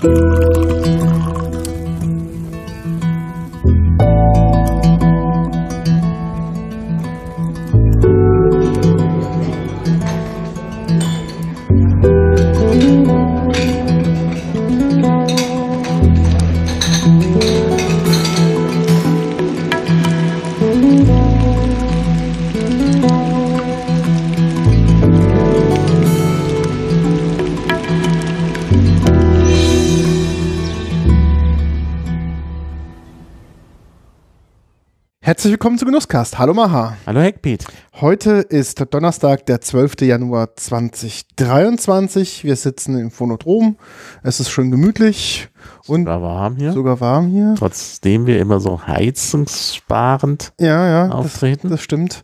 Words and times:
Bye. 0.00 0.29
Herzlich 35.40 35.52
willkommen 35.52 35.78
zu 35.78 35.86
Genusscast. 35.86 36.38
Hallo 36.38 36.52
Maha. 36.52 36.98
Hallo 37.06 37.20
Heckpiet. 37.22 37.64
Heute 37.98 38.40
ist 38.42 38.84
Donnerstag, 38.92 39.46
der 39.46 39.62
12. 39.62 40.02
Januar 40.02 40.54
2023. 40.54 42.44
Wir 42.44 42.56
sitzen 42.56 42.98
im 42.98 43.10
Phonodrom. 43.10 43.78
Es 44.22 44.38
ist 44.38 44.50
schön 44.50 44.70
gemütlich 44.70 45.48
und 45.86 46.00
Sogar 46.02 46.20
warm 46.20 46.56
hier. 46.56 46.72
sogar 46.74 47.00
warm 47.00 47.28
hier. 47.28 47.54
Trotzdem 47.56 48.26
wir 48.26 48.38
immer 48.38 48.60
so 48.60 48.86
heizungssparend 48.86 50.52
Ja, 50.60 50.86
ja, 50.86 51.06
das, 51.06 51.16
auftreten. 51.16 51.70
das 51.70 51.80
stimmt. 51.80 52.22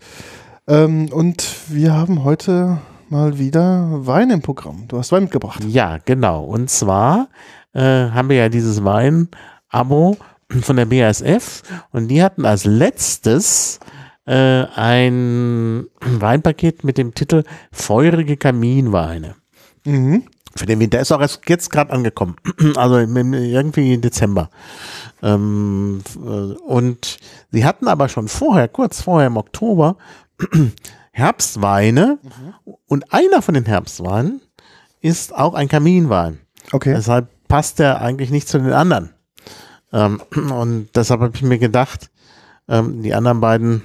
Ähm, 0.69 1.09
und 1.10 1.43
wir 1.69 1.95
haben 1.95 2.23
heute 2.23 2.83
mal 3.09 3.38
wieder 3.38 4.07
Wein 4.07 4.29
im 4.29 4.43
Programm. 4.43 4.88
Du 4.88 4.98
hast 4.98 5.10
Wein 5.10 5.23
mitgebracht. 5.23 5.65
Ja, 5.66 5.96
genau. 6.05 6.45
Und 6.45 6.69
zwar 6.69 7.29
äh, 7.73 7.80
haben 7.80 8.29
wir 8.29 8.37
ja 8.37 8.51
dieses 8.51 8.85
Wein-Abo 8.85 10.19
von 10.49 10.77
der 10.77 10.87
BASF 10.87 11.63
und 11.93 12.09
die 12.09 12.23
hatten 12.23 12.45
als 12.45 12.65
letztes 12.65 13.80
äh, 14.27 14.65
ein 14.75 15.87
Weinpaket 16.01 16.85
mit 16.85 16.99
dem 16.99 17.15
Titel 17.15 17.45
Feurige 17.73 18.37
Kaminweine. 18.37 19.35
Mhm. 19.85 20.25
Für 20.57 20.66
den 20.66 20.80
Winter 20.80 21.01
ist 21.01 21.13
auch 21.13 21.21
erst 21.21 21.49
jetzt 21.49 21.71
gerade 21.71 21.93
angekommen. 21.93 22.37
Also 22.77 22.99
irgendwie 22.99 23.95
im 23.95 24.01
Dezember. 24.01 24.51
Ähm, 25.23 26.03
äh, 26.16 26.19
und 26.21 27.19
sie 27.51 27.65
hatten 27.65 27.88
aber 27.88 28.09
schon 28.09 28.29
vorher, 28.29 28.69
kurz 28.69 29.03
vorher 29.03 29.27
im 29.27 29.37
Oktober, 29.37 29.97
Herbstweine. 31.13 32.19
Und 32.87 33.13
einer 33.13 33.43
von 33.43 33.55
den 33.55 33.66
Herbstweinen 33.66 34.41
ist 35.01 35.35
auch 35.35 35.55
ein 35.55 35.69
Kaminwein. 35.69 36.41
Okay. 36.73 36.95
Deshalb 36.95 37.29
passt 37.49 37.79
der 37.79 38.01
eigentlich 38.01 38.31
nicht 38.31 38.49
zu 38.49 38.59
den 38.59 38.73
anderen. 38.73 39.10
Ähm, 39.97 40.21
und 40.52 40.91
deshalb 40.95 41.21
habe 41.21 41.33
ich 41.35 41.43
mir 41.43 41.59
gedacht, 41.59 42.11
ähm, 42.69 43.02
die 43.02 43.15
anderen 43.15 43.41
beiden 43.41 43.83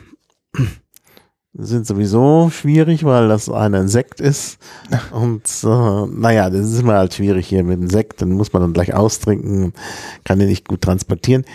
sind 1.54 1.88
sowieso 1.88 2.50
schwierig, 2.50 3.04
weil 3.04 3.28
das 3.28 3.50
ein 3.50 3.88
Sekt 3.88 4.20
ist. 4.20 4.58
Und 5.12 5.44
äh, 5.64 6.08
naja, 6.08 6.50
das 6.50 6.68
ist 6.68 6.80
immer 6.80 6.94
halt 6.94 7.14
schwierig 7.14 7.48
hier 7.48 7.64
mit 7.64 7.80
dem 7.80 7.90
Sekt. 7.90 8.22
Dann 8.22 8.32
muss 8.32 8.54
man 8.54 8.62
dann 8.62 8.74
gleich 8.74 8.94
austrinken, 8.94 9.74
kann 10.24 10.40
den 10.40 10.48
nicht 10.48 10.68
gut 10.68 10.82
transportieren. 10.82 11.46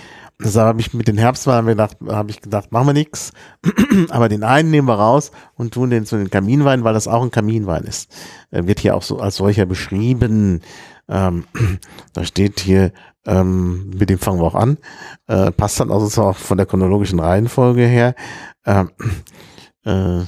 Deshalb 0.42 0.66
habe 0.68 0.80
ich 0.80 0.92
mit 0.92 1.08
den 1.08 1.16
Herbstweinen 1.16 1.66
gedacht, 1.66 1.96
habe 2.06 2.30
ich 2.30 2.42
gedacht, 2.42 2.70
machen 2.70 2.88
wir 2.88 2.92
nichts. 2.92 3.32
Aber 4.10 4.28
den 4.28 4.42
einen 4.44 4.70
nehmen 4.70 4.86
wir 4.88 4.94
raus 4.98 5.30
und 5.54 5.72
tun 5.72 5.88
den 5.90 6.04
zu 6.04 6.16
den 6.18 6.28
Kaminweinen, 6.30 6.84
weil 6.84 6.92
das 6.94 7.08
auch 7.08 7.22
ein 7.22 7.30
Kaminwein 7.30 7.84
ist. 7.84 8.14
Er 8.50 8.66
wird 8.66 8.80
hier 8.80 8.94
auch 8.96 9.02
so 9.02 9.18
als 9.18 9.36
solcher 9.36 9.64
beschrieben. 9.64 10.60
Ähm, 11.08 11.44
da 12.12 12.24
steht 12.24 12.60
hier, 12.60 12.92
ähm, 13.24 13.90
mit 13.96 14.10
dem 14.10 14.18
fangen 14.18 14.38
wir 14.40 14.44
auch 14.44 14.54
an. 14.54 14.76
Äh, 15.26 15.52
passt 15.52 15.80
dann 15.80 15.90
also 15.90 16.22
auch 16.22 16.36
von 16.36 16.58
der 16.58 16.66
chronologischen 16.66 17.18
Reihenfolge 17.18 17.86
her. 17.86 18.14
Ähm, 18.66 18.90
äh, 19.84 20.24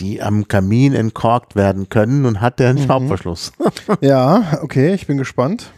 die 0.00 0.20
am 0.20 0.48
Kamin 0.48 0.94
entkorkt 0.94 1.54
werden 1.54 1.88
können 1.90 2.24
und 2.24 2.40
hat 2.40 2.58
der 2.58 2.70
einen 2.70 2.80
Mhm. 2.80 2.86
Schraubverschluss. 2.86 3.52
Ja, 4.00 4.58
okay, 4.62 4.94
ich 4.94 5.06
bin 5.06 5.16
gespannt. 5.18 5.70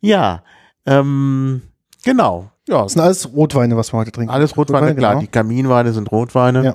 ja, 0.00 0.42
ähm, 0.86 1.62
genau. 2.02 2.50
Ja, 2.68 2.82
Das 2.82 2.92
sind 2.92 3.02
alles 3.02 3.32
Rotweine, 3.34 3.76
was 3.76 3.92
wir 3.92 3.98
heute 3.98 4.12
trinken. 4.12 4.30
alles 4.32 4.56
Rotweine, 4.56 4.94
klar. 4.94 5.12
genau. 5.12 5.20
Die 5.22 5.26
Kaminweine 5.28 5.92
sind 5.92 6.10
Rotweine. 6.12 6.64
Ja. 6.64 6.74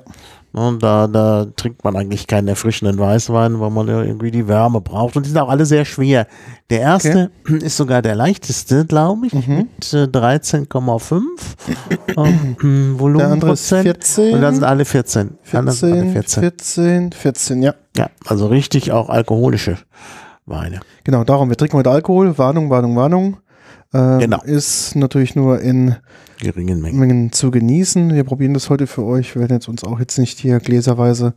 Und 0.52 0.84
da, 0.84 1.08
da 1.08 1.46
trinkt 1.56 1.82
man 1.82 1.96
eigentlich 1.96 2.28
keinen 2.28 2.46
erfrischenden 2.46 2.96
Weißwein, 2.96 3.58
weil 3.58 3.70
man 3.70 3.88
ja 3.88 4.02
irgendwie 4.02 4.30
die 4.30 4.46
Wärme 4.46 4.80
braucht. 4.80 5.16
Und 5.16 5.26
die 5.26 5.30
sind 5.30 5.38
auch 5.40 5.48
alle 5.48 5.66
sehr 5.66 5.84
schwer. 5.84 6.28
Der 6.70 6.80
erste 6.80 7.32
ist 7.48 7.76
sogar 7.76 8.02
der 8.02 8.14
leichteste, 8.14 8.86
glaube 8.86 9.26
ich, 9.26 9.32
Mhm. 9.32 9.56
mit 9.56 9.92
äh, 9.92 10.04
13,5 10.06 11.22
ähm, 12.16 12.98
Volumenprozent. 13.00 13.18
Der 13.20 13.30
andere 13.30 13.52
ist 13.52 13.70
14. 14.14 14.34
Und 14.34 14.40
dann 14.42 14.54
sind 14.54 14.62
alle 14.64 14.84
14. 14.84 15.38
Die 15.52 15.56
anderen 15.56 15.76
sind 15.76 15.92
alle 15.92 16.02
14, 16.12 16.42
14. 16.42 16.42
14, 16.42 17.12
14, 17.12 17.62
ja. 17.62 17.74
Ja, 17.96 18.10
also 18.26 18.46
richtig 18.46 18.92
auch 18.92 19.08
alkoholische 19.08 19.78
Weine. 20.46 20.80
Genau, 21.04 21.24
darum. 21.24 21.48
Wir 21.48 21.56
trinken 21.56 21.78
heute 21.78 21.90
Alkohol. 21.90 22.36
Warnung, 22.38 22.70
Warnung, 22.70 22.94
Warnung. 22.96 23.38
Ähm, 23.94 24.18
Genau. 24.18 24.42
Ist 24.42 24.96
natürlich 24.96 25.34
nur 25.36 25.60
in 25.60 25.96
Geringen 26.40 26.80
Mengen. 26.80 26.98
Mengen 26.98 27.32
zu 27.32 27.50
genießen. 27.50 28.12
Wir 28.12 28.24
probieren 28.24 28.52
das 28.54 28.68
heute 28.68 28.86
für 28.86 29.04
euch. 29.04 29.34
Wir 29.34 29.40
werden 29.42 29.54
jetzt 29.54 29.68
uns 29.68 29.84
auch 29.84 30.00
jetzt 30.00 30.18
nicht 30.18 30.38
hier 30.40 30.58
gläserweise 30.58 31.34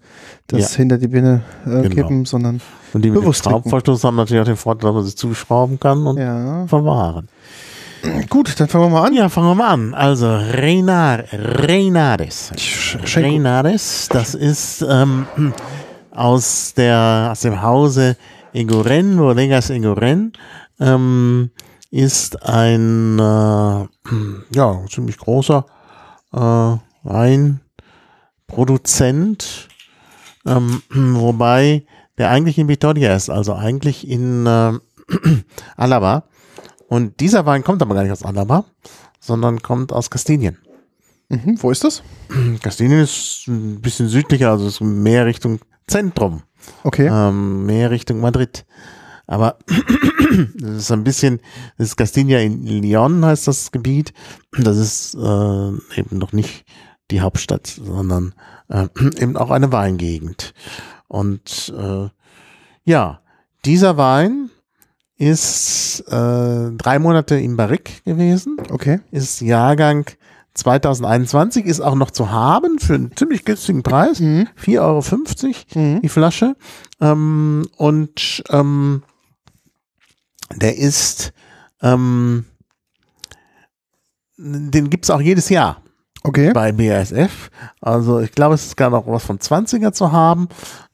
das 0.47 0.71
Ja. 0.73 0.77
hinter 0.77 0.97
die 0.97 1.07
Birne 1.07 1.43
äh, 1.65 1.69
Genau. 1.83 1.89
kippen, 1.95 2.25
sondern 2.25 2.59
Und 2.93 3.05
die 3.05 3.09
mit 3.09 3.17
dem 3.17 3.21
Bewusst 3.21 3.43
trinken. 3.43 3.61
Schraubverschluss 3.69 4.03
haben 4.03 4.15
natürlich 4.15 4.41
auch 4.41 4.45
den 4.47 4.55
Vorteil, 4.57 4.87
dass 4.89 4.95
man 4.95 5.05
sie 5.05 5.15
zuschrauben 5.15 5.79
kann 5.79 6.05
und 6.07 6.17
ja. 6.17 6.65
verwahren. 6.67 7.27
Gut, 8.29 8.59
dann 8.59 8.67
fangen 8.67 8.85
wir 8.85 8.89
mal 8.89 9.07
an. 9.07 9.13
Ja, 9.13 9.29
fangen 9.29 9.47
wir 9.47 9.55
mal 9.55 9.69
an. 9.73 9.93
Also 9.93 10.27
Reinar, 10.27 11.23
Reinares. 11.31 12.51
Reinares, 13.15 14.07
das 14.11 14.33
ist 14.35 14.85
ähm, 14.87 15.25
aus, 16.11 16.73
der, 16.75 17.29
aus 17.31 17.41
dem 17.41 17.61
Hause 17.61 18.15
Egoren, 18.53 19.17
Bodegas 19.17 19.69
Egoren, 19.69 20.31
ähm, 20.79 21.49
ist 21.91 22.41
ein 22.43 23.19
äh, 23.19 23.21
ja, 24.55 24.85
ziemlich 24.89 25.17
großer 25.17 25.65
äh, 26.33 26.77
Weinproduzent, 27.03 29.67
ähm, 30.45 30.81
wobei 30.89 31.85
der 32.17 32.31
eigentlich 32.31 32.57
in 32.57 32.67
Vitoria 32.67 33.15
ist, 33.15 33.29
also 33.29 33.53
eigentlich 33.53 34.07
in 34.07 34.45
äh, 34.45 34.73
Alaba. 35.77 36.23
Und 36.89 37.19
dieser 37.19 37.45
Wein 37.45 37.63
kommt 37.63 37.81
aber 37.81 37.95
gar 37.95 38.03
nicht 38.03 38.11
aus 38.11 38.23
Alaba, 38.23 38.65
sondern 39.19 39.61
kommt 39.61 39.91
aus 39.91 40.09
Kastilien. 40.09 40.57
Mhm, 41.29 41.61
wo 41.61 41.71
ist 41.71 41.83
das? 41.83 42.01
Kastilien 42.61 43.01
ist 43.01 43.43
ein 43.47 43.81
bisschen 43.81 44.07
südlicher, 44.07 44.51
also 44.51 44.67
ist 44.67 44.79
mehr 44.79 45.25
Richtung 45.25 45.59
Zentrum, 45.87 46.43
Okay. 46.83 47.09
ähm, 47.11 47.65
mehr 47.65 47.91
Richtung 47.91 48.21
Madrid. 48.21 48.65
Aber 49.27 49.57
das 50.55 50.77
ist 50.77 50.91
ein 50.91 51.03
bisschen, 51.03 51.41
das 51.77 51.89
ist 51.89 51.97
Castilla 51.97 52.39
in 52.39 52.65
Leon 52.65 53.23
heißt 53.23 53.47
das 53.47 53.71
Gebiet. 53.71 54.13
Das 54.57 54.77
ist 54.77 55.15
äh, 55.15 55.99
eben 55.99 56.17
noch 56.17 56.31
nicht 56.33 56.65
die 57.11 57.21
Hauptstadt, 57.21 57.67
sondern 57.67 58.33
äh, 58.69 58.87
eben 59.21 59.37
auch 59.37 59.51
eine 59.51 59.71
Weingegend. 59.71 60.53
Und 61.07 61.73
äh, 61.77 62.09
ja, 62.83 63.21
dieser 63.65 63.97
Wein 63.97 64.49
ist 65.17 66.03
äh, 66.07 66.71
drei 66.71 66.99
Monate 66.99 67.39
im 67.39 67.57
Barrique 67.57 68.01
gewesen 68.05 68.57
Okay. 68.71 68.99
ist 69.11 69.41
Jahrgang 69.41 70.05
2021, 70.53 71.65
ist 71.65 71.81
auch 71.81 71.95
noch 71.95 72.11
zu 72.11 72.31
haben 72.31 72.79
für 72.79 72.95
einen 72.95 73.15
ziemlich 73.15 73.45
günstigen 73.45 73.83
Preis. 73.83 74.19
Mhm. 74.19 74.47
4,50 74.59 74.75
Euro 74.79 75.79
Mhm. 75.79 76.01
die 76.01 76.09
Flasche. 76.09 76.55
Ähm, 76.99 77.67
und 77.77 78.43
ähm, 78.49 79.03
der 80.55 80.77
ist, 80.77 81.33
ähm, 81.81 82.45
den 84.37 84.89
gibt's 84.89 85.09
auch 85.09 85.21
jedes 85.21 85.49
Jahr 85.49 85.81
Okay. 86.23 86.51
bei 86.53 86.71
BASF. 86.71 87.49
Also 87.81 88.19
ich 88.19 88.31
glaube, 88.31 88.55
es 88.55 88.65
ist 88.65 88.77
gerade 88.77 88.95
noch 88.95 89.07
was 89.07 89.23
von 89.23 89.39
20er 89.39 89.93
zu 89.93 90.11
haben. 90.11 90.47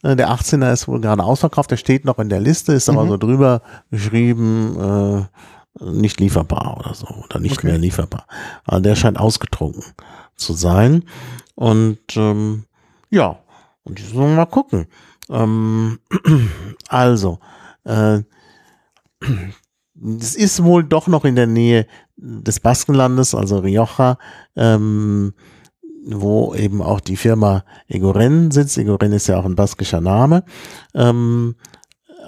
Äh, 0.03 0.15
Der 0.15 0.29
18er 0.29 0.71
ist 0.71 0.87
wohl 0.87 1.01
gerade 1.01 1.23
ausverkauft, 1.23 1.71
der 1.71 1.77
steht 1.77 2.05
noch 2.05 2.19
in 2.19 2.29
der 2.29 2.39
Liste, 2.39 2.73
ist 2.73 2.89
aber 2.89 3.03
Mhm. 3.05 3.09
so 3.09 3.17
drüber 3.17 3.61
geschrieben, 3.89 5.27
äh, 5.79 5.83
nicht 5.85 6.19
lieferbar 6.19 6.77
oder 6.79 6.93
so, 6.93 7.07
oder 7.07 7.39
nicht 7.39 7.57
Okay. 7.57 7.67
mehr 7.67 7.77
lieferbar. 7.79 8.27
Also 8.65 8.81
der 8.83 8.95
scheint 8.95 9.19
ausgetrunken 9.19 9.83
zu 10.35 10.53
sein. 10.53 11.03
Und 11.55 11.99
ähm, 12.15 12.65
ja, 13.09 13.39
und 13.83 14.13
wollen 14.13 14.29
wir 14.31 14.37
mal 14.37 14.45
gucken. 14.45 14.85
Ähm, 15.29 15.99
also, 16.89 17.39
äh, 17.85 18.19
es 20.19 20.35
ist 20.35 20.63
wohl 20.63 20.83
doch 20.83 21.07
noch 21.07 21.25
in 21.25 21.35
der 21.35 21.47
Nähe 21.47 21.87
des 22.17 22.59
Baskenlandes, 22.59 23.35
also 23.35 23.59
Rioja, 23.59 24.17
ähm, 24.55 25.33
wo 26.05 26.53
eben 26.55 26.81
auch 26.81 26.99
die 26.99 27.15
Firma 27.15 27.63
Egoren 27.87 28.51
sitzt. 28.51 28.77
Egoren 28.77 29.13
ist 29.13 29.27
ja 29.27 29.37
auch 29.37 29.45
ein 29.45 29.55
baskischer 29.55 30.01
Name. 30.01 30.43
Ähm, 30.93 31.55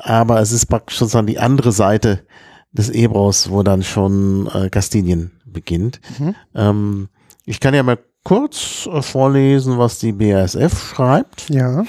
aber 0.01 0.39
es 0.41 0.51
ist 0.51 0.67
praktisch 0.67 0.97
sozusagen 0.97 1.27
die 1.27 1.39
andere 1.39 1.71
Seite 1.71 2.25
des 2.71 2.89
Ebros, 2.89 3.49
wo 3.49 3.63
dann 3.63 3.83
schon 3.83 4.47
äh, 4.53 4.69
Kastilien 4.69 5.31
beginnt. 5.45 6.01
Mhm. 6.19 6.35
Ähm, 6.53 7.09
ich 7.45 7.59
kann 7.59 7.73
ja 7.73 7.83
mal 7.83 7.99
kurz 8.23 8.87
äh, 8.91 9.01
vorlesen, 9.01 9.77
was 9.77 9.99
die 9.99 10.11
BASF 10.11 10.93
schreibt. 10.95 11.49
Ja. 11.49 11.83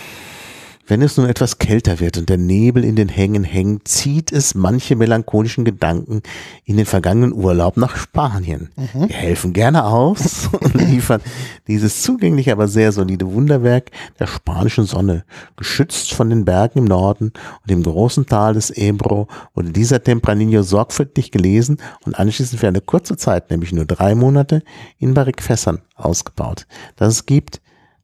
Wenn 0.88 1.02
es 1.02 1.16
nun 1.16 1.28
etwas 1.28 1.58
kälter 1.58 1.98
wird 1.98 2.16
und 2.16 2.28
der 2.28 2.38
Nebel 2.38 2.84
in 2.84 2.94
den 2.94 3.08
Hängen 3.08 3.42
hängt, 3.42 3.88
zieht 3.88 4.30
es 4.30 4.54
manche 4.54 4.94
melancholischen 4.94 5.64
Gedanken 5.64 6.22
in 6.64 6.76
den 6.76 6.86
vergangenen 6.86 7.32
Urlaub 7.32 7.76
nach 7.76 7.96
Spanien. 7.96 8.70
Wir 8.94 9.16
helfen 9.16 9.52
gerne 9.52 9.84
aus 9.84 10.48
und 10.60 10.74
liefern 10.74 11.20
dieses 11.66 12.02
zugängliche, 12.02 12.52
aber 12.52 12.68
sehr 12.68 12.92
solide 12.92 13.32
Wunderwerk 13.32 13.90
der 14.20 14.28
spanischen 14.28 14.86
Sonne. 14.86 15.24
Geschützt 15.56 16.14
von 16.14 16.30
den 16.30 16.44
Bergen 16.44 16.78
im 16.80 16.84
Norden 16.84 17.32
und 17.62 17.70
dem 17.70 17.82
großen 17.82 18.26
Tal 18.26 18.54
des 18.54 18.70
Ebro 18.70 19.26
wurde 19.54 19.70
dieser 19.70 20.02
Tempranillo 20.02 20.62
sorgfältig 20.62 21.32
gelesen 21.32 21.78
und 22.04 22.16
anschließend 22.16 22.60
für 22.60 22.68
eine 22.68 22.80
kurze 22.80 23.16
Zeit, 23.16 23.50
nämlich 23.50 23.72
nur 23.72 23.86
drei 23.86 24.14
Monate, 24.14 24.62
in 24.98 25.14
Barrikfässern 25.14 25.80
ausgebaut. 25.96 26.66
Das 26.94 27.16
es 27.16 27.26
gibt 27.26 27.60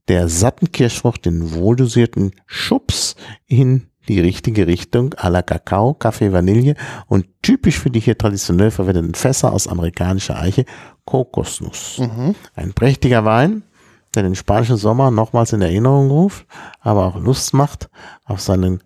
der 0.08 0.28
satten 0.28 0.72
Kirschfrucht 0.72 1.24
den 1.24 1.52
wohldosierten 1.54 2.32
Schubs 2.46 3.16
in 3.46 3.88
die 4.08 4.20
richtige 4.20 4.66
Richtung 4.66 5.14
à 5.14 5.28
la 5.30 5.42
Kakao, 5.42 5.94
Kaffee, 5.94 6.32
Vanille 6.32 6.74
und 7.06 7.26
typisch 7.42 7.78
für 7.78 7.90
die 7.90 8.00
hier 8.00 8.18
traditionell 8.18 8.70
verwendeten 8.70 9.14
Fässer 9.14 9.52
aus 9.52 9.68
amerikanischer 9.68 10.38
Eiche 10.38 10.64
Kokosnuss. 11.04 11.98
Mhm. 11.98 12.34
Ein 12.54 12.72
prächtiger 12.72 13.24
Wein, 13.24 13.62
der 14.14 14.24
den 14.24 14.34
spanischen 14.34 14.76
Sommer 14.76 15.10
nochmals 15.10 15.52
in 15.52 15.62
Erinnerung 15.62 16.10
ruft, 16.10 16.46
aber 16.80 17.06
auch 17.06 17.16
Lust 17.16 17.54
macht 17.54 17.90
auf 18.24 18.40
seinen, 18.40 18.82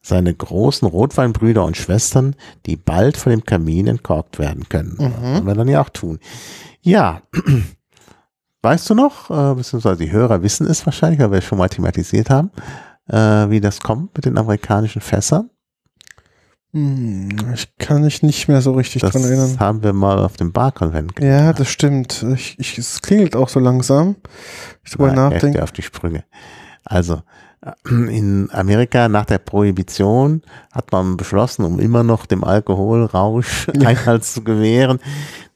seine 0.00 0.34
großen 0.34 0.86
Rotweinbrüder 0.86 1.64
und 1.64 1.76
Schwestern, 1.76 2.34
die 2.66 2.76
bald 2.76 3.16
vor 3.16 3.30
dem 3.30 3.44
Kamin 3.44 3.86
entkorkt 3.86 4.38
werden 4.38 4.68
können. 4.68 4.96
Das 4.98 5.22
werden 5.22 5.46
wir 5.46 5.54
dann 5.54 5.68
ja 5.68 5.80
auch 5.80 5.90
tun. 5.90 6.18
Ja, 6.82 7.22
weißt 8.62 8.88
du 8.90 8.94
noch, 8.94 9.30
äh, 9.30 9.54
beziehungsweise 9.54 9.98
die 10.04 10.10
Hörer 10.10 10.42
wissen 10.42 10.66
es 10.66 10.84
wahrscheinlich, 10.86 11.20
weil 11.20 11.30
wir 11.30 11.38
es 11.38 11.44
schon 11.44 11.58
mal 11.58 11.68
thematisiert 11.68 12.30
haben, 12.30 12.50
äh, 13.08 13.16
wie 13.50 13.60
das 13.60 13.80
kommt 13.80 14.14
mit 14.16 14.24
den 14.24 14.36
amerikanischen 14.38 15.00
Fässern? 15.00 15.50
Hm, 16.72 17.28
ich 17.54 17.76
kann 17.78 18.02
mich 18.02 18.22
nicht 18.22 18.48
mehr 18.48 18.60
so 18.60 18.72
richtig 18.72 19.02
Das 19.02 19.12
dran 19.12 19.22
erinnern. 19.24 19.58
haben 19.60 19.82
wir 19.82 19.92
mal 19.92 20.18
auf 20.18 20.36
dem 20.36 20.52
Barkonvent 20.52 21.12
Ja, 21.20 21.52
das 21.52 21.68
stimmt. 21.68 22.24
Ich, 22.34 22.58
ich, 22.58 22.76
es 22.76 23.00
klingelt 23.00 23.36
auch 23.36 23.48
so 23.48 23.60
langsam. 23.60 24.16
Ich 24.84 24.92
drüber 24.92 25.12
nachdenke. 25.12 25.62
auf 25.62 25.72
die 25.72 25.82
Sprünge. 25.82 26.24
Also, 26.84 27.22
äh, 27.62 27.70
in 27.88 28.50
Amerika 28.52 29.08
nach 29.08 29.24
der 29.24 29.38
Prohibition 29.38 30.42
hat 30.72 30.92
man 30.92 31.16
beschlossen, 31.16 31.64
um 31.64 31.78
immer 31.78 32.02
noch 32.02 32.26
dem 32.26 32.44
Alkoholrausch 32.44 33.68
Einhalt 33.84 34.24
zu 34.24 34.42
gewähren, 34.44 34.98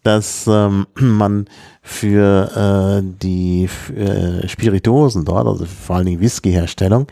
dass 0.02 0.46
ähm, 0.46 0.86
man 0.94 1.46
für 1.82 3.00
äh, 3.00 3.02
die 3.22 3.68
äh, 3.94 4.46
Spirituosen 4.48 5.24
dort, 5.24 5.46
also 5.46 5.64
vor 5.64 5.96
allen 5.96 6.06
Dingen 6.06 6.20
Whisky-Herstellung, 6.20 7.06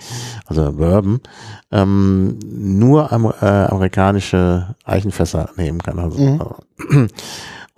also 0.46 0.72
Bourbon, 0.72 1.20
ähm, 1.70 2.38
nur 2.44 3.12
am, 3.12 3.26
äh, 3.26 3.44
amerikanische 3.44 4.74
Eichenfässer 4.84 5.50
nehmen 5.56 5.80
kann. 5.82 5.98
Also, 5.98 6.18
Mhm. 6.18 7.08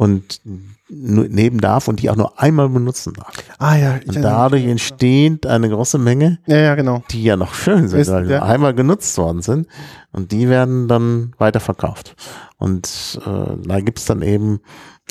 Und 0.00 0.40
nehmen 0.88 1.58
darf 1.60 1.86
und 1.86 2.00
die 2.00 2.08
auch 2.08 2.16
nur 2.16 2.40
einmal 2.40 2.70
benutzen 2.70 3.12
darf. 3.12 3.34
Ah 3.58 3.76
ja, 3.76 4.00
Und 4.06 4.16
dadurch 4.16 4.64
entsteht 4.64 5.44
eine 5.46 5.68
große 5.68 5.98
Menge, 5.98 6.38
Ja, 6.46 6.56
ja, 6.56 6.74
genau. 6.74 7.02
die 7.10 7.22
ja 7.22 7.36
noch 7.36 7.52
schön 7.52 7.86
sind, 7.86 8.00
Ist- 8.00 8.10
weil 8.10 8.24
sie 8.24 8.32
ja. 8.32 8.42
einmal 8.42 8.72
genutzt 8.74 9.18
worden 9.18 9.42
sind. 9.42 9.66
Und 10.10 10.32
die 10.32 10.48
werden 10.48 10.88
dann 10.88 11.34
weiterverkauft. 11.36 12.16
Und 12.56 13.20
äh, 13.26 13.56
da 13.62 13.80
gibt's 13.80 14.06
dann 14.06 14.22
eben 14.22 14.60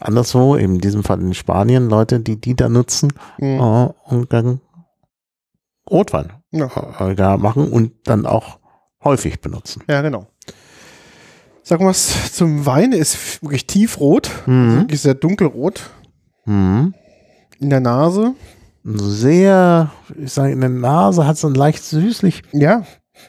anderswo, 0.01 0.57
eben 0.57 0.73
in 0.75 0.81
diesem 0.81 1.03
Fall 1.03 1.21
in 1.21 1.35
Spanien, 1.35 1.87
Leute, 1.87 2.19
die 2.19 2.41
die 2.41 2.55
da 2.55 2.67
nutzen 2.67 3.13
Mhm. 3.37 3.59
äh, 3.59 3.89
und 4.05 4.33
dann 4.33 4.59
Rotwein 5.87 6.33
Ja. 6.51 6.67
äh, 6.99 7.13
da 7.13 7.37
machen 7.37 7.71
und 7.71 7.91
dann 8.05 8.25
auch 8.25 8.57
häufig 9.03 9.39
benutzen. 9.39 9.83
Ja, 9.87 10.01
genau. 10.01 10.25
Sag 11.69 11.79
mal 11.81 11.89
was 11.89 12.33
zum 12.33 12.65
Wein. 12.65 12.91
Der 12.91 12.99
ist 12.99 13.43
wirklich 13.43 13.67
tiefrot. 13.67 14.31
Mhm. 14.47 14.79
Wirklich 14.81 15.01
sehr 15.01 15.13
dunkelrot. 15.13 15.89
Mhm. 16.45 16.95
In 17.59 17.69
der 17.69 17.79
Nase. 17.79 18.33
Sehr, 18.83 19.91
ich 20.17 20.33
sage, 20.33 20.53
in 20.53 20.61
der 20.61 20.69
Nase 20.69 21.27
hat 21.27 21.37
so 21.37 21.47
einen 21.47 21.55
leicht 21.55 21.83
süßlich 21.83 22.41
Ja, 22.53 22.85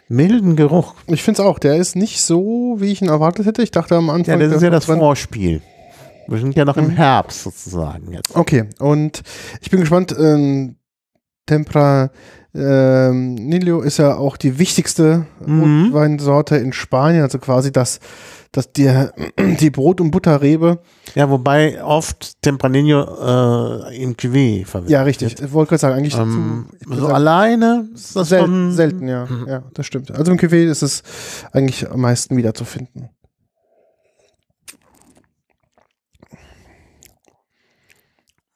milden 0.09 0.57
Geruch. 0.57 0.95
ich 1.09 1.23
finde 1.23 1.43
es 1.43 1.47
auch. 1.47 1.59
Der 1.59 1.77
ist 1.77 1.97
nicht 1.97 2.23
so, 2.23 2.77
wie 2.79 2.93
ich 2.93 3.03
ihn 3.03 3.09
erwartet 3.09 3.45
hätte. 3.47 3.63
Ich 3.63 3.73
dachte 3.73 3.97
am 3.97 4.07
Ja, 4.07 4.13
Anfang. 4.15 4.41
das 4.41 4.53
ist 4.55 4.63
ja 4.63 4.71
das 4.71 4.85
Vorspiel. 4.87 5.61
Wir 6.29 6.39
sind 6.39 6.55
ja 6.57 6.65
noch 6.65 6.77
im 6.77 6.87
Mhm. 6.87 6.91
Herbst 6.93 7.43
sozusagen 7.43 8.13
jetzt. 8.13 8.35
Okay, 8.37 8.71
und 8.79 9.23
ich 9.61 9.71
bin 9.71 9.81
gespannt. 9.81 10.15
Ähm, 10.19 10.77
Tempra 11.47 12.11
ähm, 12.55 13.35
Nilo 13.35 13.81
ist 13.81 13.99
ja 13.99 14.17
auch 14.17 14.37
die 14.37 14.59
wichtigste 14.59 15.27
Mhm. 15.45 15.85
Rotweinsorte 15.87 16.57
in 16.57 16.73
Spanien. 16.73 17.23
Also 17.23 17.39
quasi 17.39 17.71
das, 17.73 18.01
das 18.53 18.73
der, 18.73 19.13
die 19.61 19.71
Brot- 19.71 20.01
und 20.01 20.11
Butterrebe. 20.11 20.81
Ja, 21.15 21.31
wobei 21.31 21.83
oft 21.83 22.41
Tempranillo 22.43 23.03
äh, 23.89 24.03
im 24.03 24.15
Cuvée 24.17 24.65
verwendet 24.67 24.91
Ja, 24.93 25.03
richtig. 25.03 25.41
Ich 25.41 25.53
wollte 25.53 25.71
gerade 25.71 25.81
sagen, 25.81 25.95
eigentlich 25.97 26.17
Ähm, 26.19 26.67
zu, 26.71 26.77
ich 26.81 26.87
würd 26.89 26.97
so 26.99 27.03
sagen, 27.07 27.15
alleine 27.15 27.89
ist 27.95 28.17
das 28.17 28.29
Sel 28.29 28.41
schon 28.41 28.73
selten, 28.73 29.09
ja. 29.09 29.27
Mhm. 29.27 29.47
Ja, 29.49 29.63
das 29.75 29.87
stimmt. 29.87 30.11
Also 30.11 30.33
im 30.33 30.39
Cuvée 30.39 30.65
ist 30.69 30.83
es 30.83 31.03
eigentlich 31.53 31.89
am 31.91 32.01
meisten 32.01 32.37
wiederzufinden. 32.37 33.11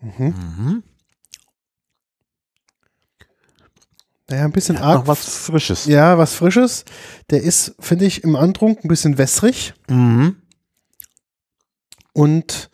Mhm. 0.00 0.26
Mhm. 0.26 0.82
Naja, 4.34 4.46
ein 4.46 4.52
bisschen 4.52 4.75
Noch 4.75 4.82
arg. 4.82 5.06
was 5.06 5.20
Frisches. 5.36 5.84
Ja, 5.86 6.19
was 6.19 6.34
Frisches. 6.34 6.84
Der 7.31 7.40
ist, 7.42 7.76
finde 7.78 8.04
ich, 8.04 8.25
im 8.25 8.34
Antrunk 8.34 8.84
ein 8.84 8.88
bisschen 8.88 9.16
wässrig 9.16 9.75
Mhm. 9.88 10.36
und 12.12 12.69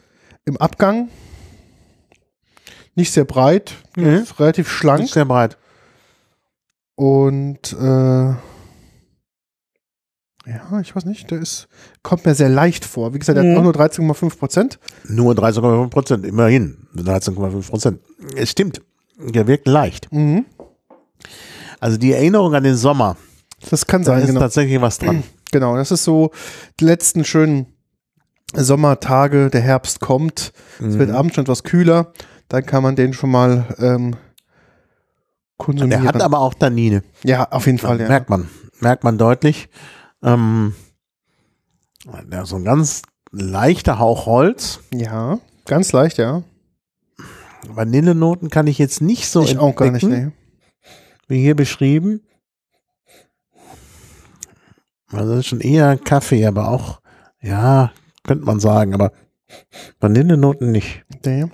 im 0.46 0.56
Abgang 0.56 1.10
nicht 2.94 3.12
sehr 3.12 3.26
breit, 3.26 3.74
Mhm. 3.96 4.24
relativ 4.38 4.70
schlank 4.70 5.02
Nicht 5.02 5.12
sehr 5.12 5.26
breit. 5.26 5.58
und 6.94 7.74
äh, 7.74 8.30
ja, 10.46 10.80
ich 10.80 10.96
weiß 10.96 11.04
nicht, 11.04 11.30
der 11.30 11.40
ist, 11.40 11.68
kommt 12.02 12.24
mir 12.24 12.34
sehr 12.34 12.48
leicht 12.48 12.86
vor. 12.86 13.12
Wie 13.12 13.18
gesagt, 13.18 13.36
der 13.36 13.44
Mhm. 13.44 13.50
hat 13.52 13.58
auch 13.58 13.62
nur 13.64 13.72
13,5 13.74 14.38
Prozent. 14.38 14.78
Nur 15.04 15.34
13,5 15.34 15.90
Prozent, 15.90 16.24
immerhin. 16.24 16.88
13,5 16.94 17.68
Prozent. 17.68 18.00
Es 18.34 18.50
stimmt. 18.50 18.80
Der 19.18 19.46
wirkt 19.46 19.68
leicht. 19.68 20.10
Mhm. 20.10 20.46
Also 21.80 21.96
die 21.96 22.12
Erinnerung 22.12 22.54
an 22.54 22.62
den 22.62 22.76
Sommer, 22.76 23.16
Das 23.70 23.86
kann 23.86 24.02
da 24.02 24.12
sein, 24.12 24.20
ist 24.22 24.26
genau. 24.28 24.40
tatsächlich 24.40 24.80
was 24.80 24.98
dran. 24.98 25.22
Genau, 25.52 25.74
das 25.76 25.90
ist 25.90 26.04
so 26.04 26.30
die 26.78 26.84
letzten 26.84 27.24
schönen 27.24 27.66
Sommertage, 28.54 29.50
der 29.50 29.60
Herbst 29.60 29.98
kommt, 29.98 30.52
es 30.78 30.96
wird 30.96 31.08
Mhm. 31.10 31.16
abends 31.16 31.34
schon 31.34 31.42
etwas 31.42 31.64
kühler, 31.64 32.12
dann 32.46 32.64
kann 32.64 32.84
man 32.84 32.94
den 32.94 33.12
schon 33.14 33.32
mal 33.32 33.64
ähm, 33.78 34.14
konsumieren. 35.56 36.02
Der 36.04 36.08
hat 36.14 36.22
aber 36.22 36.38
auch 36.38 36.54
Tannine. 36.54 37.02
ja, 37.24 37.50
auf 37.50 37.66
jeden 37.66 37.78
Fall, 37.78 38.00
ja. 38.00 38.06
Merkt 38.06 38.30
man. 38.30 38.48
Merkt 38.78 39.02
man 39.02 39.18
deutlich. 39.18 39.68
Ähm, 40.22 40.74
ja, 42.30 42.44
so 42.46 42.54
ein 42.56 42.64
ganz 42.64 43.02
leichter 43.32 43.98
Hauch 43.98 44.26
Holz. 44.26 44.78
Ja, 44.94 45.40
ganz 45.64 45.90
leicht, 45.90 46.18
ja. 46.18 46.44
Vanillenoten 47.68 48.50
kann 48.50 48.68
ich 48.68 48.78
jetzt 48.78 49.00
nicht 49.02 49.28
so 49.28 49.42
ich 49.42 49.58
auch 49.58 49.74
gar 49.74 49.90
nicht, 49.90 50.04
entdecken, 50.04 50.26
nee. 50.26 50.32
Wie 51.30 51.40
hier 51.40 51.54
beschrieben. 51.54 52.22
Also 55.08 55.30
das 55.30 55.40
ist 55.40 55.46
schon 55.46 55.60
eher 55.60 55.96
Kaffee, 55.98 56.46
aber 56.46 56.68
auch, 56.68 57.00
ja, 57.40 57.92
könnte 58.24 58.44
man 58.44 58.60
sagen, 58.60 58.94
aber 58.94 59.12
Vanillenoten 59.98 60.70
nicht. 60.70 61.04
nee. 61.24 61.46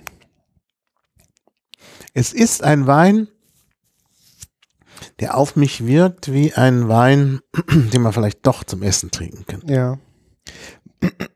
Es 2.13 2.33
ist 2.33 2.63
ein 2.63 2.87
Wein, 2.87 3.27
der 5.19 5.37
auf 5.37 5.55
mich 5.55 5.85
wirkt 5.85 6.33
wie 6.33 6.53
ein 6.53 6.87
Wein, 6.87 7.41
den 7.93 8.01
man 8.01 8.13
vielleicht 8.13 8.45
doch 8.45 8.63
zum 8.63 8.81
Essen 8.81 9.11
trinken 9.11 9.45
kann. 9.45 9.61
Ja. 9.67 9.99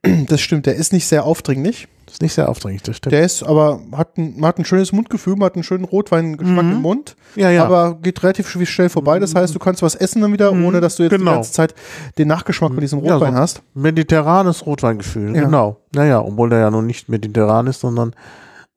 Das 0.28 0.42
stimmt, 0.42 0.66
der 0.66 0.76
ist 0.76 0.94
nicht 0.94 1.08
sehr 1.08 1.26
aufdringlich. 1.26 1.88
Das 2.06 2.16
ist 2.16 2.22
nicht 2.24 2.34
sehr 2.34 2.50
aufdringlich, 2.50 2.82
das 2.84 2.98
stimmt. 2.98 3.14
Der 3.14 3.24
ist 3.24 3.42
aber, 3.44 3.80
hat 3.94 4.18
ein, 4.18 4.44
hat 4.44 4.58
ein 4.58 4.66
schönes 4.66 4.92
Mundgefühl, 4.92 5.36
man 5.38 5.46
hat 5.46 5.54
einen 5.56 5.64
schönen 5.64 5.86
Rotweingeschmack 5.86 6.66
Mhm. 6.66 6.72
im 6.74 6.82
Mund, 6.82 7.16
ja, 7.38 7.50
ja. 7.50 7.64
aber 7.64 7.96
geht 8.02 8.22
relativ 8.22 8.50
sch- 8.50 8.66
schnell 8.66 8.90
vorbei. 8.90 9.18
Das 9.20 9.34
heißt, 9.34 9.56
du 9.56 9.60
kannst 9.60 9.82
was 9.82 9.96
essen 9.96 10.22
dann 10.22 10.34
wieder, 10.34 10.52
Mhm. 10.52 10.66
ohne 10.66 10.82
dass 10.82 10.98
du 10.98 11.04
jetzt 11.04 11.12
Genau. 11.12 11.32
die 11.32 11.36
ganze 11.36 11.54
Zeit 11.54 11.74
den 12.18 12.28
Nachgeschmack 12.28 12.72
von 12.72 12.82
diesem 12.82 13.02
Ja, 13.06 13.14
Rotwein 13.14 13.34
so. 13.36 13.40
hast. 13.40 13.62
mediterranes 13.76 14.66
Rotweingefühl, 14.66 15.36
Ja. 15.36 15.44
genau. 15.46 15.78
Naja, 15.96 16.20
obwohl 16.22 16.50
der 16.50 16.60
ja 16.60 16.72
nun 16.72 16.86
nicht 16.86 17.08
mediterran 17.08 17.68
ist, 17.68 17.80
sondern 17.80 18.14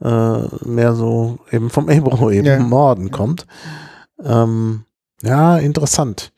äh, 0.05 0.43
mehr 0.65 0.93
so 0.95 1.39
eben 1.51 1.71
vom 1.71 1.89
Ebro, 1.89 2.31
eben 2.31 2.47
Ja. 2.47 2.57
im 2.57 2.69
Norden 2.69 3.11
kommt. 3.11 3.47
Ähm, 4.23 4.85
ja, 5.23 5.57
interessant. 5.59 6.33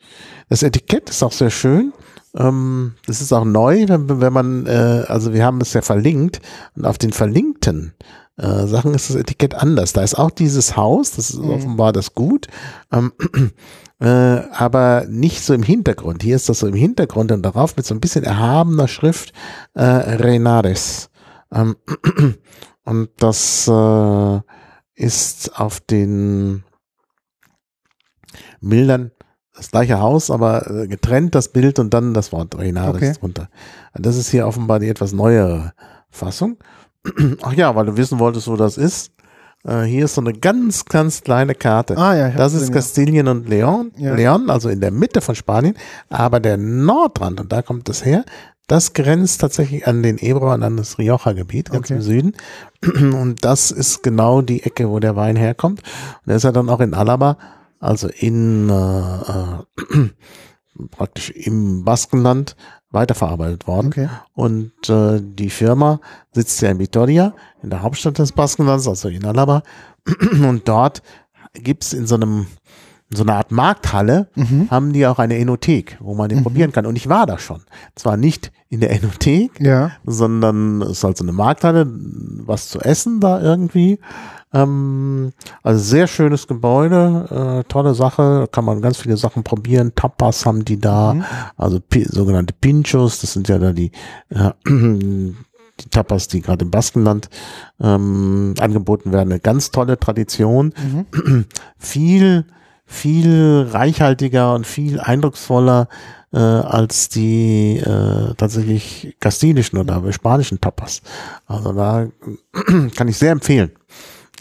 Das 0.49 0.63
Etikett 0.63 1.09
ist 1.11 1.21
auch 1.21 1.31
sehr 1.33 1.49
schön. 1.51 1.93
Ähm, 2.37 2.93
das 3.05 3.21
ist 3.21 3.33
auch 3.33 3.45
neu, 3.45 3.85
wenn, 3.87 4.21
wenn 4.21 4.33
man, 4.33 4.65
äh, 4.67 5.03
also 5.07 5.33
wir 5.33 5.43
haben 5.43 5.59
es 5.61 5.73
ja 5.73 5.81
verlinkt 5.81 6.39
und 6.75 6.85
auf 6.85 6.97
den 6.97 7.11
verlinkten 7.11 7.93
äh, 8.37 8.67
Sachen 8.67 8.93
ist 8.93 9.09
das 9.09 9.15
Etikett 9.15 9.55
anders. 9.55 9.93
Da 9.93 10.03
ist 10.03 10.15
auch 10.17 10.31
dieses 10.31 10.77
Haus, 10.77 11.11
das 11.11 11.31
ist 11.31 11.39
Mhm. 11.39 11.49
offenbar 11.49 11.93
das 11.93 12.13
Gut, 12.13 12.47
ähm, 12.91 13.11
äh, 13.99 14.05
aber 14.07 15.05
nicht 15.09 15.41
so 15.41 15.53
im 15.53 15.63
Hintergrund. 15.63 16.21
Hier 16.21 16.35
ist 16.35 16.47
das 16.47 16.59
so 16.59 16.67
im 16.67 16.75
Hintergrund 16.75 17.31
und 17.31 17.41
darauf 17.41 17.75
mit 17.75 17.85
so 17.85 17.95
ein 17.95 17.99
bisschen 18.01 18.23
erhabener 18.23 18.87
Schrift 18.87 19.33
äh, 19.73 19.83
Renares. 19.83 21.09
Ähm, 21.51 21.75
und 22.83 23.09
das 23.17 23.67
äh, 23.67 24.39
ist 24.93 25.59
auf 25.59 25.79
den 25.79 26.63
Bildern 28.61 29.11
das 29.57 29.71
gleiche 29.71 29.99
Haus, 29.99 30.29
aber 30.31 30.69
äh, 30.69 30.87
getrennt 30.87 31.35
das 31.35 31.49
Bild 31.49 31.79
und 31.79 31.93
dann 31.93 32.13
das 32.13 32.31
Wort 32.31 32.57
Renares 32.57 32.95
Okay. 32.95 33.13
drunter. 33.19 33.49
Das 33.93 34.15
ist 34.15 34.29
hier 34.29 34.47
offenbar 34.47 34.79
die 34.79 34.87
etwas 34.89 35.11
neuere 35.13 35.73
Fassung. 36.09 36.57
Ach 37.41 37.53
ja, 37.53 37.75
weil 37.75 37.85
du 37.87 37.97
wissen 37.97 38.19
wolltest, 38.19 38.47
wo 38.47 38.55
das 38.55 38.77
ist. 38.77 39.11
Äh, 39.65 39.83
hier 39.83 40.05
ist 40.05 40.15
so 40.15 40.21
eine 40.21 40.33
ganz, 40.33 40.85
ganz 40.85 41.21
kleine 41.21 41.55
Karte. 41.55 41.97
Ah 41.97 42.15
ja, 42.15 42.29
Das 42.29 42.53
ist 42.53 42.71
Kastilien 42.71 43.27
und 43.27 43.49
Leon, 43.49 43.91
Ja. 43.97 44.13
Leon, 44.15 44.49
also 44.49 44.69
in 44.69 44.79
der 44.81 44.91
Mitte 44.91 45.21
von 45.21 45.35
Spanien, 45.35 45.75
aber 46.09 46.39
der 46.39 46.57
Nordrand, 46.57 47.39
und 47.41 47.51
da 47.51 47.61
kommt 47.63 47.89
es 47.89 48.05
her, 48.05 48.23
das 48.67 48.91
grenzt 48.93 49.39
tatsächlich 49.41 49.87
an 49.87 50.03
den 50.03 50.17
Ebro 50.19 50.53
und 50.53 50.61
an 50.61 50.75
das 50.77 50.99
Rioja-Gebiet, 50.99 51.71
ganz 51.71 51.85
Okay. 51.87 51.93
im 51.95 52.01
Süden. 52.01 52.33
Und 53.15 53.45
das 53.45 53.71
ist 53.71 54.03
genau 54.03 54.41
die 54.41 54.61
Ecke, 54.63 54.89
wo 54.89 54.99
der 54.99 55.15
Wein 55.15 55.37
herkommt. 55.37 55.79
Und 55.79 56.27
der 56.27 56.35
ist 56.35 56.43
ja 56.43 56.51
dann 56.51 56.67
auch 56.69 56.81
in 56.81 56.93
Alaba, 56.93 57.37
also 57.79 58.07
in 58.09 58.69
äh, 58.69 58.73
äh, 58.73 60.09
praktisch 60.91 61.31
im 61.31 61.83
Baskenland 61.83 62.55
weiterverarbeitet 62.91 63.67
worden. 63.67 63.87
Okay. 63.87 64.09
Und 64.33 64.71
äh, 64.89 65.19
die 65.21 65.49
Firma 65.49 65.99
sitzt 66.31 66.61
ja 66.61 66.69
in 66.69 66.79
Vitoria, 66.79 67.33
in 67.61 67.69
der 67.69 67.81
Hauptstadt 67.81 68.17
des 68.19 68.31
Baskenlands, 68.31 68.87
also 68.87 69.09
in 69.09 69.25
Alaba. 69.25 69.63
Und 70.47 70.67
dort 70.67 71.01
gibt's 71.53 71.93
in 71.93 72.07
so 72.07 72.15
einem 72.15 72.47
in 73.09 73.15
so 73.15 73.23
einer 73.23 73.35
Art 73.35 73.51
Markthalle 73.51 74.27
Mhm. 74.35 74.67
haben 74.69 74.91
die 74.91 75.07
auch 75.07 75.17
eine 75.17 75.37
Enothek, 75.37 75.97
wo 76.01 76.13
man 76.13 76.27
den 76.27 76.43
probieren 76.43 76.73
kann. 76.73 76.85
Und 76.85 76.97
ich 76.97 77.07
war 77.07 77.25
da 77.25 77.39
schon. 77.39 77.61
Zwar 77.95 78.17
nicht 78.17 78.51
in 78.67 78.81
der 78.81 78.91
Enothek, 78.91 79.61
Ja. 79.61 79.91
sondern 80.05 80.81
es 80.81 80.89
ist 80.97 81.03
halt 81.05 81.15
so 81.17 81.23
eine 81.23 81.31
Markthalle, 81.31 81.87
was 81.89 82.67
zu 82.67 82.79
essen 82.81 83.21
da 83.21 83.41
irgendwie. 83.41 83.99
Ähm, 84.53 85.33
also 85.61 85.83
sehr 85.83 86.07
schönes 86.07 86.47
Gebäude, 86.47 87.61
äh, 87.65 87.69
tolle 87.69 87.93
Sache, 87.93 88.47
kann 88.51 88.65
man 88.65 88.81
ganz 88.81 88.97
viele 88.97 89.17
Sachen 89.17 89.43
probieren. 89.43 89.93
Tapas 89.95 90.45
haben 90.45 90.63
die 90.65 90.79
da, 90.79 91.13
Mhm. 91.15 91.23
also 91.57 91.79
pi 91.79 92.05
sogenannte 92.05 92.53
Pinchos, 92.59 93.19
das 93.19 93.33
sind 93.33 93.47
ja 93.49 93.59
da 93.59 93.73
die, 93.73 93.91
äh, 94.29 94.51
die 94.67 95.89
Tapas, 95.91 96.27
die 96.27 96.41
gerade 96.41 96.65
im 96.65 96.71
Baskenland 96.71 97.29
ähm, 97.79 98.53
angeboten 98.59 99.11
werden. 99.11 99.31
Eine 99.31 99.39
ganz 99.39 99.71
tolle 99.71 99.99
Tradition. 99.99 100.73
Mhm. 101.21 101.45
Viel, 101.77 102.45
viel 102.85 103.67
reichhaltiger 103.69 104.55
und 104.55 104.65
viel 104.65 104.99
eindrucksvoller 105.01 105.89
äh, 106.33 106.37
als 106.37 107.09
die 107.09 107.77
äh, 107.77 108.33
tatsächlich 108.35 109.15
kastilischen 109.19 109.77
oder 109.77 110.01
spanischen 110.13 110.61
Tapas. 110.61 111.01
Also 111.45 111.73
da 111.73 112.07
kann 112.95 113.07
ich 113.09 113.17
sehr 113.17 113.31
empfehlen. 113.33 113.71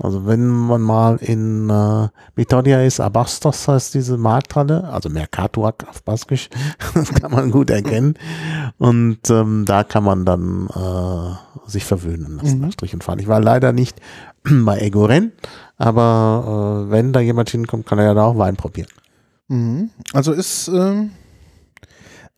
Also 0.02 0.26
wenn 0.26 0.46
man 0.46 0.82
mal 0.82 1.16
in 1.16 1.70
äh, 1.70 2.08
Vitoria 2.34 2.82
ist, 2.82 3.00
Abastos 3.00 3.66
heißt 3.66 3.94
diese 3.94 4.18
Markthalle, 4.18 4.84
also 4.88 5.08
Mercatuac 5.08 5.86
auf 5.88 6.02
Baskisch, 6.02 6.50
das 6.94 7.12
kann 7.14 7.30
man 7.32 7.50
gut 7.50 7.70
erkennen. 7.70 8.14
Und 8.78 9.30
ähm, 9.30 9.64
da 9.66 9.84
kann 9.84 10.04
man 10.04 10.24
dann 10.26 10.68
äh, 10.68 11.70
sich 11.70 11.84
verwöhnen 11.84 12.36
lassen, 12.36 12.60
Mhm. 12.60 12.72
Strich 12.72 12.92
und 12.94 13.04
Faden. 13.04 13.20
Ich 13.20 13.28
war 13.28 13.40
leider 13.40 13.72
nicht 13.72 14.00
bei 14.44 14.78
Egoren, 14.80 15.32
aber 15.78 16.84
äh, 16.86 16.90
wenn 16.90 17.12
da 17.12 17.20
jemand 17.20 17.48
hinkommt, 17.50 17.86
kann 17.86 17.98
er 17.98 18.04
ja 18.04 18.14
da 18.14 18.24
auch 18.24 18.36
Wein 18.38 18.56
probieren. 18.56 18.88
Mhm. 19.48 19.90
Also 20.12 20.32
ist, 20.32 20.68
ähm, 20.68 21.10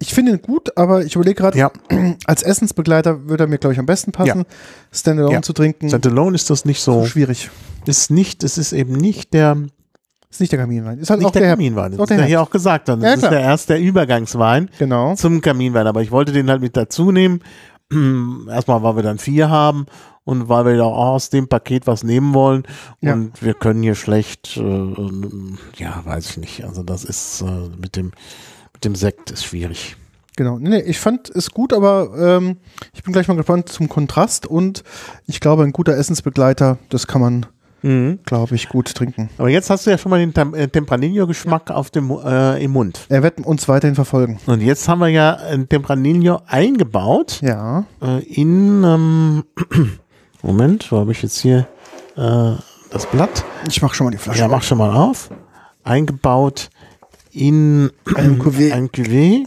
ich 0.00 0.14
finde 0.14 0.32
ihn 0.32 0.42
gut, 0.42 0.76
aber 0.76 1.04
ich 1.04 1.14
überlege 1.16 1.34
gerade, 1.36 1.58
Ja, 1.58 1.70
als 2.26 2.42
Essensbegleiter 2.42 3.28
würde 3.28 3.44
er 3.44 3.46
mir, 3.48 3.58
glaube 3.58 3.72
ich, 3.74 3.78
am 3.80 3.86
besten 3.86 4.12
passen, 4.12 4.44
Standalone 4.92 5.34
Ja. 5.34 5.42
zu 5.42 5.52
trinken. 5.52 5.88
St. 5.88 6.06
Alone 6.06 6.34
ist 6.36 6.50
das 6.50 6.64
nicht 6.64 6.80
so 6.80 7.00
so, 7.00 7.06
schwierig. 7.06 7.50
ist 7.86 8.10
nicht, 8.10 8.44
es 8.44 8.58
ist 8.58 8.72
eben 8.72 8.92
nicht 8.92 9.32
der, 9.34 9.56
Ist 10.30 10.40
nicht 10.40 10.52
der 10.52 10.58
Kaminwein. 10.60 10.98
Ist 10.98 11.10
halt 11.10 11.20
nicht 11.20 11.26
auch 11.28 11.32
der, 11.32 11.42
der, 11.42 11.50
Kaminwein. 11.52 11.92
Das 11.92 12.00
ist 12.00 12.10
der 12.10 12.18
ja 12.20 12.24
hier 12.24 12.42
auch 12.42 12.50
gesagt. 12.50 12.88
worden. 12.88 13.00
Das 13.00 13.08
Ja, 13.22 13.28
ist 13.28 13.32
der 13.32 13.40
erst 13.40 13.68
der 13.70 13.80
Übergangswein. 13.80 14.68
Genau. 14.78 15.14
zum 15.14 15.40
Kaminwein, 15.40 15.86
aber 15.86 16.02
ich 16.02 16.10
wollte 16.10 16.32
den 16.32 16.48
halt 16.50 16.60
mit 16.60 16.76
dazu 16.76 17.10
nehmen. 17.12 17.40
Erstmal, 18.48 18.82
weil 18.82 18.96
wir 18.96 19.02
dann 19.02 19.18
vier 19.18 19.48
haben 19.50 19.86
und 20.24 20.48
weil 20.50 20.66
wir 20.66 20.74
ja 20.74 20.82
auch 20.84 21.14
aus 21.14 21.30
dem 21.30 21.48
Paket 21.48 21.86
was 21.86 22.04
nehmen 22.04 22.34
wollen. 22.34 22.64
Ja. 23.00 23.14
Und 23.14 23.42
wir 23.42 23.54
können 23.54 23.82
hier 23.82 23.94
schlecht, 23.94 24.58
äh, 24.58 24.92
ja, 25.76 26.02
weiß 26.04 26.30
ich 26.30 26.36
nicht. 26.36 26.64
Also 26.64 26.82
das 26.82 27.02
ist 27.04 27.40
äh, 27.40 27.70
mit 27.80 27.96
dem 27.96 28.12
mit 28.78 28.84
dem 28.84 28.94
Sekt 28.94 29.32
ist 29.32 29.44
schwierig. 29.44 29.96
Genau. 30.36 30.56
Nee, 30.60 30.78
ich 30.82 31.00
fand 31.00 31.30
es 31.30 31.50
gut, 31.50 31.72
aber 31.72 32.10
ähm, 32.16 32.58
ich 32.94 33.02
bin 33.02 33.12
gleich 33.12 33.26
mal 33.26 33.36
gespannt 33.36 33.68
zum 33.68 33.88
Kontrast 33.88 34.46
und 34.46 34.84
ich 35.26 35.40
glaube, 35.40 35.64
ein 35.64 35.72
guter 35.72 35.96
Essensbegleiter, 35.96 36.78
das 36.90 37.08
kann 37.08 37.20
man, 37.20 37.46
glaube 38.24 38.54
ich, 38.54 38.68
gut 38.68 38.94
trinken. 38.94 39.30
Aber 39.36 39.48
jetzt 39.48 39.68
hast 39.68 39.84
du 39.84 39.90
ja 39.90 39.98
schon 39.98 40.10
mal 40.10 40.20
den 40.20 40.32
Tem 40.32 40.54
äh, 40.54 40.68
Tempranillo-Geschmack 40.68 41.72
dem 41.90 42.08
äh, 42.24 42.62
im 42.62 42.70
Mund. 42.70 43.00
Er 43.08 43.24
wird 43.24 43.40
uns 43.40 43.66
weiterhin 43.66 43.96
verfolgen. 43.96 44.38
Und 44.46 44.60
jetzt 44.60 44.86
haben 44.88 45.00
wir 45.00 45.08
ja 45.08 45.34
ein 45.34 45.68
Tempranillo 45.68 46.40
eingebaut 46.46 47.40
Ja. 47.42 47.84
äh, 48.00 48.22
in 48.24 48.84
ähm, 48.84 49.42
Moment, 50.42 50.92
wo 50.92 50.98
habe 50.98 51.10
ich 51.10 51.20
jetzt 51.22 51.40
hier 51.40 51.66
äh, 52.16 52.52
das 52.92 53.06
Blatt? 53.10 53.44
Ich 53.68 53.82
mache 53.82 53.96
schon 53.96 54.04
mal 54.04 54.12
die 54.12 54.18
Flasche. 54.18 54.38
Ja, 54.38 54.46
mach 54.46 54.62
schon 54.62 54.78
mal 54.78 54.94
auf. 54.94 55.30
Eingebaut 55.82 56.70
in 57.38 57.90
Ein 58.16 58.38
Cuvée. 58.40 58.72
ein 58.72 58.88
Cuvée. 58.88 59.46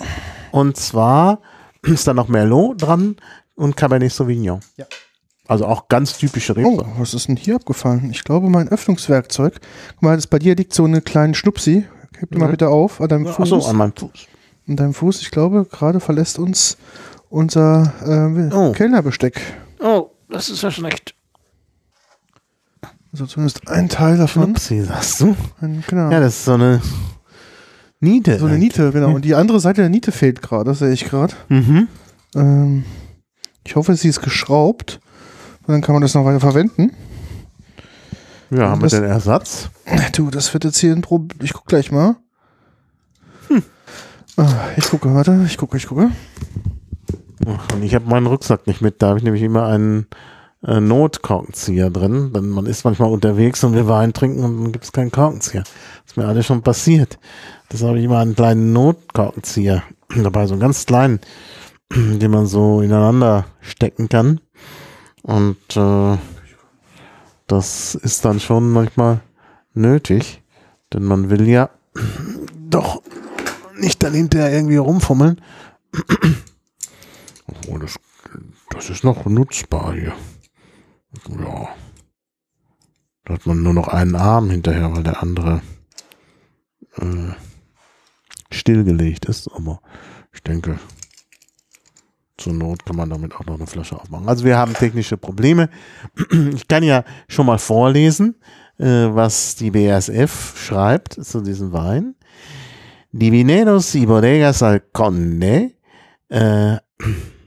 Und 0.51 0.77
zwar 0.77 1.39
ist 1.83 2.07
da 2.07 2.13
noch 2.13 2.27
Merlot 2.27 2.81
dran 2.81 3.15
und 3.55 3.75
Cabernet 3.75 4.11
Sauvignon. 4.11 4.59
Ja. 4.77 4.85
Also 5.47 5.65
auch 5.65 5.87
ganz 5.89 6.17
typische 6.17 6.53
Oh, 6.53 6.55
Rebsorte. 6.77 6.89
was 6.97 7.13
ist 7.13 7.27
denn 7.27 7.35
hier 7.35 7.55
abgefallen? 7.55 8.09
Ich 8.11 8.23
glaube, 8.23 8.49
mein 8.49 8.69
Öffnungswerkzeug. 8.69 9.59
Guck 9.95 10.01
mal, 10.03 10.15
das 10.15 10.27
bei 10.27 10.39
dir 10.39 10.55
liegt 10.55 10.73
so 10.73 10.85
eine 10.85 11.01
kleine 11.01 11.33
Schnupsi. 11.35 11.85
Heb 12.17 12.31
die 12.31 12.37
mal 12.37 12.47
Mhm. 12.47 12.51
bitte 12.51 12.69
auf 12.69 13.01
an 13.01 13.09
deinem 13.09 13.25
Fuß. 13.27 13.51
Achso, 13.53 13.69
an 13.69 13.75
meinem 13.75 13.93
Fuß. 13.95 14.27
an 14.69 14.75
deinem 14.77 14.93
Fuß. 14.93 15.21
Ich 15.21 15.31
glaube, 15.31 15.65
gerade 15.69 15.99
verlässt 15.99 16.39
uns 16.39 16.77
unser 17.29 17.91
äh, 18.05 18.53
Oh. 18.55 18.71
Kellnerbesteck. 18.71 19.41
Oh, 19.81 20.11
das 20.29 20.49
ist 20.49 20.61
ja 20.61 20.71
schlecht. 20.71 21.15
Also 23.11 23.25
zumindest 23.25 23.67
ein 23.67 23.89
Teil 23.89 24.17
davon. 24.17 24.51
Upsi, 24.51 24.81
sagst 24.83 25.19
du? 25.19 25.35
Ein, 25.59 25.83
genau. 25.87 26.09
Ja, 26.11 26.19
das 26.21 26.35
ist 26.37 26.45
so 26.45 26.53
eine 26.53 26.81
Niete. 28.01 28.39
so 28.39 28.47
eine 28.47 28.57
Niete, 28.57 28.91
genau. 28.91 29.13
Und 29.13 29.23
die 29.23 29.35
andere 29.35 29.59
Seite 29.59 29.81
der 29.81 29.89
Niete 29.89 30.11
fehlt 30.11 30.41
gerade, 30.41 30.65
das 30.65 30.79
sehe 30.79 30.91
ich 30.91 31.05
gerade. 31.05 31.33
Mhm. 31.49 31.87
Ähm, 32.35 32.83
ich 33.63 33.75
hoffe, 33.75 33.95
sie 33.95 34.09
ist 34.09 34.21
geschraubt. 34.21 34.99
Und 35.67 35.73
dann 35.73 35.81
kann 35.81 35.93
man 35.93 36.01
das 36.01 36.13
noch 36.15 36.25
weiter 36.25 36.39
verwenden. 36.39 36.91
Ja, 38.49 38.69
haben 38.69 38.81
wir 38.81 38.89
den 38.89 39.03
Ersatz? 39.03 39.69
Du, 40.13 40.29
das 40.29 40.51
wird 40.53 40.65
jetzt 40.65 40.79
hier 40.79 40.91
ein 40.93 41.01
Problem. 41.01 41.39
Ich 41.43 41.53
guck 41.53 41.65
gleich 41.67 41.91
mal. 41.91 42.15
Ah, 44.37 44.47
ich 44.77 44.85
gucke, 44.89 45.13
warte, 45.13 45.43
ich 45.45 45.57
gucke, 45.57 45.77
ich 45.77 45.87
gucke. 45.87 46.09
Ach, 47.45 47.73
Und 47.73 47.83
ich 47.83 47.93
habe 47.93 48.09
meinen 48.09 48.27
Rucksack 48.27 48.65
nicht 48.65 48.81
mit. 48.81 49.01
Da 49.01 49.09
habe 49.09 49.19
ich 49.19 49.23
nämlich 49.23 49.43
immer 49.43 49.67
einen 49.67 50.07
äh, 50.65 50.79
Notkorkenzieher 50.79 51.89
drin. 51.89 52.31
Denn 52.33 52.49
man 52.49 52.65
ist 52.65 52.83
manchmal 52.83 53.11
unterwegs 53.11 53.63
und 53.63 53.73
will 53.73 53.87
Wein 53.87 54.13
trinken 54.13 54.43
und 54.43 54.63
dann 54.63 54.71
gibt 54.71 54.85
es 54.85 54.91
keinen 54.91 55.11
Korkenzieher. 55.11 55.63
Das 55.63 56.11
ist 56.11 56.17
mir 56.17 56.27
alles 56.27 56.45
schon 56.45 56.61
passiert. 56.61 57.19
Das 57.69 57.83
habe 57.83 57.99
ich 57.99 58.05
immer 58.05 58.19
einen 58.19 58.35
kleinen 58.35 58.73
Notkorkenzieher 58.73 59.83
dabei, 60.15 60.47
so 60.47 60.53
einen 60.53 60.61
ganz 60.61 60.85
kleinen, 60.85 61.19
den 61.93 62.31
man 62.31 62.45
so 62.47 62.81
ineinander 62.81 63.45
stecken 63.61 64.09
kann. 64.09 64.41
Und 65.23 65.75
äh, 65.75 66.17
das 67.47 67.95
ist 67.95 68.25
dann 68.25 68.39
schon 68.39 68.71
manchmal 68.71 69.21
nötig, 69.73 70.41
denn 70.93 71.03
man 71.03 71.29
will 71.29 71.47
ja 71.47 71.69
doch 72.69 73.01
nicht 73.77 74.01
dann 74.03 74.13
hinterher 74.13 74.51
irgendwie 74.51 74.77
rumfummeln. 74.77 75.41
Obwohl, 77.47 77.79
das, 77.79 77.95
das 78.69 78.89
ist 78.89 79.03
noch 79.03 79.25
nutzbar 79.25 79.93
hier. 79.93 80.13
Ja. 81.29 81.69
Da 83.25 83.33
hat 83.33 83.45
man 83.45 83.61
nur 83.61 83.73
noch 83.73 83.87
einen 83.87 84.15
Arm 84.15 84.49
hinterher, 84.49 84.95
weil 84.95 85.03
der 85.03 85.21
andere 85.21 85.61
äh, 86.97 87.33
stillgelegt 88.51 89.25
ist. 89.25 89.47
Aber 89.49 89.81
ich 90.33 90.41
denke, 90.41 90.79
zur 92.37 92.53
Not 92.53 92.85
kann 92.85 92.95
man 92.95 93.09
damit 93.09 93.35
auch 93.35 93.45
noch 93.45 93.55
eine 93.55 93.67
Flasche 93.67 93.99
aufmachen. 93.99 94.27
Also 94.27 94.43
wir 94.43 94.57
haben 94.57 94.73
technische 94.73 95.17
Probleme. 95.17 95.69
Ich 96.53 96.67
kann 96.67 96.83
ja 96.83 97.03
schon 97.27 97.45
mal 97.45 97.59
vorlesen, 97.59 98.35
äh, 98.77 98.85
was 98.85 99.55
die 99.55 99.71
BASF 99.71 100.57
schreibt 100.57 101.13
zu 101.13 101.41
diesem 101.41 101.71
Wein. 101.71 102.15
Die 103.11 103.31
Vineros 103.31 103.93
y 103.93 104.05
Bodegas 104.07 104.63
al 104.63 104.79
Conde 104.79 105.71
Äh, 106.29 106.77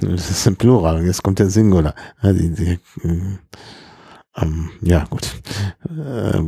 das 0.00 0.30
ist 0.30 0.46
im 0.46 0.56
Plural, 0.56 1.04
jetzt 1.04 1.22
kommt 1.22 1.38
der 1.38 1.50
Singular. 1.50 1.94
Die, 2.22 2.78
ähm, 4.36 4.70
ja, 4.80 5.04
gut. 5.04 5.28
Äh, 5.88 6.42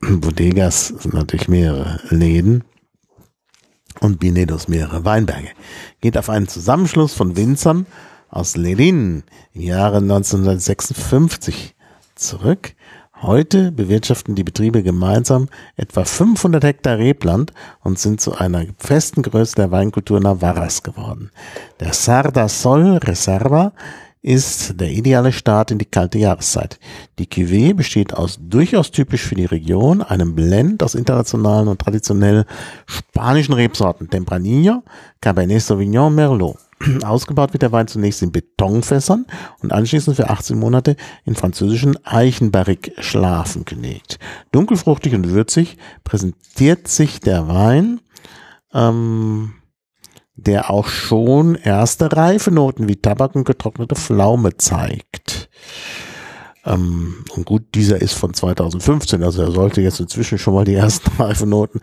Bodegas 0.00 0.88
sind 0.88 1.14
natürlich 1.14 1.48
mehrere 1.48 2.00
Läden 2.10 2.64
und 4.00 4.20
Binedos 4.20 4.68
mehrere 4.68 5.04
Weinberge. 5.04 5.48
Geht 6.00 6.18
auf 6.18 6.30
einen 6.30 6.48
Zusammenschluss 6.48 7.14
von 7.14 7.36
Winzern 7.36 7.86
aus 8.28 8.56
Lerin 8.56 9.24
im 9.52 9.62
Jahre 9.62 9.98
1956 9.98 11.74
zurück. 12.14 12.74
Heute 13.22 13.72
bewirtschaften 13.72 14.34
die 14.34 14.44
Betriebe 14.44 14.82
gemeinsam 14.82 15.48
etwa 15.76 16.04
500 16.04 16.62
Hektar 16.62 16.98
Rebland 16.98 17.52
und 17.82 17.98
sind 17.98 18.20
zu 18.20 18.34
einer 18.34 18.66
festen 18.78 19.22
Größe 19.22 19.54
der 19.54 19.70
Weinkultur 19.70 20.20
Navarras 20.20 20.82
geworden. 20.82 21.30
Der 21.80 21.94
Sarda 21.94 22.46
Sol 22.46 22.98
Reserva 22.98 23.72
ist 24.20 24.78
der 24.78 24.90
ideale 24.90 25.32
Start 25.32 25.70
in 25.70 25.78
die 25.78 25.86
kalte 25.86 26.18
Jahreszeit. 26.18 26.78
Die 27.18 27.26
Cuvée 27.26 27.72
besteht 27.72 28.12
aus 28.12 28.38
durchaus 28.38 28.90
typisch 28.90 29.22
für 29.22 29.34
die 29.34 29.46
Region 29.46 30.02
einem 30.02 30.34
Blend 30.34 30.82
aus 30.82 30.94
internationalen 30.94 31.68
und 31.68 31.80
traditionell 31.80 32.44
spanischen 32.86 33.54
Rebsorten 33.54 34.10
Tempranillo, 34.10 34.82
Cabernet 35.22 35.62
Sauvignon, 35.62 36.14
Merlot. 36.14 36.65
Ausgebaut 37.04 37.52
wird 37.52 37.62
der 37.62 37.72
Wein 37.72 37.88
zunächst 37.88 38.22
in 38.22 38.32
Betonfässern 38.32 39.26
und 39.62 39.72
anschließend 39.72 40.16
für 40.16 40.30
18 40.30 40.58
Monate 40.58 40.96
in 41.24 41.34
französischen 41.34 41.96
Eichenbarrik-Schlafen 42.04 43.64
gelegt. 43.64 44.18
Dunkelfruchtig 44.52 45.14
und 45.14 45.30
würzig 45.30 45.78
präsentiert 46.04 46.88
sich 46.88 47.20
der 47.20 47.48
Wein 47.48 48.00
ähm, 48.72 49.54
der 50.36 50.70
auch 50.70 50.88
schon 50.88 51.54
erste 51.54 52.14
Reifenoten 52.14 52.88
wie 52.88 52.96
Tabak 52.96 53.34
und 53.34 53.44
getrocknete 53.44 53.94
Pflaume 53.94 54.56
zeigt. 54.58 55.48
Ähm, 56.66 57.24
und 57.34 57.46
gut, 57.46 57.74
dieser 57.74 58.02
ist 58.02 58.14
von 58.14 58.34
2015, 58.34 59.22
also 59.22 59.42
er 59.42 59.52
sollte 59.52 59.80
jetzt 59.80 60.00
inzwischen 60.00 60.38
schon 60.38 60.54
mal 60.54 60.64
die 60.64 60.74
ersten 60.74 61.10
Reifenoten 61.22 61.80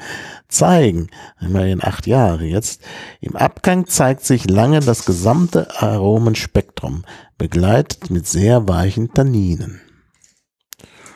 zeigen. 0.50 1.10
Immerhin 1.40 1.84
acht 1.84 2.06
Jahre 2.06 2.44
jetzt. 2.44 2.82
Im 3.22 3.36
Abgang 3.36 3.88
zeigt 3.88 4.26
sich 4.26 4.50
lange 4.50 4.82
das 4.82 5.06
gesamte 5.06 5.82
Aromenspektrum, 5.82 7.06
begleitet 7.38 8.10
mit 8.10 8.28
sehr 8.28 8.68
weichen 8.68 9.14
Tanninen. 9.14 9.82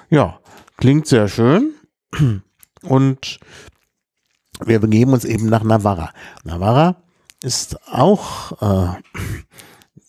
Ja, 0.10 0.40
klingt 0.78 1.08
sehr 1.08 1.28
schön. 1.28 1.74
Und 2.84 3.40
wir 4.64 4.80
begeben 4.80 5.12
uns 5.12 5.26
eben 5.26 5.48
nach 5.48 5.64
Navarra. 5.64 6.12
Navarra 6.46 6.96
ist 7.44 7.78
auch 7.92 8.54
äh, 8.62 9.02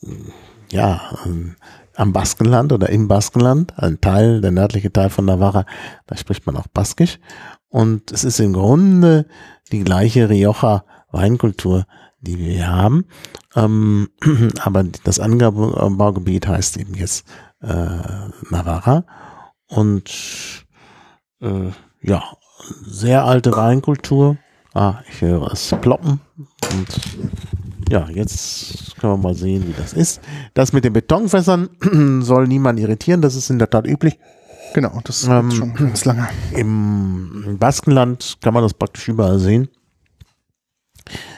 ja 0.71 1.19
äh, 1.27 1.55
am 1.99 2.12
Baskenland 2.12 2.73
oder 2.73 2.88
im 2.90 3.09
Baskenland, 3.09 3.75
ein 3.76 4.00
Teil, 4.00 4.40
der 4.40 4.52
nördliche 4.52 4.93
Teil 4.93 5.11
von 5.11 5.25
Navarra, 5.25 5.67
da 6.07 6.17
spricht 6.17 6.47
man 6.47 6.57
auch 6.57 6.69
Baskisch. 6.69 7.19
Und 7.69 8.12
es 8.12 8.25
ist 8.25 8.38
im 8.38 8.52
Grunde 8.52 9.26
die 9.73 9.83
gleiche 9.83 10.31
Rioja 10.31 10.85
Weinkultur, 11.11 11.87
die 12.21 12.38
wir 12.38 12.52
hier 12.52 12.69
haben. 12.69 13.05
Ähm, 13.57 14.11
aber 14.61 14.85
das 15.05 15.19
Anbaugebiet 15.19 16.47
heißt 16.47 16.76
eben 16.76 16.95
jetzt 16.95 17.26
äh, 17.61 17.99
Navarra. 18.50 19.05
Und 19.67 20.64
äh, 21.40 21.71
ja, 22.00 22.23
sehr 22.87 23.25
alte 23.25 23.52
Weinkultur. 23.52 24.37
Ah, 24.73 25.00
ich 25.09 25.21
höre 25.21 25.52
es 25.52 25.75
ploppen. 25.81 26.21
Und 26.71 27.00
ja, 27.90 28.09
jetzt 28.11 28.97
können 28.99 29.14
wir 29.14 29.16
mal 29.16 29.35
sehen, 29.35 29.66
wie 29.66 29.73
das 29.73 29.92
ist. 29.92 30.21
Das 30.54 30.73
mit 30.73 30.84
den 30.84 30.93
Betonfässern 30.93 31.71
soll 32.23 32.47
niemand 32.47 32.78
irritieren, 32.80 33.23
das 33.23 33.34
ist 33.34 33.50
in 33.50 33.58
der 33.58 33.71
Tat 33.71 33.86
üblich. 33.86 34.19
Genau, 34.75 35.00
das 35.04 35.23
ist 35.23 35.28
ähm, 35.28 35.50
schon 35.50 35.75
ganz 35.75 36.04
lange. 36.04 36.28
Im 36.52 37.56
Baskenland 37.58 38.36
kann 38.43 38.54
man 38.54 38.63
das 38.63 38.75
praktisch 38.75 39.08
überall 39.08 39.39
sehen. 39.39 39.69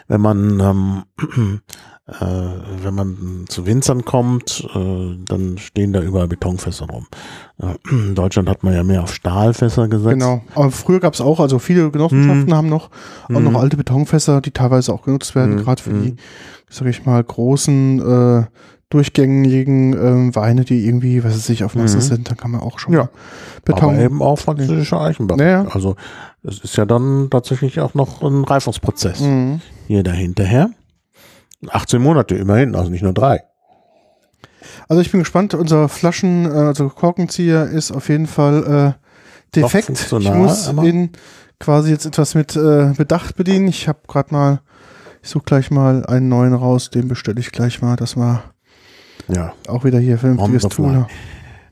Wenn 0.09 0.21
man 0.21 0.61
ähm, 0.61 1.05
äh, 1.21 1.59
wenn 2.19 2.95
man 2.95 3.45
zu 3.49 3.67
Winzern 3.67 4.05
kommt, 4.05 4.67
äh, 4.75 5.17
dann 5.25 5.59
stehen 5.59 5.93
da 5.93 6.03
überall 6.03 6.29
Betonfässer 6.29 6.87
rum. 6.87 7.07
Äh, 7.59 7.75
in 7.91 8.15
Deutschland 8.15 8.49
hat 8.49 8.65
man 8.65 8.75
ja 8.75 8.83
mehr 8.83 9.03
auf 9.03 9.15
Stahlfässer 9.15 9.89
gesetzt. 9.89 10.15
Genau, 10.15 10.43
aber 10.55 10.71
früher 10.71 11.01
gab 11.01 11.15
es 11.15 11.21
auch, 11.21 11.41
also 11.41 11.59
viele 11.59 11.91
Genossenschaften 11.91 12.49
hm. 12.49 12.55
haben 12.55 12.69
noch, 12.69 12.91
auch 13.25 13.37
hm. 13.37 13.45
noch 13.45 13.61
alte 13.61 13.77
Betonfässer, 13.77 14.41
die 14.41 14.51
teilweise 14.51 14.93
auch 14.93 15.03
genutzt 15.03 15.35
werden, 15.35 15.59
hm. 15.59 15.65
gerade 15.65 15.83
für 15.83 15.91
die, 15.91 16.11
hm. 16.11 16.17
sag 16.69 16.89
ich 16.89 17.07
mal, 17.07 17.23
großen 17.23 18.01
äh, 18.01 18.47
durchgängigen 18.91 19.93
ähm, 19.93 20.35
Weine, 20.35 20.65
die 20.65 20.85
irgendwie, 20.85 21.23
was 21.23 21.35
weiß 21.35 21.49
ich, 21.51 21.63
auf 21.63 21.77
Masse 21.77 21.99
mhm. 21.99 22.03
sind, 22.03 22.29
dann 22.29 22.37
kann 22.37 22.51
man 22.51 22.61
auch 22.61 22.81
schon 22.81 22.93
ja. 22.93 23.09
Beton. 23.65 23.91
Aber 23.91 23.99
eben 23.99 24.21
auch 24.21 24.37
französische 24.37 25.01
Eichenbach. 25.01 25.39
Ja. 25.39 25.65
Also 25.71 25.95
es 26.43 26.59
ist 26.59 26.77
ja 26.77 26.87
dann 26.87 27.29
tatsächlich 27.31 27.79
auch 27.79 27.95
noch 27.95 28.21
ein 28.21 28.43
Reifungsprozess 28.43 29.21
mhm. 29.21 29.61
hier 29.87 30.03
dahinterher. 30.03 30.71
18 31.69 32.01
Monate 32.01 32.37
immerhin, 32.37 32.75
also 32.75 32.91
nicht 32.91 33.03
nur 33.03 33.13
drei. 33.13 33.43
Also 34.89 35.03
ich 35.03 35.11
bin 35.11 35.21
gespannt, 35.21 35.55
unser 35.55 35.89
Flaschen, 35.89 36.47
äh, 36.47 36.49
also 36.49 36.89
Korkenzieher 36.89 37.67
ist 37.67 37.93
auf 37.93 38.09
jeden 38.09 38.27
Fall 38.27 38.97
äh, 38.97 39.57
defekt. 39.57 39.91
Ich 39.91 40.33
muss 40.33 40.69
ihn 40.69 41.11
quasi 41.59 41.91
jetzt 41.91 42.07
etwas 42.07 42.35
mit 42.35 42.57
äh, 42.57 42.93
Bedacht 42.97 43.37
bedienen. 43.37 43.69
Ich 43.69 43.89
habe 43.89 44.01
gerade 44.09 44.33
mal, 44.33 44.61
ich 45.23 45.29
suche 45.29 45.45
gleich 45.45 45.71
mal 45.71 46.05
einen 46.07 46.29
neuen 46.29 46.55
raus, 46.55 46.91
den 46.91 47.09
bestelle 47.09 47.41
ich 47.41 47.53
gleich 47.53 47.83
mal, 47.83 47.97
dass 47.97 48.17
wir 48.17 48.43
ja. 49.29 49.53
auch 49.69 49.85
wieder 49.85 49.99
hier 49.99 50.19
vernünftiges 50.19 50.65
Tool 50.69 51.07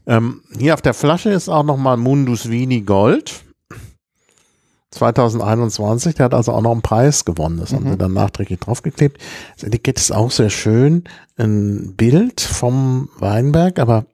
ähm, 0.06 0.40
Hier 0.58 0.72
auf 0.72 0.80
der 0.80 0.94
Flasche 0.94 1.30
ist 1.30 1.50
auch 1.50 1.64
nochmal 1.64 1.98
Mundus 1.98 2.48
Vini 2.48 2.80
Gold. 2.80 3.44
2021, 4.90 6.14
der 6.14 6.24
hat 6.24 6.34
also 6.34 6.52
auch 6.52 6.62
noch 6.62 6.72
einen 6.72 6.82
Preis 6.82 7.24
gewonnen. 7.24 7.58
Das 7.58 7.72
mhm. 7.72 7.76
haben 7.76 7.90
wir 7.90 7.96
dann 7.96 8.14
nachträglich 8.14 8.60
draufgeklebt. 8.60 9.20
Das 9.54 9.64
Etikett 9.64 9.98
ist 9.98 10.12
auch 10.12 10.30
sehr 10.30 10.50
schön. 10.50 11.04
Ein 11.36 11.94
Bild 11.96 12.40
vom 12.40 13.10
Weinberg, 13.18 13.78
aber 13.78 14.06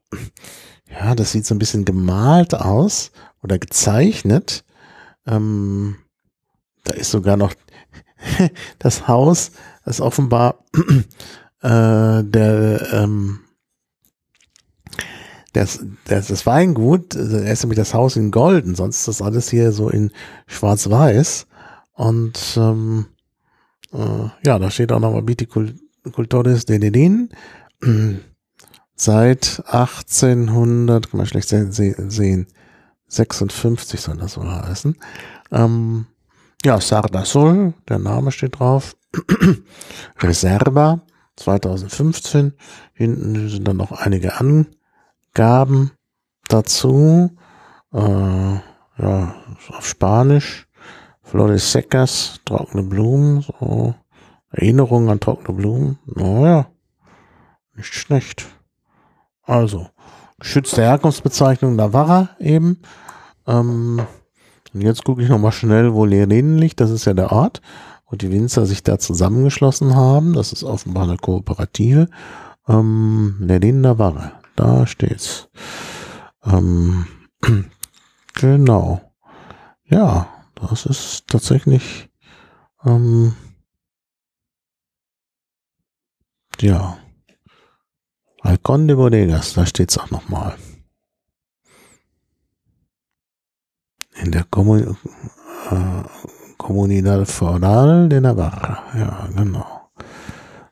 ja, 0.91 1.15
das 1.15 1.33
sieht 1.33 1.47
so 1.47 1.55
ein 1.55 1.59
bisschen 1.59 1.85
gemalt 1.85 2.55
aus 2.55 3.13
oder 3.43 3.59
gezeichnet. 3.59 4.65
Ähm, 5.27 5.97
da 6.85 6.95
ist 6.95 7.11
sogar 7.11 7.37
noch 7.37 7.55
das 8.79 9.07
Haus, 9.07 9.53
das 9.85 10.01
offenbar 10.01 10.65
äh, 11.63 12.23
der 12.25 12.89
ähm, 12.93 13.41
das, 15.55 15.85
das, 16.07 16.27
das 16.27 16.47
Weingut, 16.47 17.17
also 17.17 17.37
er 17.37 17.53
ist 17.53 17.63
nämlich 17.63 17.79
das 17.79 17.95
Haus 17.95 18.17
in 18.17 18.33
Golden, 18.33 18.75
sonst 18.75 18.99
ist 18.99 19.09
das 19.09 19.23
alles 19.23 19.49
hier 19.49 19.73
so 19.73 19.89
in 19.89 20.11
Schwarz-Weiß. 20.47 21.47
Und 21.93 22.57
ähm, 22.57 23.07
äh, 23.93 24.29
ja, 24.45 24.59
da 24.59 24.71
steht 24.71 24.91
auch 24.91 24.99
nochmal 24.99 25.27
Viticultores 25.29 26.67
de 26.67 26.79
Dedin. 26.81 27.31
Seit 28.97 29.63
1800, 29.67 31.11
kann 31.11 31.19
man 31.19 31.27
schlecht 31.27 31.49
sehen, 31.49 32.47
56 33.07 34.01
soll 34.01 34.17
das 34.17 34.37
wohl 34.37 34.51
heißen. 34.51 34.97
Ähm, 35.53 36.07
ja, 36.65 36.81
Sardasol, 36.81 37.75
der 37.89 37.99
Name 38.01 38.33
steht 38.33 38.59
drauf. 38.59 38.97
Reserva 40.19 41.01
2015. 41.37 42.55
Hinten 42.93 43.49
sind 43.49 43.69
dann 43.69 43.77
noch 43.77 43.93
einige 43.93 44.41
an 44.41 44.67
Gaben 45.35 45.91
dazu. 46.49 47.31
Äh, 47.93 48.55
ja, 48.99 49.35
auf 49.69 49.87
Spanisch. 49.87 50.67
Flores 51.23 51.73
secas, 51.73 52.41
trockene 52.45 52.83
Blumen, 52.83 53.41
so. 53.43 53.95
Erinnerungen 54.51 55.09
an 55.09 55.21
trockene 55.21 55.57
Blumen. 55.57 55.99
Naja, 56.07 56.67
nicht 57.75 57.93
schlecht. 57.93 58.47
Also, 59.43 59.89
geschützte 60.39 60.83
Herkunftsbezeichnung 60.83 61.75
Navarra 61.75 62.31
eben. 62.39 62.79
Ähm, 63.47 64.03
und 64.73 64.81
jetzt 64.81 65.05
gucke 65.05 65.23
ich 65.23 65.29
nochmal 65.29 65.53
schnell, 65.53 65.93
wo 65.93 66.05
Lenin 66.05 66.57
liegt. 66.59 66.81
Das 66.81 66.91
ist 66.91 67.05
ja 67.05 67.15
der 67.15 67.33
Ort, 67.33 67.63
wo 68.09 68.17
die 68.17 68.31
Winzer 68.31 68.67
sich 68.67 68.83
da 68.83 68.99
zusammengeschlossen 68.99 69.97
haben. 69.97 70.35
Das 70.35 70.53
ist 70.53 70.63
offenbar 70.63 71.05
eine 71.05 71.17
Kooperative. 71.17 72.09
Ähm, 72.69 73.37
Lenin 73.41 73.81
Navarra. 73.81 74.33
Da 74.57 74.87
steht's. 74.87 75.49
Ähm, 76.45 77.07
genau. 78.35 79.13
Ja, 79.87 80.29
das 80.55 80.87
ist 80.87 81.27
tatsächlich, 81.29 82.09
ähm, 82.85 83.35
ja. 86.61 86.99
Balcón 88.43 88.87
de 88.87 88.97
Bodegas, 88.97 89.55
da 89.55 89.65
steht's 89.65 89.97
auch 89.99 90.11
nochmal. 90.11 90.57
In 94.23 94.33
der 94.33 94.45
Kommun 94.45 94.97
äh, 95.71 96.03
Comunidad 96.59 97.29
Foral 97.29 98.09
de 98.09 98.21
Navarra. 98.21 98.85
Ja, 98.95 99.29
genau. 99.35 99.91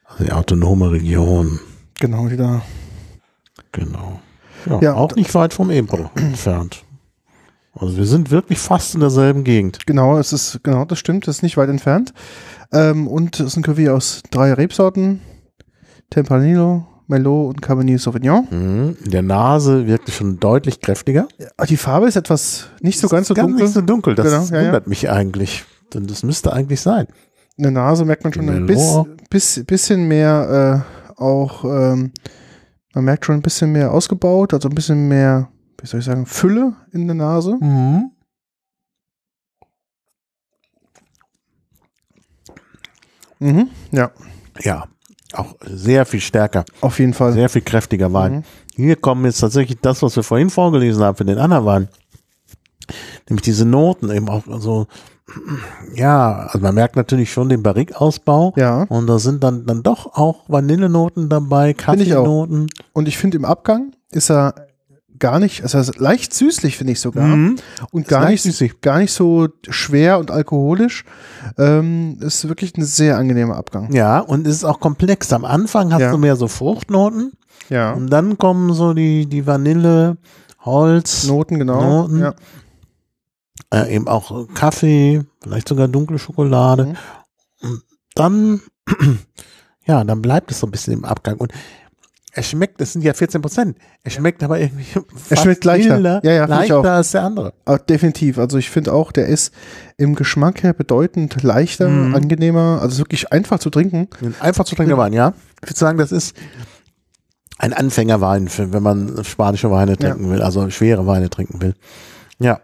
Also 0.04 0.24
die 0.24 0.32
autonome 0.32 0.90
Region. 0.90 1.58
Genau, 1.98 2.28
die 2.28 2.36
da. 2.36 2.62
Genau. 3.72 4.20
Ja, 4.66 4.80
ja 4.80 4.94
auch 4.94 5.14
nicht 5.16 5.34
weit 5.34 5.54
vom 5.54 5.70
Ebro 5.70 6.10
entfernt. 6.14 6.84
Also 7.74 7.96
wir 7.96 8.06
sind 8.06 8.30
wirklich 8.30 8.58
fast 8.58 8.94
in 8.94 9.00
derselben 9.00 9.44
Gegend. 9.44 9.86
Genau, 9.86 10.18
es 10.18 10.32
ist, 10.32 10.60
genau, 10.62 10.84
das 10.84 10.98
stimmt, 10.98 11.26
das 11.26 11.36
ist 11.36 11.42
nicht 11.42 11.56
weit 11.56 11.70
entfernt. 11.70 12.12
Ähm, 12.72 13.08
und 13.08 13.40
es 13.40 13.46
ist 13.46 13.56
ein 13.56 13.64
Cuvée 13.64 13.90
aus 13.90 14.22
drei 14.30 14.52
Rebsorten. 14.52 15.22
Tempranillo, 16.10 16.86
Merlot 17.06 17.48
und 17.48 17.62
Cabernet 17.62 17.98
Sauvignon. 17.98 18.46
Mhm. 18.50 18.96
In 19.04 19.10
der 19.10 19.22
Nase 19.22 19.86
wirklich 19.86 20.14
schon 20.14 20.38
deutlich 20.38 20.80
kräftiger. 20.80 21.28
Ja, 21.38 21.64
die 21.64 21.78
Farbe 21.78 22.06
ist 22.06 22.16
etwas 22.16 22.68
nicht 22.80 22.98
so 22.98 23.08
ganz 23.08 23.28
so 23.28 23.34
ganz 23.34 23.48
dunkel. 23.48 23.64
Nicht 23.64 23.74
so 23.74 23.80
dunkel, 23.80 24.14
das 24.14 24.26
genau, 24.26 24.60
ja, 24.60 24.66
wundert 24.66 24.84
ja. 24.84 24.88
mich 24.88 25.10
eigentlich. 25.10 25.64
Denn 25.94 26.06
das 26.06 26.22
müsste 26.22 26.52
eigentlich 26.52 26.80
sein. 26.80 27.06
In 27.56 27.64
der 27.64 27.72
Nase 27.72 28.04
merkt 28.04 28.24
man 28.24 28.32
schon 28.32 28.48
ein 28.48 28.66
bisschen, 28.66 29.16
bis, 29.30 29.62
bisschen 29.64 30.08
mehr 30.08 30.84
äh, 31.18 31.20
auch, 31.20 31.64
ähm, 31.64 32.12
man 32.94 33.04
merkt 33.04 33.24
schon 33.24 33.36
ein 33.36 33.42
bisschen 33.42 33.72
mehr 33.72 33.92
ausgebaut, 33.92 34.54
also 34.54 34.68
ein 34.68 34.74
bisschen 34.74 35.08
mehr 35.08 35.48
wie 35.82 35.88
soll 35.88 36.00
ich 36.00 36.06
sagen, 36.06 36.26
Fülle 36.26 36.74
in 36.92 37.06
der 37.06 37.16
Nase. 37.16 37.58
Mhm. 37.60 38.12
Mhm, 43.40 43.70
ja. 43.90 44.12
Ja, 44.60 44.86
auch 45.32 45.56
sehr 45.62 46.06
viel 46.06 46.20
stärker. 46.20 46.64
Auf 46.80 47.00
jeden 47.00 47.14
Fall. 47.14 47.32
Sehr 47.32 47.48
viel 47.48 47.62
kräftiger 47.62 48.12
Wein. 48.12 48.36
Mhm. 48.36 48.44
Hier 48.76 48.96
kommen 48.96 49.24
jetzt 49.24 49.40
tatsächlich 49.40 49.78
das, 49.80 50.02
was 50.02 50.14
wir 50.14 50.22
vorhin 50.22 50.50
vorgelesen 50.50 51.02
haben 51.02 51.16
für 51.16 51.24
den 51.24 51.38
anderen 51.38 51.64
Wein. 51.64 51.88
Nämlich 53.28 53.42
diese 53.42 53.64
Noten 53.64 54.10
eben 54.12 54.28
auch 54.28 54.44
so, 54.60 54.86
ja, 55.94 56.46
also 56.46 56.58
man 56.58 56.74
merkt 56.74 56.96
natürlich 56.96 57.32
schon 57.32 57.48
den 57.48 57.62
Barrique-Ausbau. 57.62 58.54
Ja. 58.56 58.84
Und 58.84 59.06
da 59.06 59.18
sind 59.18 59.42
dann, 59.42 59.66
dann 59.66 59.82
doch 59.82 60.14
auch 60.14 60.48
Vanillenoten 60.48 61.28
dabei, 61.28 61.74
Kaffeenoten. 61.74 62.68
Und 62.92 63.08
ich 63.08 63.18
finde 63.18 63.38
im 63.38 63.44
Abgang 63.44 63.92
ist 64.10 64.30
er 64.30 64.54
gar 65.22 65.38
nicht, 65.38 65.62
also 65.62 65.92
leicht 65.98 66.34
süßlich 66.34 66.76
finde 66.76 66.94
ich 66.94 67.00
sogar 67.00 67.24
mhm. 67.24 67.56
und 67.92 68.08
gar 68.08 68.28
nicht, 68.28 68.42
süßig. 68.42 68.80
gar 68.80 68.98
nicht 68.98 69.12
so 69.12 69.48
schwer 69.68 70.18
und 70.18 70.32
alkoholisch. 70.32 71.04
Ähm, 71.56 72.18
ist 72.20 72.48
wirklich 72.48 72.76
ein 72.76 72.84
sehr 72.84 73.18
angenehmer 73.18 73.56
Abgang. 73.56 73.92
Ja, 73.92 74.18
und 74.18 74.48
es 74.48 74.56
ist 74.56 74.64
auch 74.64 74.80
komplex. 74.80 75.32
Am 75.32 75.44
Anfang 75.44 75.92
hast 75.92 76.00
ja. 76.00 76.10
du 76.10 76.18
mehr 76.18 76.34
so 76.34 76.48
Fruchtnoten. 76.48 77.32
Ja. 77.68 77.92
Und 77.92 78.10
dann 78.10 78.36
kommen 78.36 78.74
so 78.74 78.94
die, 78.94 79.26
die 79.26 79.46
Vanille, 79.46 80.16
Holz. 80.64 81.24
Noten, 81.28 81.60
genau. 81.60 81.80
Noten. 81.80 82.20
Ja. 82.20 82.34
Äh, 83.72 83.94
eben 83.94 84.06
auch 84.06 84.48
Kaffee, 84.54 85.24
vielleicht 85.42 85.68
sogar 85.68 85.88
dunkle 85.88 86.18
Schokolade. 86.18 86.94
Mhm. 87.62 87.82
Dann, 88.14 88.60
ja, 89.86 90.04
dann 90.04 90.20
bleibt 90.20 90.50
es 90.50 90.60
so 90.60 90.66
ein 90.66 90.70
bisschen 90.70 90.92
im 90.92 91.04
Abgang. 91.06 91.38
Und 91.38 91.52
er 92.34 92.42
schmeckt, 92.42 92.80
das 92.80 92.92
sind 92.92 93.02
ja 93.02 93.14
14 93.14 93.40
Prozent. 93.40 93.76
Er 94.04 94.10
schmeckt 94.10 94.42
aber 94.42 94.58
irgendwie. 94.58 94.84
Er 95.30 95.36
schmeckt 95.36 95.64
leichter. 95.64 95.94
Milder, 95.94 96.20
ja, 96.22 96.32
ja, 96.32 96.44
leichter 96.46 96.92
als 96.92 97.12
der 97.12 97.22
andere. 97.24 97.54
Aber 97.64 97.78
definitiv. 97.78 98.38
Also 98.38 98.58
ich 98.58 98.68
finde 98.68 98.92
auch, 98.92 99.12
der 99.12 99.26
ist 99.26 99.54
im 99.96 100.14
Geschmack 100.14 100.62
her 100.62 100.74
bedeutend 100.74 101.42
leichter, 101.42 101.88
mhm. 101.88 102.14
angenehmer. 102.14 102.78
Also 102.82 102.98
wirklich 102.98 103.32
einfach 103.32 103.58
zu 103.58 103.70
trinken. 103.70 104.08
Einfach 104.40 104.64
zu 104.64 104.74
trinken 104.74 104.96
Wein, 104.96 105.12
ja. 105.12 105.34
Ich 105.62 105.70
würde 105.70 105.78
sagen, 105.78 105.98
das 105.98 106.12
ist 106.12 106.36
ein 107.58 107.72
Anfängerwein, 107.72 108.50
wenn 108.56 108.82
man 108.82 109.24
spanische 109.24 109.70
Weine 109.70 109.96
trinken 109.96 110.24
ja. 110.24 110.30
will, 110.30 110.42
also 110.42 110.68
schwere 110.70 111.06
Weine 111.06 111.30
trinken 111.30 111.60
will. 111.62 111.74
Ja. 112.38 112.60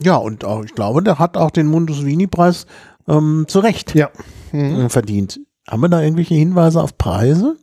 Ja, 0.00 0.16
und 0.16 0.44
auch, 0.44 0.64
ich 0.64 0.74
glaube, 0.74 1.02
der 1.02 1.18
hat 1.18 1.36
auch 1.36 1.50
den 1.50 1.66
Mundus 1.66 2.04
Vini-Preis 2.04 2.66
ähm, 3.06 3.44
zu 3.48 3.60
Recht 3.60 3.94
ja. 3.94 4.10
mhm. 4.52 4.90
verdient. 4.90 5.40
Haben 5.68 5.82
wir 5.82 5.88
da 5.88 6.02
irgendwelche 6.02 6.34
Hinweise 6.34 6.82
auf 6.82 6.98
Preise? 6.98 7.56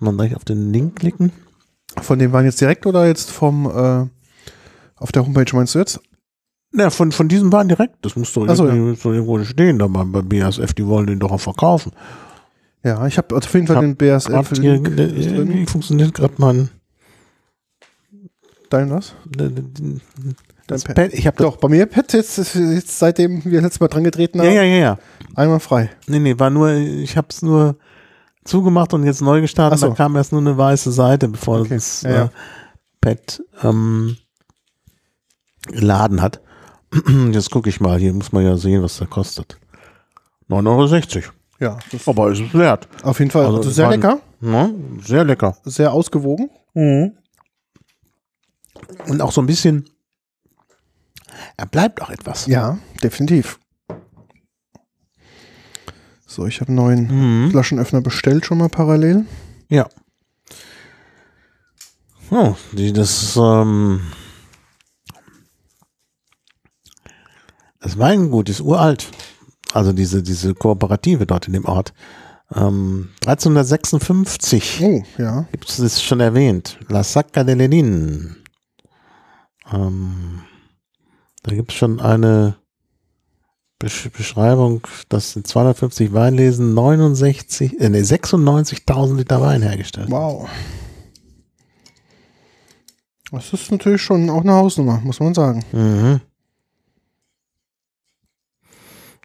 man 0.00 0.16
gleich 0.16 0.36
auf 0.36 0.44
den 0.44 0.72
Link 0.72 0.96
klicken. 0.96 1.32
Von 2.00 2.18
dem 2.18 2.32
waren 2.32 2.44
jetzt 2.44 2.60
direkt 2.60 2.86
oder 2.86 3.06
jetzt 3.06 3.30
vom 3.30 3.66
äh, 3.66 4.06
auf 4.96 5.12
der 5.12 5.24
Homepage 5.24 5.56
meinst 5.56 5.74
du 5.74 5.78
jetzt? 5.78 6.00
Ja, 6.74 6.90
von, 6.90 7.12
von 7.12 7.28
diesem 7.28 7.52
waren 7.52 7.68
direkt. 7.68 8.04
Das 8.04 8.16
muss 8.16 8.32
doch 8.32 8.46
so, 8.54 8.68
ja. 8.68 8.94
so 8.94 9.12
irgendwo 9.12 9.42
stehen, 9.44 9.78
da 9.78 9.86
bei, 9.86 10.04
bei 10.04 10.22
BASF, 10.22 10.74
die 10.74 10.86
wollen 10.86 11.06
den 11.06 11.20
doch 11.20 11.30
auch 11.30 11.40
verkaufen. 11.40 11.92
Ja, 12.82 13.06
ich 13.06 13.16
habe 13.18 13.34
auf 13.34 13.54
jeden 13.54 13.66
Fall 13.66 13.80
den 13.80 13.96
BASF. 13.96 14.50
Hier, 14.60 14.74
irgendwie 14.74 15.66
funktioniert 15.66 16.14
gerade 16.14 16.34
mein. 16.38 16.68
Dein 18.68 18.90
was? 18.90 19.14
Das 20.66 20.84
Pad. 20.84 20.96
Pad. 20.96 21.14
Ich 21.14 21.26
habe 21.26 21.36
doch 21.36 21.56
bei 21.56 21.68
mir 21.68 21.86
Pad 21.86 22.12
jetzt, 22.12 22.36
jetzt 22.54 22.98
seitdem 22.98 23.44
wir 23.44 23.60
letztes 23.60 23.80
Mal 23.80 23.88
dran 23.88 24.04
getreten 24.04 24.40
haben. 24.40 24.46
Ja, 24.46 24.54
ja, 24.54 24.62
ja, 24.62 24.76
ja. 24.76 24.98
Einmal 25.34 25.60
frei. 25.60 25.90
Nee, 26.06 26.18
nee, 26.18 26.38
war 26.38 26.50
nur, 26.50 26.72
ich 26.72 27.16
habe 27.16 27.28
es 27.30 27.42
nur 27.42 27.76
zugemacht 28.44 28.94
und 28.94 29.04
jetzt 29.04 29.22
neu 29.22 29.40
gestartet. 29.40 29.78
So. 29.78 29.88
Da 29.88 29.94
kam 29.94 30.16
erst 30.16 30.32
nur 30.32 30.40
eine 30.40 30.56
weiße 30.56 30.90
Seite, 30.92 31.28
bevor 31.28 31.60
okay. 31.60 31.74
das 31.74 32.02
ja, 32.02 32.24
äh, 32.24 32.28
Pad 33.00 33.42
ähm, 33.62 34.16
geladen 35.68 36.22
hat. 36.22 36.40
Jetzt 37.32 37.50
gucke 37.50 37.68
ich 37.68 37.80
mal, 37.80 37.98
hier 37.98 38.12
muss 38.12 38.32
man 38.32 38.44
ja 38.44 38.56
sehen, 38.56 38.82
was 38.82 38.98
der 38.98 39.08
kostet. 39.08 39.58
9,60 40.48 41.16
Euro. 41.16 41.24
Ja. 41.58 41.78
Aber 42.06 42.30
ist 42.30 42.40
es 42.40 42.54
wert. 42.54 42.88
Auf 43.02 43.18
jeden 43.18 43.30
Fall. 43.30 43.46
Also, 43.46 43.58
also 43.58 43.70
sehr 43.70 43.88
lecker. 43.88 44.20
Ja, 44.40 44.70
sehr 45.02 45.24
lecker. 45.24 45.56
Sehr 45.64 45.92
ausgewogen. 45.92 46.50
Mhm. 46.74 47.12
Und 49.08 49.20
auch 49.20 49.32
so 49.32 49.40
ein 49.40 49.46
bisschen, 49.46 49.88
er 51.56 51.66
bleibt 51.66 52.02
auch 52.02 52.10
etwas. 52.10 52.46
Ja, 52.46 52.78
definitiv. 53.02 53.58
So, 56.26 56.46
ich 56.46 56.60
habe 56.60 56.68
einen 56.68 56.76
neuen 56.76 57.44
mhm. 57.46 57.50
Flaschenöffner 57.50 58.00
bestellt 58.00 58.44
schon 58.44 58.58
mal 58.58 58.68
parallel. 58.68 59.26
Ja. 59.68 59.88
Oh, 62.30 62.54
die, 62.72 62.92
das, 62.92 63.36
ähm, 63.36 64.00
das 67.80 67.98
Weingut 67.98 68.48
ist 68.48 68.60
uralt. 68.60 69.08
Also 69.72 69.92
diese, 69.92 70.22
diese 70.22 70.54
Kooperative 70.54 71.26
dort 71.26 71.46
in 71.46 71.52
dem 71.52 71.64
Ort. 71.64 71.94
Ähm, 72.54 73.10
1356. 73.24 74.80
Oh, 74.82 75.02
ja. 75.18 75.46
Gibt 75.52 75.68
es 75.68 75.76
das 75.76 76.02
schon 76.02 76.20
erwähnt? 76.20 76.78
La 76.88 77.02
Sacca 77.02 77.44
de 77.44 77.54
Lenin. 77.54 78.36
Ähm, 79.72 80.42
da 81.46 81.54
gibt 81.54 81.70
es 81.70 81.78
schon 81.78 82.00
eine 82.00 82.56
Beschreibung, 83.78 84.86
dass 85.08 85.36
in 85.36 85.44
250 85.44 86.12
Weinlesen 86.12 86.74
69, 86.74 87.80
äh, 87.80 87.88
nee, 87.88 88.00
96.000 88.00 89.16
Liter 89.16 89.40
Wein 89.40 89.62
hergestellt. 89.62 90.10
Wow. 90.10 90.48
Das 93.30 93.52
ist 93.52 93.70
natürlich 93.70 94.02
schon 94.02 94.28
auch 94.28 94.40
eine 94.40 94.54
Hausnummer, 94.54 95.00
muss 95.00 95.20
man 95.20 95.34
sagen. 95.34 95.64
Mhm. 95.70 96.20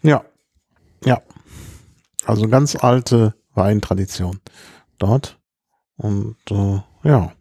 Ja. 0.02 0.24
Ja. 1.04 1.22
Also 2.24 2.46
ganz 2.46 2.76
alte 2.76 3.34
Weintradition 3.54 4.38
dort. 4.98 5.40
Und 5.96 6.36
äh, 6.50 6.80
ja. 7.02 7.32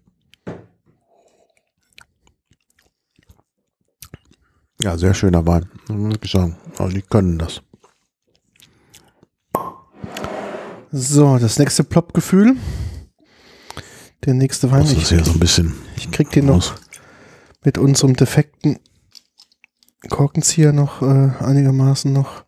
Ja, 4.83 4.97
sehr 4.97 5.13
schöner 5.13 5.45
Wein, 5.45 5.67
muss 5.89 6.17
ich 6.21 6.31
sagen. 6.31 6.57
Also 6.77 6.93
die 6.95 7.03
können 7.03 7.37
das. 7.37 7.61
So, 10.91 11.37
das 11.37 11.59
nächste 11.59 11.83
Plop-Gefühl. 11.83 12.55
Der 14.25 14.33
nächste 14.33 14.71
Wein. 14.71 14.81
Das 14.81 14.93
ist 14.93 15.11
ja 15.11 15.23
so 15.23 15.31
ein 15.31 15.39
bisschen. 15.39 15.73
Ich 15.95 16.09
krieg 16.11 16.31
den 16.31 16.47
noch 16.47 16.75
mit 17.63 17.77
unserem 17.77 18.15
defekten 18.15 18.79
Korkenzieher 20.09 20.73
noch 20.73 21.01
äh, 21.03 21.31
einigermaßen 21.39 22.11
noch 22.11 22.43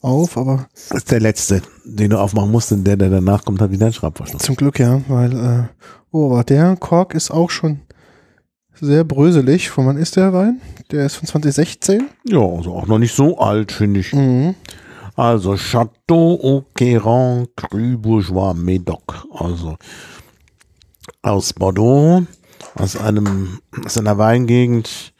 auf, 0.00 0.36
aber. 0.36 0.68
Das 0.74 0.98
ist 0.98 1.10
der 1.10 1.20
letzte, 1.20 1.62
den 1.84 2.10
du 2.10 2.18
aufmachen 2.18 2.50
musst, 2.50 2.72
denn 2.72 2.84
der, 2.84 2.96
der 2.96 3.10
danach 3.10 3.44
kommt, 3.44 3.60
hat 3.60 3.70
wieder 3.70 3.86
ein 3.86 3.92
Schraubverschluss. 3.92 4.42
Zum 4.42 4.56
Glück, 4.56 4.78
ja, 4.78 5.00
weil, 5.08 5.32
äh, 5.32 5.62
oh, 6.10 6.32
aber 6.32 6.44
der 6.44 6.76
Kork 6.76 7.14
ist 7.14 7.30
auch 7.30 7.50
schon 7.50 7.80
sehr 8.80 9.04
bröselig. 9.04 9.70
Von 9.70 9.86
wann 9.86 9.96
ist 9.96 10.16
der 10.16 10.32
Wein? 10.32 10.60
Der 10.90 11.06
ist 11.06 11.16
von 11.16 11.26
2016. 11.26 12.08
Ja, 12.24 12.40
also 12.40 12.74
auch 12.74 12.86
noch 12.86 12.98
nicht 12.98 13.14
so 13.14 13.38
alt, 13.38 13.72
finde 13.72 14.00
ich. 14.00 14.12
Mhm. 14.12 14.54
Also 15.14 15.56
Chateau 15.56 16.38
Auqueran 16.42 17.46
Cru 17.56 17.96
Bourgeois 17.96 18.54
Médoc. 18.54 19.24
Also 19.32 19.76
aus 21.22 21.52
Bordeaux, 21.52 22.22
aus 22.74 22.96
einem, 22.96 23.60
aus 23.84 23.98
einer 23.98 24.18
Weingegend, 24.18 25.14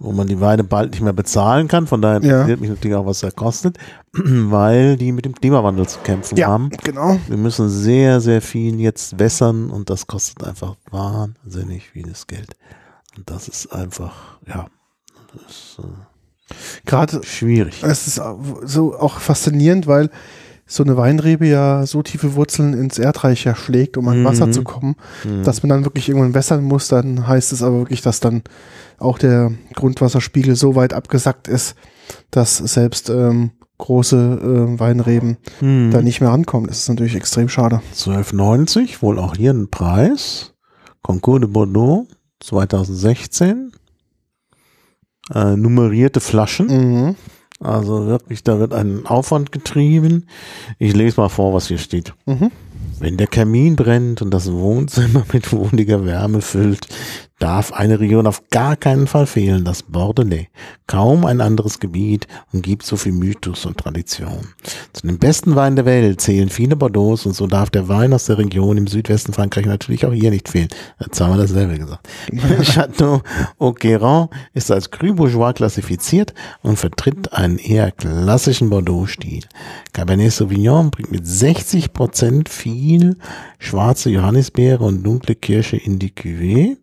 wo 0.00 0.12
man 0.12 0.26
die 0.26 0.40
Weine 0.40 0.64
bald 0.64 0.92
nicht 0.92 1.02
mehr 1.02 1.12
bezahlen 1.12 1.68
kann. 1.68 1.86
Von 1.86 2.02
daher 2.02 2.16
interessiert 2.16 2.48
ja. 2.48 2.56
mich 2.56 2.70
natürlich 2.70 2.96
auch, 2.96 3.06
was 3.06 3.22
er 3.22 3.32
kostet, 3.32 3.78
weil 4.12 4.96
die 4.96 5.12
mit 5.12 5.24
dem 5.24 5.34
Klimawandel 5.34 5.88
zu 5.88 5.98
kämpfen 6.00 6.36
ja, 6.36 6.48
haben. 6.48 6.70
Genau. 6.84 7.18
Wir 7.28 7.36
müssen 7.36 7.68
sehr, 7.68 8.20
sehr 8.20 8.42
viel 8.42 8.80
jetzt 8.80 9.18
wässern 9.18 9.70
und 9.70 9.90
das 9.90 10.06
kostet 10.06 10.44
einfach 10.44 10.76
wahnsinnig 10.90 11.88
vieles 11.88 12.26
Geld. 12.26 12.56
Und 13.18 13.28
das 13.28 13.48
ist 13.48 13.72
einfach, 13.72 14.38
ja, 14.46 14.68
das 15.32 15.50
ist 15.50 15.78
äh, 15.80 16.54
gerade 16.86 17.20
schwierig. 17.24 17.82
Es 17.82 18.06
ist 18.06 18.22
so 18.64 18.96
auch 18.96 19.18
faszinierend, 19.18 19.88
weil 19.88 20.10
so 20.66 20.84
eine 20.84 20.96
Weinrebe 20.96 21.48
ja 21.48 21.84
so 21.84 22.02
tiefe 22.02 22.36
Wurzeln 22.36 22.74
ins 22.74 22.96
Erdreich 22.96 23.42
ja 23.42 23.56
schlägt, 23.56 23.96
um 23.96 24.06
an 24.06 24.20
mhm. 24.20 24.24
Wasser 24.24 24.52
zu 24.52 24.62
kommen, 24.62 24.94
mhm. 25.24 25.42
dass 25.42 25.64
man 25.64 25.70
dann 25.70 25.84
wirklich 25.84 26.08
irgendwann 26.08 26.34
wässern 26.34 26.62
muss. 26.62 26.86
Dann 26.86 27.26
heißt 27.26 27.52
es 27.52 27.60
aber 27.64 27.78
wirklich, 27.78 28.02
dass 28.02 28.20
dann 28.20 28.42
auch 28.98 29.18
der 29.18 29.50
Grundwasserspiegel 29.74 30.54
so 30.54 30.76
weit 30.76 30.92
abgesackt 30.92 31.48
ist, 31.48 31.74
dass 32.30 32.58
selbst 32.58 33.10
ähm, 33.10 33.50
große 33.78 34.16
äh, 34.76 34.78
Weinreben 34.78 35.38
mhm. 35.60 35.90
da 35.90 36.02
nicht 36.02 36.20
mehr 36.20 36.30
rankommen. 36.30 36.68
Das 36.68 36.78
ist 36.78 36.88
natürlich 36.88 37.16
extrem 37.16 37.48
schade. 37.48 37.82
12,90, 37.96 39.02
wohl 39.02 39.18
auch 39.18 39.34
hier 39.34 39.52
ein 39.52 39.70
Preis. 39.70 40.54
Concours 41.02 41.40
de 41.40 41.48
Bordeaux 41.48 42.06
2016. 42.40 43.72
Äh, 45.34 45.56
nummerierte 45.56 46.20
Flaschen. 46.20 46.66
Mhm. 46.66 47.16
Also 47.60 48.06
wirklich, 48.06 48.44
da 48.44 48.58
wird 48.60 48.72
ein 48.72 49.06
Aufwand 49.06 49.52
getrieben. 49.52 50.26
Ich 50.78 50.94
lese 50.94 51.20
mal 51.20 51.28
vor, 51.28 51.52
was 51.52 51.68
hier 51.68 51.78
steht. 51.78 52.14
Mhm. 52.26 52.50
Wenn 53.00 53.16
der 53.16 53.26
Kamin 53.26 53.76
brennt 53.76 54.22
und 54.22 54.30
das 54.30 54.50
Wohnzimmer 54.52 55.24
mit 55.32 55.52
wohliger 55.52 56.04
Wärme 56.04 56.40
füllt, 56.40 56.88
darf 57.38 57.72
eine 57.72 58.00
Region 58.00 58.26
auf 58.26 58.42
gar 58.50 58.76
keinen 58.76 59.06
Fall 59.06 59.26
fehlen, 59.26 59.64
das 59.64 59.82
Bordelais. 59.82 60.48
Kaum 60.86 61.24
ein 61.24 61.40
anderes 61.40 61.78
Gebiet 61.78 62.26
umgibt 62.52 62.84
so 62.84 62.96
viel 62.96 63.12
Mythos 63.12 63.66
und 63.66 63.78
Tradition. 63.78 64.48
Zu 64.92 65.06
den 65.06 65.18
besten 65.18 65.54
Weinen 65.54 65.76
der 65.76 65.84
Welt 65.84 66.20
zählen 66.20 66.48
viele 66.48 66.76
Bordeaux 66.76 67.26
und 67.26 67.34
so 67.34 67.46
darf 67.46 67.70
der 67.70 67.88
Wein 67.88 68.12
aus 68.12 68.26
der 68.26 68.38
Region 68.38 68.76
im 68.76 68.86
Südwesten 68.86 69.32
Frankreich 69.32 69.66
natürlich 69.66 70.04
auch 70.06 70.12
hier 70.12 70.30
nicht 70.30 70.48
fehlen. 70.48 70.68
Jetzt 71.00 71.20
haben 71.20 71.34
wir 71.34 71.42
dasselbe 71.42 71.78
gesagt. 71.78 72.08
Chateau 72.62 73.22
Auqueran 73.58 74.28
ist 74.54 74.70
als 74.70 74.90
Cru 74.90 75.14
Bourgeois 75.14 75.52
klassifiziert 75.52 76.34
und 76.62 76.78
vertritt 76.78 77.32
einen 77.32 77.58
eher 77.58 77.92
klassischen 77.92 78.70
Bordeaux-Stil. 78.70 79.44
Cabernet 79.92 80.32
Sauvignon 80.32 80.90
bringt 80.90 81.12
mit 81.12 81.26
60 81.26 81.92
Prozent 81.92 82.48
viel 82.48 83.16
schwarze 83.58 84.10
Johannisbeere 84.10 84.84
und 84.84 85.02
dunkle 85.02 85.34
Kirsche 85.34 85.76
in 85.76 85.98
die 85.98 86.10
Cuvée. 86.10 86.76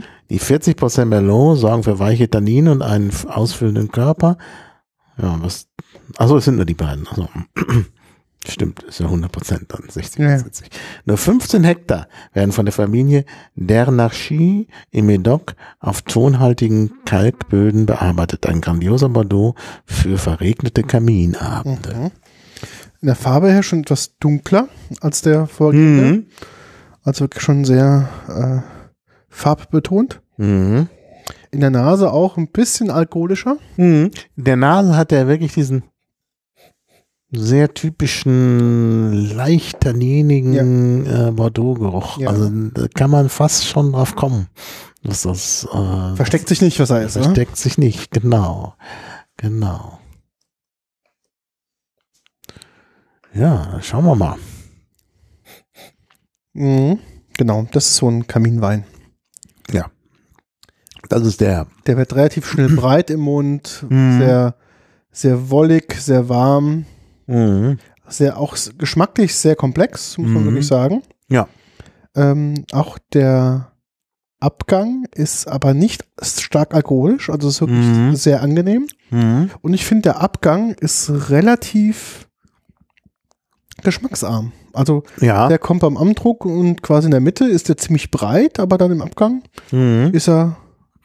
Mhm. 0.00 0.30
Die 0.30 0.40
40% 0.40 1.04
Merlot 1.06 1.58
sorgen 1.58 1.82
für 1.82 1.98
weiche 1.98 2.30
Tannine 2.30 2.72
und 2.72 2.82
einen 2.82 3.10
ausfüllenden 3.26 3.90
Körper. 3.90 4.38
Ja, 5.20 5.38
was, 5.40 5.68
also 6.16 6.36
es 6.36 6.44
sind 6.44 6.56
nur 6.56 6.64
die 6.64 6.74
beiden. 6.74 7.06
Also, 7.08 7.28
stimmt, 8.48 8.82
ist 8.84 9.00
ja 9.00 9.06
100% 9.06 9.66
dann, 9.68 9.88
60, 9.88 10.18
ja. 10.20 10.38
60. 10.38 10.70
Nur 11.04 11.16
15 11.16 11.64
Hektar 11.64 12.08
werden 12.32 12.52
von 12.52 12.64
der 12.64 12.72
Familie 12.72 13.24
Dernachy 13.54 14.68
im 14.90 15.06
Medoc 15.06 15.54
auf 15.78 16.02
tonhaltigen 16.02 16.92
Kalkböden 17.04 17.86
bearbeitet. 17.86 18.46
Ein 18.46 18.60
grandioser 18.60 19.08
Bordeaux 19.08 19.56
für 19.84 20.16
verregnete 20.16 20.82
Kaminabende. 20.82 21.94
Mhm. 21.94 22.10
In 23.02 23.06
der 23.06 23.16
Farbe 23.16 23.50
her 23.50 23.62
schon 23.62 23.80
etwas 23.80 24.18
dunkler 24.18 24.68
als 25.00 25.22
der 25.22 25.46
Vorgänger. 25.46 26.12
Mhm. 26.12 26.26
Also 27.02 27.22
wirklich 27.22 27.42
schon 27.42 27.64
sehr 27.64 28.08
äh, 28.28 28.79
farbbetont. 29.30 30.20
Mhm. 30.36 30.88
In 31.50 31.60
der 31.60 31.70
Nase 31.70 32.12
auch 32.12 32.36
ein 32.36 32.48
bisschen 32.48 32.90
alkoholischer. 32.90 33.56
Mhm. 33.76 34.10
In 34.36 34.44
der 34.44 34.56
Nase 34.56 34.96
hat 34.96 35.12
er 35.12 35.26
wirklich 35.26 35.54
diesen 35.54 35.84
sehr 37.32 37.72
typischen, 37.74 39.34
leicht 39.34 39.80
tanninigen 39.80 41.06
ja. 41.06 41.28
äh, 41.28 41.30
Bordeaux-Geruch. 41.30 42.18
Ja. 42.18 42.28
Also 42.28 42.50
da 42.50 42.88
kann 42.88 43.10
man 43.10 43.28
fast 43.28 43.66
schon 43.66 43.92
drauf 43.92 44.16
kommen. 44.16 44.48
Dass 45.02 45.22
das, 45.22 45.66
äh, 45.72 46.16
versteckt 46.16 46.48
sich 46.48 46.60
nicht, 46.60 46.78
was 46.80 46.90
er 46.90 47.02
ist. 47.02 47.14
Versteckt 47.14 47.52
ne? 47.52 47.56
sich 47.56 47.78
nicht, 47.78 48.10
genau. 48.10 48.74
Genau. 49.36 49.98
Ja, 53.32 53.78
schauen 53.80 54.04
wir 54.04 54.16
mal. 54.16 54.36
Mhm. 56.52 56.98
Genau, 57.38 57.66
das 57.70 57.86
ist 57.86 57.96
so 57.96 58.08
ein 58.10 58.26
Kaminwein. 58.26 58.84
Ja. 59.72 59.90
Das 61.08 61.24
ist 61.24 61.40
der. 61.40 61.66
Der 61.86 61.96
wird 61.96 62.14
relativ 62.14 62.46
schnell 62.46 62.68
breit 62.76 63.10
im 63.10 63.20
Mund, 63.20 63.84
mhm. 63.88 64.18
sehr, 64.18 64.54
sehr 65.10 65.50
wollig, 65.50 65.94
sehr 65.98 66.28
warm. 66.28 66.86
Mhm. 67.26 67.78
Sehr 68.08 68.38
auch 68.38 68.56
geschmacklich 68.76 69.36
sehr 69.36 69.54
komplex, 69.54 70.18
muss 70.18 70.30
man 70.30 70.42
mhm. 70.42 70.46
wirklich 70.46 70.66
sagen. 70.66 71.02
Ja. 71.28 71.48
Ähm, 72.16 72.64
auch 72.72 72.98
der 73.12 73.70
Abgang 74.40 75.04
ist 75.14 75.46
aber 75.46 75.74
nicht 75.74 76.04
stark 76.20 76.74
alkoholisch, 76.74 77.30
also 77.30 77.48
ist 77.48 77.60
wirklich 77.60 77.84
mhm. 77.84 78.16
sehr 78.16 78.42
angenehm. 78.42 78.88
Mhm. 79.10 79.50
Und 79.60 79.74
ich 79.74 79.84
finde, 79.84 80.02
der 80.02 80.20
Abgang 80.20 80.72
ist 80.72 81.30
relativ 81.30 82.28
geschmacksarm. 83.82 84.52
Also 84.72 85.02
ja. 85.20 85.48
der 85.48 85.58
kommt 85.58 85.80
beim 85.80 85.96
Amdruck 85.96 86.44
und 86.44 86.82
quasi 86.82 87.06
in 87.06 87.10
der 87.10 87.20
Mitte 87.20 87.44
ist 87.44 87.68
er 87.68 87.76
ziemlich 87.76 88.10
breit, 88.10 88.60
aber 88.60 88.78
dann 88.78 88.92
im 88.92 89.02
Abgang 89.02 89.42
mhm. 89.70 90.10
ist 90.12 90.28
er 90.28 90.56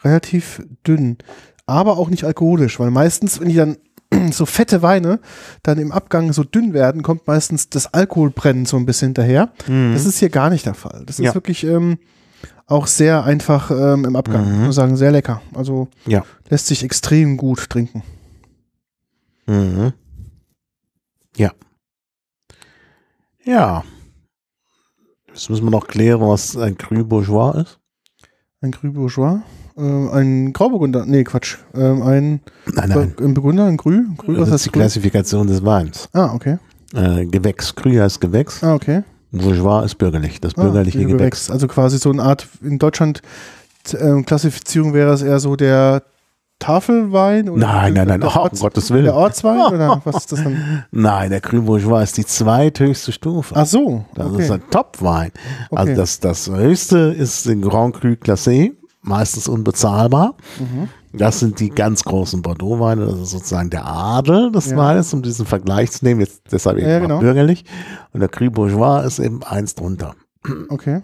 relativ 0.04 0.64
dünn. 0.86 1.18
Aber 1.66 1.98
auch 1.98 2.10
nicht 2.10 2.24
alkoholisch, 2.24 2.80
weil 2.80 2.92
meistens, 2.92 3.40
wenn 3.40 3.50
die 3.50 3.56
dann 3.56 3.78
so 4.32 4.46
fette 4.46 4.82
Weine 4.82 5.20
dann 5.64 5.80
im 5.80 5.92
Abgang 5.92 6.34
so 6.34 6.44
dünn 6.44 6.74
werden, 6.74 7.02
kommt 7.02 7.28
meistens 7.28 7.70
das 7.70 7.94
Alkoholbrennen 7.94 8.66
so 8.66 8.78
ein 8.78 8.86
bisschen 8.86 9.10
hinterher. 9.10 9.52
Mhm. 9.68 9.94
Das 9.94 10.06
ist 10.06 10.20
hier 10.20 10.30
gar 10.30 10.50
nicht 10.50 10.66
der 10.66 10.76
Fall. 10.76 11.04
Das 11.06 11.20
ist 11.20 11.26
ja. 11.26 11.34
wirklich 11.34 11.64
ähm, 11.64 11.98
auch 12.68 12.88
sehr 12.88 13.24
einfach 13.24 13.72
ähm, 13.72 14.06
im 14.06 14.16
Abgang. 14.16 14.48
Mhm. 14.48 14.60
Ich 14.60 14.66
muss 14.68 14.76
sagen, 14.76 14.96
sehr 14.98 15.12
lecker. 15.12 15.42
Also 15.54 15.88
ja. 16.06 16.24
lässt 16.50 16.68
sich 16.68 16.84
extrem 16.84 17.38
gut 17.38 17.70
trinken. 17.70 18.04
Mhm. 19.48 19.94
Ja. 21.36 21.52
Ja. 23.46 23.84
Jetzt 25.28 25.50
müssen 25.50 25.66
wir 25.66 25.72
noch 25.72 25.88
klären, 25.88 26.22
was 26.22 26.58
ein 26.58 26.78
Cru 26.78 27.04
Bourgeois 27.04 27.62
ist. 27.62 27.80
Ein 28.62 28.72
Cru 28.72 28.92
Bourgeois? 28.92 29.42
Äh, 29.78 29.82
ein 29.82 30.54
Grauburgunder? 30.54 31.06
Nee, 31.06 31.24
Quatsch. 31.24 31.58
Ähm, 31.76 32.02
ein, 32.02 32.42
nein, 32.74 32.90
nein. 32.90 33.16
ein 33.20 33.34
Burgunder, 33.34 33.66
ein 33.66 33.78
Grü? 33.78 34.06
Grü 34.18 34.38
das 34.38 34.50
ist 34.50 34.66
die 34.66 34.72
Grü? 34.72 34.80
Klassifikation 34.80 35.46
des 35.48 35.64
Weins. 35.64 36.10
Ah, 36.14 36.34
okay. 36.34 36.58
Äh, 36.94 37.26
Gewächs. 37.26 37.76
Cru 37.76 37.92
heißt 37.92 38.20
Gewächs. 38.20 38.64
Ah, 38.64 38.74
okay. 38.74 39.04
Bourgeois 39.32 39.86
ist 39.86 39.96
bürgerlich, 39.96 40.40
das 40.40 40.58
ah, 40.58 40.64
bürgerliche 40.64 41.00
ah, 41.00 41.04
Gewächs. 41.04 41.18
Gewächs. 41.18 41.52
Also 41.52 41.68
quasi 41.68 41.98
so 41.98 42.12
eine 42.12 42.24
Art, 42.24 42.48
in 42.62 42.80
Deutschland 42.80 43.22
äh, 43.92 44.24
Klassifizierung 44.24 44.94
wäre 44.94 45.14
es 45.14 45.22
eher 45.22 45.40
so 45.40 45.56
der 45.56 46.04
Tafelwein? 46.60 47.50
Oder 47.50 47.68
nein, 47.68 47.94
nein, 47.94 48.08
nein, 48.08 48.24
oh, 48.24 48.48
um 48.52 48.60
Gottes 48.60 48.90
Willen. 48.92 49.06
Der 49.06 49.16
Ortswein 49.16 49.62
oder 49.74 50.02
was 50.04 50.16
ist 50.16 50.32
das 50.32 50.44
dann? 50.44 50.86
Nein, 50.92 51.30
der 51.30 51.42
Cru 51.42 51.62
Bourgeois 51.62 52.04
ist 52.04 52.18
die 52.18 52.26
zweithöchste 52.26 53.12
Stufe. 53.12 53.54
Ach 53.56 53.66
so. 53.66 54.06
Das 54.16 54.28
okay. 54.28 54.44
ist 54.44 54.52
ein 54.52 54.64
Topwein. 54.70 55.32
Also 55.70 55.70
okay. 55.70 55.82
Also 55.82 55.96
das, 56.02 56.20
das 56.20 56.50
höchste 56.50 56.98
ist 56.98 57.46
den 57.46 57.62
Grand 57.62 57.96
Cru 57.96 58.10
Classé, 58.10 58.74
meistens 59.02 59.48
unbezahlbar. 59.48 60.36
Mhm. 60.60 60.90
Das 61.18 61.40
sind 61.40 61.60
die 61.60 61.70
ganz 61.70 62.04
großen 62.04 62.42
Bordeaux-Weine, 62.42 63.06
das 63.06 63.20
ist 63.20 63.32
sozusagen 63.32 63.70
der 63.70 63.86
Adel 63.86 64.52
des 64.52 64.72
ja. 64.72 64.78
Weines, 64.78 65.14
um 65.14 65.22
diesen 65.22 65.46
Vergleich 65.46 65.92
zu 65.92 66.04
nehmen, 66.04 66.20
jetzt 66.20 66.42
deshalb 66.52 66.78
eben 66.78 66.90
ja, 66.90 67.00
genau. 67.00 67.20
bürgerlich. 67.20 67.64
Und 68.12 68.20
der 68.20 68.30
Cru 68.30 68.50
Bourgeois 68.50 69.06
ist 69.06 69.20
eben 69.20 69.42
eins 69.44 69.76
drunter. 69.76 70.16
Okay. 70.70 71.02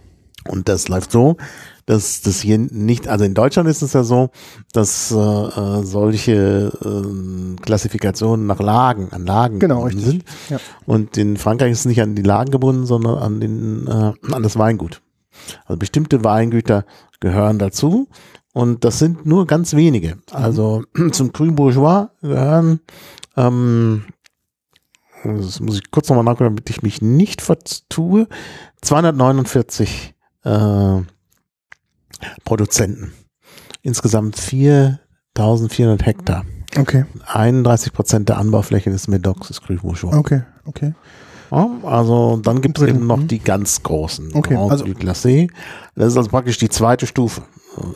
Und 0.48 0.70
das 0.70 0.88
läuft 0.88 1.12
so, 1.12 1.38
dass 1.86 2.22
das 2.22 2.42
hier 2.42 2.58
nicht, 2.58 3.08
also 3.08 3.26
in 3.26 3.34
Deutschland 3.34 3.70
ist 3.70 3.82
es 3.82 3.94
ja 3.94 4.04
so, 4.04 4.30
dass 4.74 5.12
äh, 5.12 5.16
äh 5.16 5.84
solche 5.84 6.72
äh, 6.84 7.62
Klassifikationen 7.62 8.48
nach 8.48 8.60
Lagen, 8.60 9.10
an 9.12 9.26
Lagen 9.26 9.60
genau, 9.60 9.84
richtig. 9.84 10.06
sind. 10.06 10.24
Ja. 10.50 10.60
Und 10.86 11.18
in 11.18 11.38
Frankreich 11.38 11.72
ist 11.72 11.80
es 11.80 11.86
nicht 11.86 12.02
an 12.02 12.16
die 12.16 12.24
Lagen 12.24 12.52
gebunden, 12.52 12.86
sondern 12.86 13.18
an 13.18 13.40
den 13.40 13.88
äh, 13.88 14.14
an 14.34 14.44
das 14.44 14.58
Weingut. 14.58 15.02
Also 15.66 15.78
bestimmte 15.78 16.24
Weingüter 16.24 16.86
gehören 17.20 17.60
dazu 17.60 18.08
und 18.54 18.84
das 18.84 19.00
sind 19.00 19.26
nur 19.26 19.46
ganz 19.46 19.76
wenige. 19.76 20.16
Mhm. 20.16 20.22
Also 20.32 20.84
zum 21.12 21.34
Cru 21.34 21.52
Bourgeois 21.52 22.08
gehören 22.22 22.80
ähm, 23.38 24.06
das 25.24 25.60
muss 25.60 25.76
ich 25.76 25.92
kurz 25.92 26.10
nochmal 26.10 26.26
nachgucken, 26.26 26.56
damit 26.56 26.70
ich 26.70 26.82
mich 26.82 27.02
nicht 27.02 27.42
vertue. 27.42 28.28
249 28.82 30.16
äh, 30.44 31.02
Produzenten. 32.44 33.14
Insgesamt 33.82 34.38
4400 34.38 36.06
Hektar. 36.06 36.46
Okay. 36.78 37.06
31 37.26 37.94
Prozent 37.94 38.30
der 38.30 38.38
Anbaufläche 38.38 38.92
des 38.92 39.08
Medocs 39.08 39.50
ist 39.50 39.62
Bourgeois. 39.82 40.16
Okay, 40.16 40.44
okay. 40.66 40.94
Ja, 41.52 41.70
also 41.84 42.38
dann 42.38 42.62
gibt 42.62 42.80
es 42.80 42.88
eben 42.88 43.06
noch 43.08 43.22
die 43.28 43.40
ganz 43.40 43.84
großen. 43.84 44.34
Okay, 44.34 44.54
Grand 44.54 44.72
also. 44.72 44.86
Das 45.96 46.08
ist 46.08 46.18
also 46.18 46.30
praktisch 46.30 46.58
die 46.58 46.70
zweite 46.70 47.06
Stufe. 47.08 47.42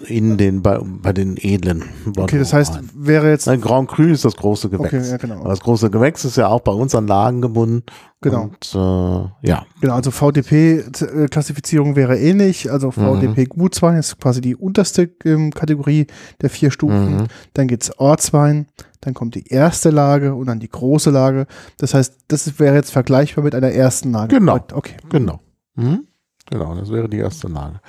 In 0.08 0.38
den, 0.38 0.62
bei, 0.62 0.80
bei 0.82 1.12
den 1.12 1.36
edlen. 1.38 1.84
Bordeaux 2.06 2.24
okay, 2.24 2.40
das 2.40 2.54
heißt, 2.54 2.76
rein. 2.76 2.90
wäre 2.94 3.30
jetzt. 3.30 3.48
Ein 3.50 3.60
Grand 3.60 3.90
Cru 3.90 4.04
ist 4.04 4.24
das 4.24 4.36
große 4.36 4.70
Gewächs. 4.70 4.94
Okay, 4.94 5.10
ja, 5.10 5.18
genau. 5.18 5.44
das 5.44 5.60
große 5.60 5.90
Gewächs 5.90 6.24
ist 6.24 6.38
ja 6.38 6.48
auch 6.48 6.62
bei 6.62 6.72
uns 6.72 6.96
an 6.96 7.08
Lagen 7.08 7.42
gebunden. 7.42 7.84
Genau. 8.22 8.44
Und, 8.44 8.74
äh, 8.74 9.48
ja. 9.48 9.66
Genau, 9.82 9.96
also 9.96 10.12
VDP-Klassifizierung 10.12 11.96
wäre 11.96 12.18
ähnlich. 12.18 12.72
Also 12.72 12.92
VDP 12.92 13.42
mhm. 13.42 13.50
Gutswein 13.50 13.98
ist 13.98 14.20
quasi 14.20 14.40
die 14.40 14.56
unterste 14.56 15.12
ähm, 15.26 15.52
Kategorie 15.52 16.08
der 16.42 16.50
vier 16.50 16.72
Stufen. 16.72 17.18
Mhm. 17.18 17.28
Dann 17.54 17.68
geht's 17.68 18.00
Ortswein, 18.00 18.68
dann 19.02 19.14
kommt 19.14 19.36
die 19.36 19.48
erste 19.48 19.90
Lage 19.90 20.36
und 20.36 20.48
dann 20.48 20.60
die 20.60 20.70
große 20.70 21.10
Lage. 21.12 21.48
Das 21.78 21.94
heißt, 21.94 22.16
das 22.30 22.60
wäre 22.60 22.76
jetzt 22.76 22.92
vergleichbar 22.92 23.44
mit 23.44 23.54
einer 23.54 23.72
ersten 23.72 24.12
Lage. 24.12 24.40
Genau. 24.40 24.60
Okay. 24.74 24.96
Genau. 25.10 25.42
Mhm. 25.76 26.08
Genau, 26.50 26.76
das 26.76 26.92
wäre 26.92 27.10
die 27.10 27.18
erste 27.18 27.48
Lage. 27.48 27.82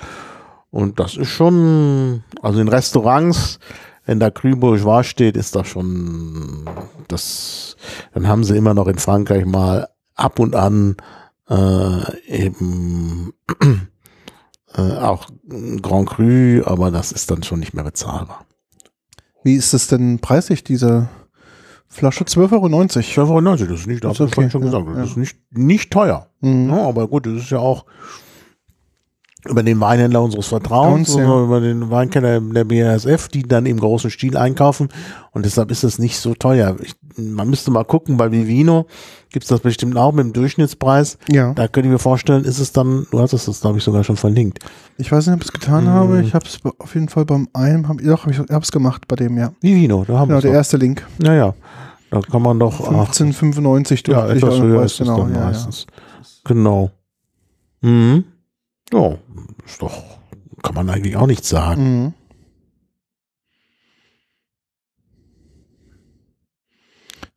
Und 0.69 0.99
das 0.99 1.15
ist 1.15 1.29
schon, 1.29 2.23
also 2.41 2.59
in 2.59 2.67
Restaurants, 2.67 3.59
wenn 4.05 4.19
da 4.19 4.29
Cru 4.29 4.55
Bourgeois 4.55 5.03
steht, 5.03 5.37
ist 5.37 5.55
das 5.55 5.67
schon, 5.67 6.65
das, 7.07 7.77
dann 8.13 8.27
haben 8.27 8.43
sie 8.43 8.57
immer 8.57 8.73
noch 8.73 8.87
in 8.87 8.97
Frankreich 8.97 9.45
mal 9.45 9.87
ab 10.15 10.39
und 10.39 10.55
an 10.55 10.97
äh, 11.49 12.27
eben 12.27 13.33
äh, 14.75 14.81
auch 14.81 15.27
Grand 15.81 16.09
Cru, 16.09 16.61
aber 16.65 16.91
das 16.91 17.11
ist 17.11 17.31
dann 17.31 17.43
schon 17.43 17.59
nicht 17.59 17.73
mehr 17.73 17.83
bezahlbar. 17.83 18.45
Wie 19.43 19.55
ist 19.55 19.73
das 19.73 19.87
denn 19.87 20.19
preislich, 20.19 20.63
diese 20.63 21.07
Flasche 21.87 22.25
12,90 22.25 22.51
Euro. 22.51 22.65
12,90 22.65 23.17
Euro, 23.17 23.41
das 23.41 23.79
ist 23.79 23.87
nicht, 23.87 24.03
das, 24.03 24.17
das 24.17 24.31
okay. 24.31 24.49
schon 24.49 24.61
gesagt, 24.61 24.87
das 24.87 24.97
ja. 24.97 25.03
ist 25.03 25.17
nicht, 25.17 25.37
nicht 25.51 25.91
teuer. 25.91 26.29
Mhm. 26.41 26.69
Ja, 26.69 26.87
aber 26.87 27.07
gut, 27.07 27.25
das 27.25 27.33
ist 27.33 27.49
ja 27.49 27.59
auch, 27.59 27.85
über 29.45 29.63
den 29.63 29.79
Weinhändler 29.79 30.21
unseres 30.21 30.47
Vertrauens, 30.47 31.15
ja. 31.15 31.43
über 31.43 31.61
den 31.61 31.89
Weinkeller 31.89 32.41
der 32.41 32.63
BASF, 32.63 33.27
die 33.29 33.43
dann 33.43 33.65
im 33.65 33.79
großen 33.79 34.09
Stil 34.09 34.35
einkaufen. 34.35 34.89
Und 35.31 35.45
deshalb 35.45 35.71
ist 35.71 35.83
es 35.83 35.99
nicht 35.99 36.17
so 36.17 36.33
teuer. 36.33 36.75
Ich, 36.81 36.95
man 37.17 37.49
müsste 37.49 37.71
mal 37.71 37.83
gucken, 37.83 38.17
bei 38.17 38.31
Vivino 38.31 38.87
gibt's 39.31 39.47
das 39.47 39.59
bestimmt 39.59 39.97
auch 39.97 40.11
mit 40.11 40.25
dem 40.25 40.33
Durchschnittspreis. 40.33 41.17
Ja. 41.29 41.53
Da 41.53 41.67
könnte 41.67 41.87
ich 41.87 41.93
mir 41.93 41.99
vorstellen, 41.99 42.43
ist 42.43 42.59
es 42.59 42.71
dann, 42.71 43.05
du 43.11 43.19
hast 43.19 43.33
es 43.33 43.45
das, 43.45 43.61
glaube 43.61 43.77
ich, 43.77 43.83
sogar 43.83 44.03
schon 44.03 44.17
verlinkt. 44.17 44.59
Ich 44.97 45.11
weiß 45.11 45.27
nicht, 45.27 45.35
ob 45.35 45.41
ich 45.41 45.47
es 45.47 45.53
getan 45.53 45.85
mhm. 45.85 45.89
habe. 45.89 46.21
Ich 46.21 46.33
habe 46.33 46.45
es 46.45 46.59
auf 46.79 46.93
jeden 46.95 47.09
Fall 47.09 47.25
beim 47.25 47.47
einen, 47.53 47.87
hab, 47.87 47.99
doch, 47.99 48.27
ich 48.27 48.39
habe 48.39 48.63
es 48.63 48.71
gemacht 48.71 49.07
bei 49.07 49.15
dem, 49.15 49.37
ja. 49.37 49.51
Vivino, 49.61 50.03
da 50.05 50.19
haben 50.19 50.29
wir 50.29 50.37
Genau, 50.37 50.41
der 50.41 50.53
erste 50.53 50.77
Link. 50.77 51.05
Ja, 51.23 51.33
ja. 51.33 51.53
Da 52.09 52.21
kann 52.21 52.41
man 52.41 52.57
doch. 52.57 52.79
1595 52.79 54.03
durch. 54.03 54.17
Ja, 54.17 54.27
etwas 54.29 54.59
höher 54.61 54.83
ist 54.83 54.97
genau, 54.97 55.17
es 55.17 55.23
dann 55.23 55.33
ja, 55.33 55.45
meistens. 55.45 55.85
Ja. 55.89 55.93
Genau. 56.45 56.91
Mhm. 57.81 58.23
Ja, 58.93 59.17
ist 59.65 59.81
doch, 59.81 60.19
kann 60.63 60.75
man 60.75 60.89
eigentlich 60.89 61.15
auch 61.17 61.27
nichts 61.27 61.49
sagen. 61.49 62.05
Mhm. 62.05 62.13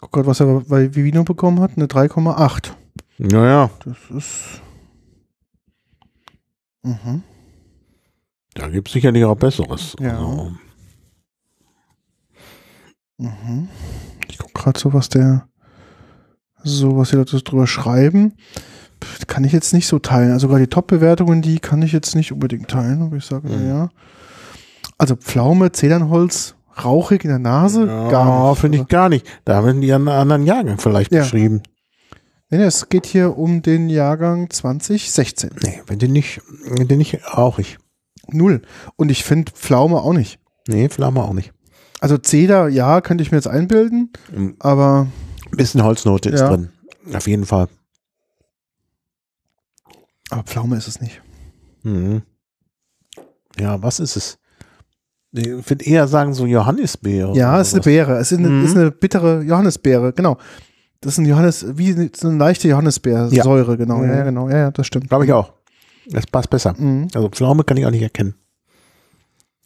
Guck 0.00 0.12
gerade, 0.12 0.26
was 0.26 0.40
er 0.40 0.60
bei 0.60 0.94
Vivino 0.94 1.24
bekommen 1.24 1.60
hat, 1.60 1.76
eine 1.76 1.86
3,8. 1.86 2.72
Naja. 3.18 3.70
Das 3.84 3.98
ist. 4.10 4.62
Mhm. 6.82 7.22
Da 8.54 8.68
gibt 8.68 8.88
es 8.88 8.94
sicherlich 8.94 9.24
auch 9.24 9.36
Besseres. 9.36 9.94
Ja. 10.00 10.18
Also. 10.18 10.52
Mhm. 13.18 13.68
Ich 14.28 14.38
gucke 14.38 14.54
gerade 14.54 14.80
so, 14.80 14.94
was 14.94 15.10
der, 15.10 15.48
so 16.62 16.96
was 16.96 17.10
die 17.10 17.16
Leute 17.16 17.42
drüber 17.42 17.66
schreiben 17.66 18.36
kann 19.30 19.44
ich 19.44 19.52
jetzt 19.52 19.72
nicht 19.72 19.86
so 19.86 19.98
teilen. 19.98 20.32
Also 20.32 20.48
sogar 20.48 20.58
die 20.58 20.66
Top-Bewertungen, 20.66 21.40
die 21.40 21.60
kann 21.60 21.80
ich 21.80 21.92
jetzt 21.92 22.14
nicht 22.14 22.32
unbedingt 22.32 22.68
teilen, 22.68 23.00
aber 23.00 23.16
ich 23.16 23.24
sage, 23.24 23.48
mhm. 23.48 23.54
naja. 23.54 23.88
Also 24.98 25.16
Pflaume, 25.16 25.72
Zedernholz, 25.72 26.56
rauchig 26.84 27.24
in 27.24 27.30
der 27.30 27.38
Nase, 27.38 27.86
ja, 27.86 28.10
gar 28.10 28.50
nicht. 28.50 28.60
finde 28.60 28.78
ich 28.78 28.88
gar 28.88 29.08
nicht. 29.08 29.26
Da 29.44 29.56
haben 29.56 29.80
die 29.80 29.92
einen 29.92 30.08
anderen 30.08 30.44
Jahrgang 30.44 30.78
vielleicht 30.78 31.12
ja. 31.12 31.20
beschrieben. 31.22 31.62
Nee, 32.50 32.64
es 32.64 32.88
geht 32.88 33.06
hier 33.06 33.38
um 33.38 33.62
den 33.62 33.88
Jahrgang 33.88 34.50
2016. 34.50 35.50
Nee, 35.62 35.80
wenn 35.86 36.00
den 36.00 36.12
nicht, 36.12 36.42
wenn 36.66 36.88
den 36.88 36.98
nicht 36.98 37.20
rauchig. 37.36 37.78
Null. 38.28 38.62
Und 38.96 39.10
ich 39.10 39.22
finde 39.22 39.52
Pflaume 39.52 40.02
auch 40.02 40.12
nicht. 40.12 40.40
Nee, 40.66 40.88
Pflaume 40.88 41.22
auch 41.22 41.32
nicht. 41.32 41.52
Also 42.00 42.18
Zeder, 42.18 42.68
ja, 42.68 43.00
könnte 43.00 43.22
ich 43.22 43.30
mir 43.30 43.38
jetzt 43.38 43.46
einbilden, 43.46 44.10
mhm. 44.34 44.56
aber. 44.58 45.06
Ein 45.50 45.56
bisschen 45.56 45.84
Holznote 45.84 46.30
ist 46.30 46.40
ja. 46.40 46.48
drin. 46.48 46.70
Auf 47.14 47.28
jeden 47.28 47.46
Fall. 47.46 47.68
Aber 50.30 50.42
Pflaume 50.44 50.76
ist 50.76 50.88
es 50.88 51.00
nicht. 51.00 51.20
Mhm. 51.82 52.22
Ja, 53.58 53.82
was 53.82 54.00
ist 54.00 54.16
es? 54.16 54.38
Ich 55.32 55.46
würde 55.46 55.84
eher 55.84 56.08
sagen, 56.08 56.34
so 56.34 56.46
Johannisbeere. 56.46 57.36
Ja, 57.36 57.60
es 57.60 57.68
ist 57.68 57.74
eine 57.74 57.82
Beere. 57.82 58.18
Es 58.18 58.32
ist 58.32 58.38
eine, 58.38 58.48
mhm. 58.48 58.64
ist 58.64 58.76
eine 58.76 58.90
bittere 58.90 59.42
Johannisbeere, 59.42 60.12
genau. 60.12 60.38
Das 61.00 61.14
ist 61.14 61.18
ein 61.18 61.26
Johannes, 61.26 61.66
wie 61.78 62.10
so 62.14 62.28
eine 62.28 62.38
leichte 62.38 62.68
Johannisbeersäure, 62.68 63.72
ja. 63.72 63.76
genau. 63.76 63.98
Mhm. 63.98 64.10
Ja, 64.10 64.24
genau. 64.24 64.48
Ja, 64.48 64.56
ja, 64.56 64.70
das 64.70 64.86
stimmt. 64.86 65.08
Glaube 65.08 65.24
ich 65.24 65.32
auch. 65.32 65.52
Das 66.06 66.26
passt 66.26 66.50
besser. 66.50 66.74
Mhm. 66.76 67.08
Also 67.14 67.28
Pflaume 67.28 67.64
kann 67.64 67.76
ich 67.76 67.86
auch 67.86 67.90
nicht 67.90 68.02
erkennen. 68.02 68.34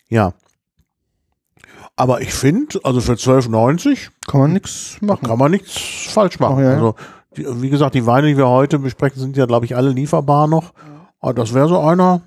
Ja. 0.08 0.34
Aber 1.96 2.20
ich 2.20 2.34
finde, 2.34 2.80
also 2.82 3.00
für 3.00 3.12
12,90 3.12 4.10
kann 4.26 4.40
man 4.40 4.52
nichts 4.52 4.98
machen. 5.00 5.26
Kann 5.26 5.38
man 5.38 5.50
nichts 5.50 6.06
falsch 6.08 6.38
machen. 6.40 6.56
Ach, 6.58 6.62
ja, 6.62 6.74
also 6.74 6.94
wie 7.36 7.70
gesagt, 7.70 7.94
die 7.94 8.06
Weine, 8.06 8.28
die 8.28 8.36
wir 8.36 8.48
heute 8.48 8.78
besprechen, 8.78 9.20
sind 9.20 9.36
ja, 9.36 9.46
glaube 9.46 9.66
ich, 9.66 9.76
alle 9.76 9.90
lieferbar 9.90 10.46
noch. 10.46 10.72
Aber 11.20 11.34
das 11.34 11.54
wäre 11.54 11.68
so 11.68 11.80
einer. 11.80 12.22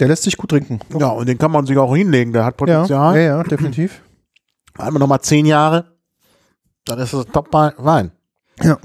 Der 0.00 0.08
lässt 0.08 0.22
sich 0.22 0.36
gut 0.36 0.50
trinken. 0.50 0.80
Ja, 0.98 1.08
und 1.08 1.28
den 1.28 1.38
kann 1.38 1.50
man 1.50 1.66
sich 1.66 1.76
auch 1.76 1.94
hinlegen. 1.94 2.32
Der 2.32 2.44
hat 2.44 2.56
Potenzial. 2.56 3.16
Ja, 3.16 3.20
ja, 3.20 3.36
ja 3.36 3.42
definitiv. 3.42 4.02
Einmal 4.78 5.00
nochmal 5.00 5.20
zehn 5.20 5.44
Jahre, 5.44 5.84
dann 6.86 6.98
ist 6.98 7.12
das 7.12 7.26
Top-Wein. 7.26 8.12
Ja. 8.62 8.78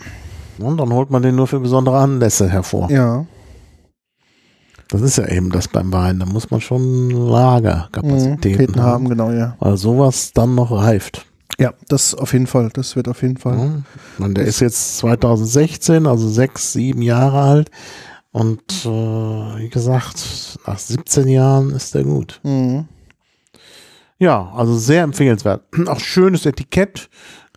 Und 0.59 0.77
dann 0.77 0.91
holt 0.91 1.09
man 1.09 1.21
den 1.21 1.35
nur 1.35 1.47
für 1.47 1.59
besondere 1.59 1.97
Anlässe 1.97 2.49
hervor. 2.49 2.89
Ja. 2.91 3.25
Das 4.89 5.01
ist 5.01 5.17
ja 5.17 5.27
eben 5.27 5.51
das 5.51 5.67
beim 5.67 5.91
Wein. 5.91 6.19
Da 6.19 6.25
muss 6.25 6.49
man 6.49 6.61
schon 6.61 7.09
Lagerkapazitäten 7.09 8.75
mhm, 8.75 8.79
haben. 8.79 8.91
haben. 8.91 9.09
Genau, 9.09 9.31
ja. 9.31 9.55
Weil 9.59 9.77
sowas 9.77 10.31
dann 10.33 10.55
noch 10.55 10.71
reift. 10.71 11.26
Ja, 11.59 11.73
das 11.87 12.13
auf 12.13 12.33
jeden 12.33 12.47
Fall. 12.47 12.69
Das 12.73 12.95
wird 12.95 13.07
auf 13.07 13.21
jeden 13.21 13.37
Fall. 13.37 13.57
Ja, 13.57 13.81
man, 14.17 14.33
der 14.33 14.45
ist 14.45 14.59
jetzt 14.59 14.97
2016, 14.97 16.05
also 16.05 16.29
sechs, 16.29 16.73
sieben 16.73 17.01
Jahre 17.01 17.41
alt. 17.41 17.71
Und 18.31 18.85
äh, 18.85 18.89
wie 18.89 19.69
gesagt, 19.69 20.59
nach 20.67 20.77
17 20.77 21.27
Jahren 21.27 21.71
ist 21.71 21.95
der 21.95 22.03
gut. 22.03 22.39
Mhm. 22.43 22.85
Ja, 24.19 24.51
also 24.55 24.77
sehr 24.77 25.03
empfehlenswert. 25.03 25.63
Auch 25.87 25.99
schönes 25.99 26.45
Etikett. 26.45 27.09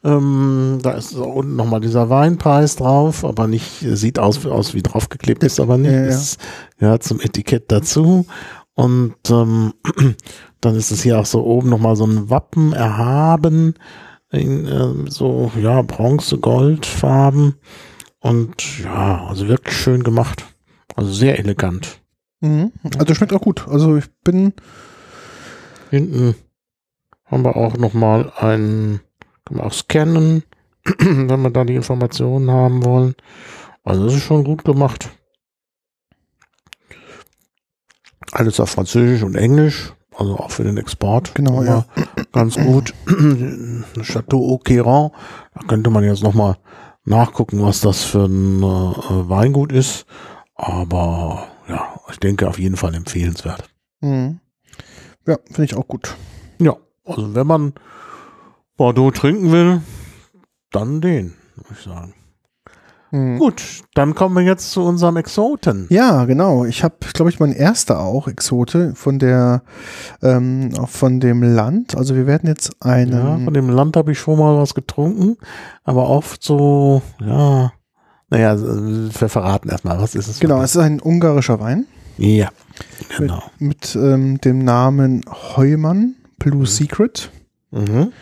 Ähm, 0.02 0.78
da 0.82 0.92
ist 0.92 1.12
unten 1.12 1.56
nochmal 1.56 1.80
dieser 1.80 2.08
Weinpreis 2.08 2.76
drauf, 2.76 3.22
aber 3.22 3.46
nicht, 3.46 3.80
sieht 3.80 4.18
aus, 4.18 4.46
aus 4.46 4.72
wie 4.72 4.82
draufgeklebt 4.82 5.44
ist, 5.44 5.60
aber 5.60 5.76
nicht. 5.76 5.92
Ja, 5.92 6.00
ja. 6.00 6.08
Ist, 6.08 6.40
ja 6.80 7.00
zum 7.00 7.20
Etikett 7.20 7.70
dazu. 7.70 8.24
Und 8.80 9.14
ähm, 9.28 9.74
dann 10.62 10.74
ist 10.74 10.90
es 10.90 11.02
hier 11.02 11.20
auch 11.20 11.26
so 11.26 11.44
oben 11.44 11.68
nochmal 11.68 11.96
so 11.96 12.06
ein 12.06 12.30
Wappen 12.30 12.72
erhaben, 12.72 13.74
in 14.30 14.66
äh, 14.66 15.10
so, 15.10 15.52
ja, 15.60 15.82
Bronze, 15.82 16.38
Goldfarben. 16.38 17.56
Und 18.20 18.78
ja, 18.82 19.26
also 19.26 19.48
wirklich 19.48 19.76
schön 19.76 20.02
gemacht. 20.02 20.46
Also 20.96 21.12
sehr 21.12 21.38
elegant. 21.38 22.00
Mhm. 22.40 22.72
Also 22.96 23.14
schmeckt 23.14 23.34
auch 23.34 23.42
gut. 23.42 23.68
Also 23.68 23.98
ich 23.98 24.06
bin. 24.24 24.54
Hinten 25.90 26.34
haben 27.26 27.44
wir 27.44 27.56
auch 27.56 27.76
nochmal 27.76 28.32
ein, 28.38 29.00
kann 29.44 29.58
man 29.58 29.66
auch 29.66 29.74
scannen, 29.74 30.42
wenn 30.98 31.42
wir 31.42 31.50
da 31.50 31.64
die 31.64 31.74
Informationen 31.74 32.50
haben 32.50 32.82
wollen. 32.82 33.14
Also 33.84 34.06
das 34.06 34.14
ist 34.14 34.22
schon 34.22 34.42
gut 34.42 34.64
gemacht. 34.64 35.10
Alles 38.32 38.60
auf 38.60 38.70
Französisch 38.70 39.22
und 39.22 39.34
Englisch, 39.34 39.92
also 40.16 40.36
auch 40.36 40.50
für 40.50 40.64
den 40.64 40.76
Export. 40.76 41.34
Genau, 41.34 41.62
ja. 41.62 41.84
Ganz 42.32 42.56
gut. 42.56 42.94
Chateau 44.02 44.54
Auqueran, 44.54 45.10
da 45.54 45.66
könnte 45.66 45.90
man 45.90 46.04
jetzt 46.04 46.22
nochmal 46.22 46.56
nachgucken, 47.04 47.62
was 47.62 47.80
das 47.80 48.04
für 48.04 48.26
ein 48.26 48.62
äh, 48.62 49.28
Weingut 49.28 49.72
ist. 49.72 50.06
Aber 50.54 51.48
ja, 51.68 52.00
ich 52.10 52.18
denke 52.18 52.48
auf 52.48 52.58
jeden 52.58 52.76
Fall 52.76 52.94
empfehlenswert. 52.94 53.68
Mhm. 54.00 54.40
Ja, 55.26 55.38
finde 55.46 55.64
ich 55.64 55.74
auch 55.74 55.88
gut. 55.88 56.16
Ja, 56.58 56.76
also 57.04 57.34
wenn 57.34 57.46
man 57.46 57.74
Bordeaux 58.76 59.10
trinken 59.10 59.52
will, 59.52 59.82
dann 60.70 61.00
den, 61.00 61.34
würde 61.56 61.68
ich 61.72 61.80
sagen. 61.80 62.14
Mhm. 63.10 63.38
Gut, 63.38 63.82
dann 63.94 64.14
kommen 64.14 64.36
wir 64.36 64.42
jetzt 64.42 64.70
zu 64.70 64.82
unserem 64.82 65.16
Exoten. 65.16 65.86
Ja, 65.90 66.24
genau. 66.26 66.64
Ich 66.64 66.84
habe, 66.84 66.94
glaube 67.12 67.30
ich, 67.30 67.40
mein 67.40 67.52
erster 67.52 68.00
auch 68.00 68.28
Exote 68.28 68.94
von 68.94 69.18
der, 69.18 69.62
ähm, 70.22 70.72
von 70.86 71.20
dem 71.20 71.42
Land. 71.42 71.96
Also 71.96 72.14
wir 72.14 72.26
werden 72.26 72.48
jetzt 72.48 72.76
einen. 72.80 73.12
Ja, 73.12 73.38
von 73.44 73.54
dem 73.54 73.68
Land 73.68 73.96
habe 73.96 74.12
ich 74.12 74.18
schon 74.18 74.38
mal 74.38 74.56
was 74.58 74.74
getrunken, 74.74 75.36
aber 75.84 76.08
oft 76.08 76.42
so, 76.42 77.02
ja. 77.20 77.72
Naja, 78.32 78.56
wir 78.56 79.28
verraten 79.28 79.68
erstmal, 79.70 80.00
was 80.00 80.14
ist 80.14 80.28
es? 80.28 80.38
Genau, 80.38 80.62
es 80.62 80.76
ist 80.76 80.82
ein 80.82 81.00
ungarischer 81.00 81.58
Wein. 81.58 81.86
Ja, 82.16 82.50
genau. 83.16 83.42
Mit, 83.58 83.96
mit 83.96 83.96
ähm, 83.96 84.40
dem 84.40 84.64
Namen 84.64 85.22
Heumann 85.56 86.14
Blue 86.38 86.60
mhm. 86.60 86.66
Secret. 86.66 87.30
Mhm. 87.72 88.12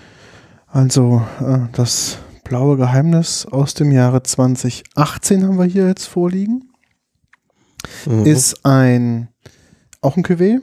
Also 0.67 1.23
äh, 1.41 1.59
das 1.73 2.19
blaue 2.49 2.77
Geheimnis 2.77 3.47
aus 3.47 3.75
dem 3.75 3.93
Jahre 3.93 4.23
2018 4.23 5.45
haben 5.45 5.59
wir 5.59 5.67
hier 5.67 5.87
jetzt 5.87 6.07
vorliegen. 6.07 6.71
Mhm. 8.07 8.25
Ist 8.25 8.65
ein 8.65 9.29
auch 10.01 10.17
ein 10.17 10.25
Cuvée 10.25 10.61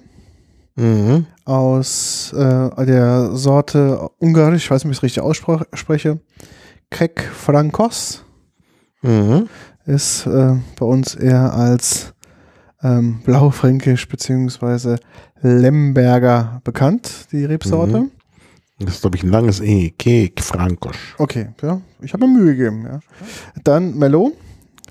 mhm. 0.76 1.28
aus 1.46 2.34
äh, 2.34 2.86
der 2.86 3.36
Sorte 3.36 4.10
Ungarisch, 4.18 4.66
ich 4.66 4.72
weiß 4.72 4.84
nicht, 4.84 4.90
wie 4.90 4.92
ich 4.92 4.98
es 4.98 5.04
richtig 5.04 5.24
ausspreche, 5.24 6.20
Kek 6.90 7.22
Frankos. 7.22 8.24
Mhm. 9.02 9.48
Ist 9.86 10.26
äh, 10.26 10.56
bei 10.80 10.86
uns 10.86 11.14
eher 11.14 11.54
als 11.54 12.14
ähm, 12.82 13.22
Blaufränkisch 13.24 14.08
bzw. 14.08 14.98
Lemberger 15.42 16.62
bekannt, 16.64 17.28
die 17.32 17.46
Rebsorte. 17.46 18.02
Mhm. 18.02 18.12
Das 18.80 18.96
ist, 18.96 19.02
glaube 19.02 19.16
ich, 19.16 19.24
ein 19.24 19.30
langes 19.30 19.62
E. 19.62 19.92
Kek 19.92 20.42
Frankosch. 20.42 21.16
Okay, 21.18 21.48
ja. 21.62 21.80
Ich 22.02 22.14
habe 22.14 22.28
mir 22.28 22.40
Mühe 22.40 22.56
gegeben, 22.56 22.86
ja. 22.86 23.00
Dann 23.64 23.98
Mello. 23.98 24.34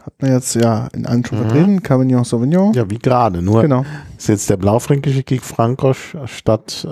Hat 0.04 0.14
man 0.20 0.32
jetzt 0.32 0.54
ja 0.54 0.88
in 0.92 1.06
allen 1.06 1.24
schon 1.24 1.38
mhm. 1.38 1.42
vertreten. 1.42 1.82
Cabernet 1.82 2.26
Sauvignon. 2.26 2.72
Ja, 2.74 2.88
wie 2.90 2.98
gerade. 2.98 3.42
Nur 3.42 3.62
genau. 3.62 3.84
ist 4.16 4.28
jetzt 4.28 4.48
der 4.50 4.56
blaufränkische 4.56 5.22
Kek 5.22 5.42
Frankosch 5.42 6.16
statt, 6.26 6.86
äh, 6.86 6.88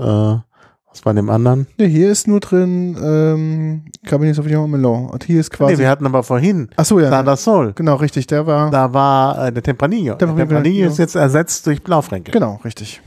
was 0.92 1.04
war 1.04 1.14
dem 1.14 1.30
anderen? 1.30 1.66
Ja, 1.78 1.86
hier 1.86 2.10
ist 2.10 2.28
nur 2.28 2.40
drin 2.40 2.96
ähm, 3.02 3.84
Cabernet 4.04 4.34
Sauvignon 4.34 4.64
und 4.64 4.70
Melon. 4.72 5.10
Und 5.10 5.24
hier 5.24 5.40
ist 5.40 5.50
quasi. 5.50 5.74
Nee, 5.74 5.78
wir 5.80 5.88
hatten 5.88 6.04
aber 6.04 6.22
vorhin. 6.22 6.68
Ach 6.76 6.84
so, 6.84 7.00
ja. 7.00 7.08
Sandra 7.08 7.36
Sol. 7.36 7.72
Genau, 7.74 7.96
richtig. 7.96 8.26
Der 8.26 8.46
war. 8.46 8.70
Da 8.70 8.92
war 8.92 9.46
äh, 9.46 9.52
der 9.52 9.62
Tempranillo. 9.62 10.16
Der, 10.16 10.28
der 10.28 10.36
Tempranillo 10.36 10.88
ist 10.88 10.98
jetzt 10.98 11.14
ersetzt 11.14 11.66
durch 11.66 11.82
Blaufränkisch. 11.82 12.32
Genau, 12.32 12.60
richtig. 12.64 13.00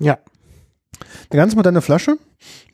Ja. 0.00 0.18
Eine 1.30 1.40
ganz 1.40 1.54
moderne 1.54 1.80
Flasche 1.80 2.18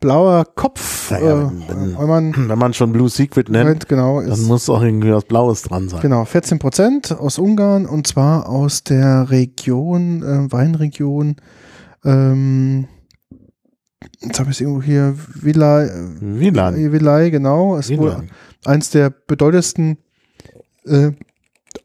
blauer 0.00 0.44
Kopf. 0.54 1.10
Ja, 1.10 1.18
ja, 1.18 1.52
wenn, 1.68 1.94
äh, 1.94 1.98
wenn, 1.98 2.08
man, 2.08 2.34
wenn 2.48 2.58
man 2.58 2.74
schon 2.74 2.92
Blue 2.92 3.08
Secret 3.08 3.48
nennt, 3.48 3.88
genau, 3.88 4.20
dann 4.22 4.42
muss 4.44 4.68
auch 4.68 4.82
irgendwie 4.82 5.12
was 5.12 5.24
Blaues 5.24 5.62
dran 5.62 5.88
sein. 5.88 6.00
Genau, 6.00 6.24
14 6.24 6.58
Prozent 6.58 7.12
aus 7.12 7.38
Ungarn 7.38 7.86
und 7.86 8.06
zwar 8.06 8.48
aus 8.48 8.84
der 8.84 9.30
Region, 9.30 10.22
äh, 10.22 10.52
Weinregion, 10.52 11.36
ähm, 12.04 12.86
jetzt 14.20 14.38
habe 14.38 14.50
ich 14.50 14.56
es 14.56 14.60
irgendwo 14.60 14.82
hier, 14.82 15.14
Villai, 15.16 15.90
Wieland. 16.20 16.76
Villai, 16.76 17.30
genau. 17.30 17.76
Es 17.76 17.90
ist 17.90 18.00
eins 18.64 18.90
der 18.90 19.10
bedeutendsten 19.10 19.98
äh, 20.84 21.10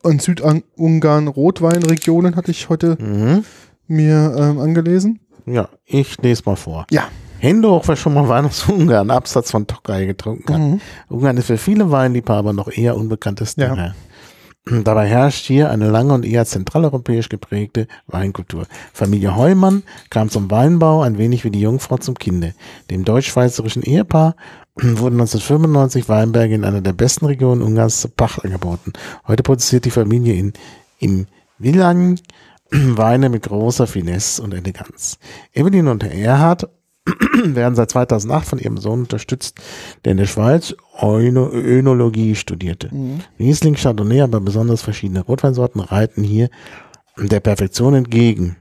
in 0.03 0.19
Südungarn 0.19 1.27
Rotweinregionen, 1.27 2.35
hatte 2.35 2.51
ich 2.51 2.69
heute 2.69 2.97
mhm. 2.99 3.43
mir 3.87 4.35
ähm, 4.37 4.59
angelesen. 4.59 5.19
Ja, 5.45 5.69
ich 5.85 6.21
lese 6.21 6.43
mal 6.45 6.55
vor. 6.55 6.85
Ja. 6.91 7.03
Hände 7.39 7.71
hoch, 7.71 7.87
wer 7.87 7.95
schon 7.95 8.13
mal 8.13 8.29
Wein 8.29 8.45
aus 8.45 8.67
Ungarn, 8.69 9.09
Absatz 9.09 9.49
von 9.49 9.65
Tokai 9.65 10.05
getrunken 10.05 10.53
hat. 10.53 10.59
Mhm. 10.61 10.81
Ungarn 11.09 11.37
ist 11.37 11.47
für 11.47 11.57
viele 11.57 11.89
Weinliebhaber 11.89 12.53
noch 12.53 12.69
eher 12.71 12.95
unbekanntes 12.95 13.55
ja. 13.55 13.93
Dabei 14.65 15.07
herrscht 15.07 15.47
hier 15.47 15.71
eine 15.71 15.89
lange 15.89 16.13
und 16.13 16.23
eher 16.23 16.45
zentraleuropäisch 16.45 17.29
geprägte 17.29 17.87
Weinkultur. 18.05 18.67
Familie 18.93 19.35
Heumann 19.35 19.81
kam 20.11 20.29
zum 20.29 20.51
Weinbau 20.51 21.01
ein 21.01 21.17
wenig 21.17 21.43
wie 21.43 21.49
die 21.49 21.61
Jungfrau 21.61 21.97
zum 21.97 22.13
Kinde. 22.13 22.53
Dem 22.91 23.03
deutsch-schweizerischen 23.03 23.81
Ehepaar 23.81 24.35
wurden 24.75 25.19
1995 25.19 26.07
Weinberge 26.09 26.53
in 26.53 26.63
einer 26.63 26.81
der 26.81 26.93
besten 26.93 27.25
Regionen 27.25 27.63
Ungarns 27.63 28.01
zur 28.01 28.11
Pacht 28.11 28.45
angeboten. 28.45 28.93
Heute 29.27 29.41
produziert 29.41 29.85
die 29.85 29.91
Familie 29.91 30.35
in, 30.35 30.53
im 30.99 31.25
Villan 31.57 32.19
Weine 32.97 33.29
mit 33.29 33.43
großer 33.43 33.87
Finesse 33.87 34.41
und 34.41 34.53
Eleganz. 34.53 35.19
Evelyn 35.53 35.87
und 35.87 36.03
Erhard 36.03 36.69
werden 37.43 37.75
seit 37.75 37.89
2008 37.91 38.47
von 38.47 38.59
ihrem 38.59 38.77
Sohn 38.77 39.01
unterstützt, 39.01 39.57
der 40.05 40.11
in 40.11 40.17
der 40.17 40.27
Schweiz 40.27 40.75
Önologie 41.01 42.35
studierte. 42.35 42.93
Mhm. 42.93 43.21
Riesling, 43.39 43.75
Chardonnay, 43.75 44.21
aber 44.21 44.39
besonders 44.39 44.81
verschiedene 44.81 45.21
Rotweinsorten 45.21 45.81
reiten 45.81 46.23
hier 46.23 46.49
der 47.17 47.39
Perfektion 47.39 47.93
entgegen. 47.93 48.57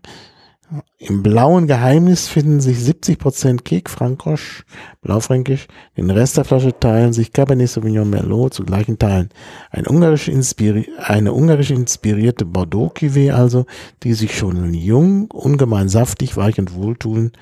Im 0.99 1.23
blauen 1.23 1.67
Geheimnis 1.67 2.29
finden 2.29 2.61
sich 2.61 2.79
70% 2.79 3.63
Kek 3.63 3.91
Frankosch, 3.91 4.65
Blaufränkisch. 5.03 5.67
Den 5.97 6.11
Rest 6.11 6.37
der 6.37 6.45
Flasche 6.45 6.79
teilen 6.79 7.13
sich 7.13 7.33
Cabernet 7.33 7.69
Sauvignon 7.69 8.09
Merlot 8.09 8.55
zu 8.55 8.65
gleichen 8.65 8.99
Teilen. 8.99 9.31
Ein 9.71 9.87
ungarisch 9.87 10.29
eine 10.29 11.33
ungarisch 11.33 11.71
inspirierte 11.71 12.45
Bordeaux 12.45 12.93
Cuvée 12.95 13.33
also, 13.33 13.67
die 14.05 14.15
sich 14.15 14.37
schon 14.37 14.73
jung, 14.75 15.31
ungemein 15.33 15.89
saftig, 15.89 16.37
weich 16.37 16.59
und 16.59 16.75
wohltuend 16.75 17.37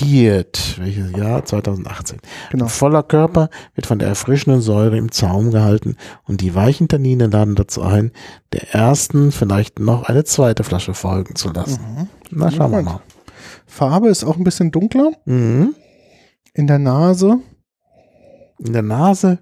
präsentiert. 0.00 0.78
Welches 0.78 1.12
Jahr? 1.12 1.44
2018. 1.44 2.18
Genau. 2.50 2.66
Voller 2.68 3.02
Körper 3.02 3.50
wird 3.74 3.86
von 3.86 3.98
der 3.98 4.08
erfrischenden 4.08 4.60
Säure 4.60 4.96
im 4.96 5.12
Zaum 5.12 5.50
gehalten 5.50 5.96
und 6.24 6.40
die 6.40 6.54
weichen 6.54 6.88
Tannine 6.88 7.26
laden 7.26 7.54
dazu 7.54 7.82
ein, 7.82 8.12
der 8.52 8.74
ersten 8.74 9.32
vielleicht 9.32 9.78
noch 9.78 10.04
eine 10.04 10.24
zweite 10.24 10.64
Flasche 10.64 10.94
folgen 10.94 11.34
zu 11.36 11.50
lassen. 11.50 11.80
Mhm. 11.82 12.08
Na, 12.30 12.50
schauen 12.50 12.72
wir 12.72 12.82
mal. 12.82 13.00
Farbe 13.66 14.08
ist 14.08 14.24
auch 14.24 14.36
ein 14.36 14.44
bisschen 14.44 14.70
dunkler. 14.70 15.12
Mhm. 15.24 15.74
In 16.54 16.66
der 16.66 16.78
Nase. 16.78 17.38
In 18.58 18.72
der 18.72 18.82
Nase? 18.82 19.38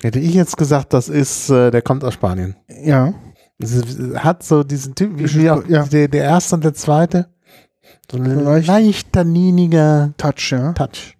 Hätte 0.00 0.20
ich 0.20 0.34
jetzt 0.34 0.56
gesagt, 0.56 0.92
das 0.92 1.08
ist, 1.08 1.50
äh, 1.50 1.70
der 1.70 1.82
kommt 1.82 2.04
aus 2.04 2.14
Spanien. 2.14 2.56
Ja. 2.84 3.14
Es 3.60 3.82
hat 4.14 4.44
so 4.44 4.62
diesen 4.62 4.94
Typ, 4.94 5.12
wie 5.16 5.50
auch 5.50 5.66
ja. 5.66 5.84
der, 5.84 6.06
der 6.06 6.22
erste 6.22 6.54
und 6.54 6.62
der 6.62 6.74
zweite. 6.74 7.28
So 8.10 8.18
ein 8.18 8.24
so 8.24 8.40
leicht, 8.40 8.68
leicht 8.68 9.12
tanniniger 9.12 10.12
Touch, 10.16 10.52
ja. 10.52 10.72
Touch. 10.72 11.16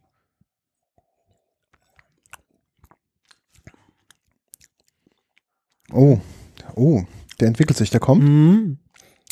Oh, 5.92 6.18
oh, 6.74 7.02
der 7.40 7.48
entwickelt 7.48 7.78
sich, 7.78 7.90
der 7.90 8.00
kommt. 8.00 8.22
Mhm. 8.22 8.78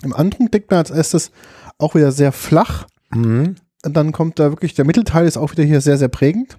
Im 0.02 0.12
Antrunk 0.14 0.52
deckt 0.52 0.70
man 0.70 0.78
als 0.78 0.90
erstes 0.90 1.30
auch 1.78 1.94
wieder 1.94 2.12
sehr 2.12 2.32
flach. 2.32 2.86
Mhm. 3.10 3.56
Und 3.84 3.96
dann 3.96 4.12
kommt 4.12 4.38
da 4.38 4.50
wirklich, 4.50 4.74
der 4.74 4.84
Mittelteil 4.84 5.26
ist 5.26 5.36
auch 5.36 5.52
wieder 5.52 5.64
hier 5.64 5.80
sehr, 5.80 5.98
sehr 5.98 6.08
prägend. 6.08 6.58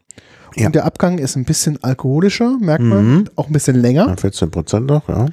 Und 0.55 0.63
ja. 0.63 0.69
der 0.69 0.85
Abgang 0.85 1.17
ist 1.17 1.35
ein 1.35 1.45
bisschen 1.45 1.83
alkoholischer, 1.83 2.57
merkt 2.59 2.83
man. 2.83 3.05
Mhm. 3.05 3.29
Auch 3.35 3.47
ein 3.47 3.53
bisschen 3.53 3.75
länger. 3.75 4.07
Ja, 4.07 4.15
14 4.15 4.51
Prozent 4.51 4.89
doch, 4.89 5.07
ja 5.09 5.27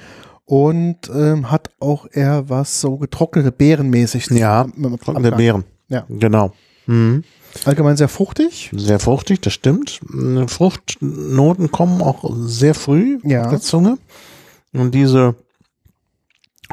und 0.47 1.11
ähm, 1.14 1.51
hat 1.51 1.70
auch 1.80 2.07
eher 2.11 2.49
was 2.49 2.80
so 2.80 2.97
getrocknete 2.97 3.53
Beerenmäßig. 3.53 4.26
Ja, 4.30 4.66
getrocknete 4.76 5.36
Beeren. 5.36 5.64
Ja. 5.88 6.05
Genau. 6.09 6.53
Mhm. 6.86 7.24
Allgemein 7.64 7.97
sehr 7.97 8.09
fruchtig. 8.09 8.70
Sehr 8.74 8.99
fruchtig, 8.99 9.40
das 9.40 9.53
stimmt. 9.53 10.01
Fruchtnoten 10.49 11.70
kommen 11.70 12.03
auch 12.03 12.30
sehr 12.34 12.74
früh 12.74 13.20
ja. 13.22 13.45
auf 13.45 13.51
der 13.51 13.61
Zunge. 13.61 13.99
Und 14.72 14.92
diese 14.95 15.36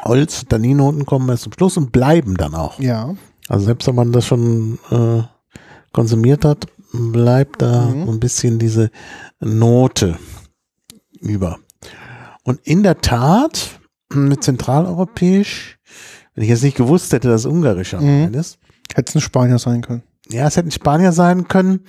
Holz, 0.04 0.44
Tanninoten 0.48 1.06
kommen 1.06 1.28
erst 1.28 1.44
zum 1.44 1.52
Schluss 1.52 1.76
und 1.76 1.92
bleiben 1.92 2.36
dann 2.36 2.54
auch. 2.54 2.80
Ja. 2.80 3.14
Also 3.48 3.66
selbst 3.66 3.86
wenn 3.86 3.94
man 3.94 4.12
das 4.12 4.26
schon 4.26 4.78
äh, 4.90 5.22
konsumiert 5.92 6.44
hat, 6.44 6.66
bleibt 6.92 7.62
da 7.62 7.86
mhm. 7.86 8.08
ein 8.08 8.20
bisschen 8.20 8.58
diese 8.58 8.90
Note 9.40 10.18
über. 11.20 11.58
Und 12.42 12.60
in 12.66 12.82
der 12.82 13.00
Tat, 13.00 13.80
mit 14.12 14.42
zentraleuropäisch, 14.42 15.78
wenn 16.34 16.44
ich 16.44 16.50
jetzt 16.50 16.62
nicht 16.62 16.76
gewusst 16.76 17.12
hätte, 17.12 17.28
dass 17.28 17.42
es 17.42 17.46
ungarischer 17.46 18.00
mhm. 18.00 18.24
Wein 18.24 18.34
ist. 18.34 18.58
Hätte 18.94 19.10
es 19.10 19.14
ein 19.14 19.20
Spanier 19.20 19.58
sein 19.58 19.82
können. 19.82 20.02
Ja, 20.28 20.46
es 20.46 20.56
hätte 20.56 20.68
ein 20.68 20.72
Spanier 20.72 21.12
sein 21.12 21.48
können. 21.48 21.80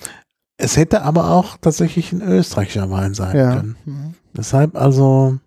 Es 0.58 0.78
hätte 0.78 1.02
aber 1.02 1.32
auch 1.32 1.58
tatsächlich 1.58 2.12
ein 2.12 2.22
österreichischer 2.22 2.90
Wein 2.90 3.14
sein 3.14 3.36
ja. 3.36 3.56
können. 3.56 3.78
Mhm. 3.86 4.14
Deshalb 4.36 4.76
also, 4.76 5.40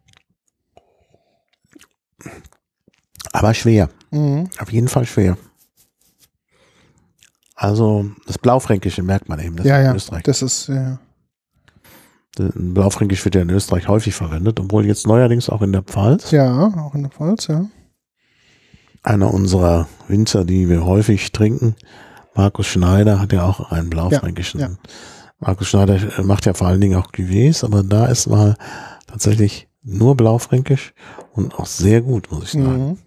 aber 3.32 3.54
schwer. 3.54 3.90
Mhm. 4.10 4.48
Auf 4.58 4.72
jeden 4.72 4.88
Fall 4.88 5.06
schwer. 5.06 5.36
Also 7.54 8.10
das 8.26 8.38
Blaufränkische 8.38 9.02
merkt 9.02 9.28
man 9.28 9.40
eben. 9.40 9.56
Das 9.56 9.66
ja, 9.66 9.80
ja. 9.80 9.94
Österreich. 9.94 10.22
Das 10.24 10.42
ist 10.42 10.68
ja. 10.68 10.98
Blaufränkisch 12.38 13.24
wird 13.24 13.34
ja 13.34 13.42
in 13.42 13.50
Österreich 13.50 13.88
häufig 13.88 14.14
verwendet, 14.14 14.60
obwohl 14.60 14.86
jetzt 14.86 15.06
neuerdings 15.06 15.48
auch 15.48 15.62
in 15.62 15.72
der 15.72 15.82
Pfalz. 15.82 16.30
Ja, 16.30 16.72
auch 16.78 16.94
in 16.94 17.02
der 17.02 17.10
Pfalz, 17.10 17.46
ja. 17.46 17.66
Einer 19.02 19.32
unserer 19.32 19.86
Winzer, 20.08 20.44
die 20.44 20.68
wir 20.68 20.84
häufig 20.84 21.32
trinken, 21.32 21.76
Markus 22.34 22.66
Schneider, 22.66 23.20
hat 23.20 23.32
ja 23.32 23.44
auch 23.44 23.70
einen 23.70 23.88
blaufränkischen. 23.88 24.60
Ja, 24.60 24.68
ja. 24.68 24.76
Markus 25.38 25.68
Schneider 25.68 25.98
macht 26.22 26.46
ja 26.46 26.54
vor 26.54 26.66
allen 26.66 26.80
Dingen 26.80 26.98
auch 26.98 27.12
Cuvées, 27.12 27.64
aber 27.64 27.82
da 27.82 28.06
ist 28.06 28.26
mal 28.26 28.56
tatsächlich 29.06 29.68
nur 29.82 30.16
blaufränkisch 30.16 30.92
und 31.32 31.54
auch 31.58 31.66
sehr 31.66 32.02
gut, 32.02 32.30
muss 32.30 32.44
ich 32.44 32.52
sagen. 32.52 32.88
Mhm. 32.88 32.98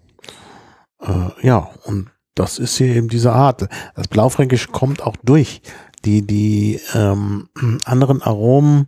Äh, 1.00 1.46
ja, 1.46 1.70
und 1.84 2.10
das 2.34 2.58
ist 2.58 2.76
hier 2.76 2.94
eben 2.94 3.08
diese 3.08 3.32
Art. 3.32 3.68
Das 3.94 4.08
Blaufränkisch 4.08 4.68
kommt 4.68 5.02
auch 5.02 5.16
durch. 5.22 5.62
Die, 6.04 6.26
die 6.26 6.80
ähm, 6.94 7.48
anderen 7.84 8.22
Aromen 8.22 8.86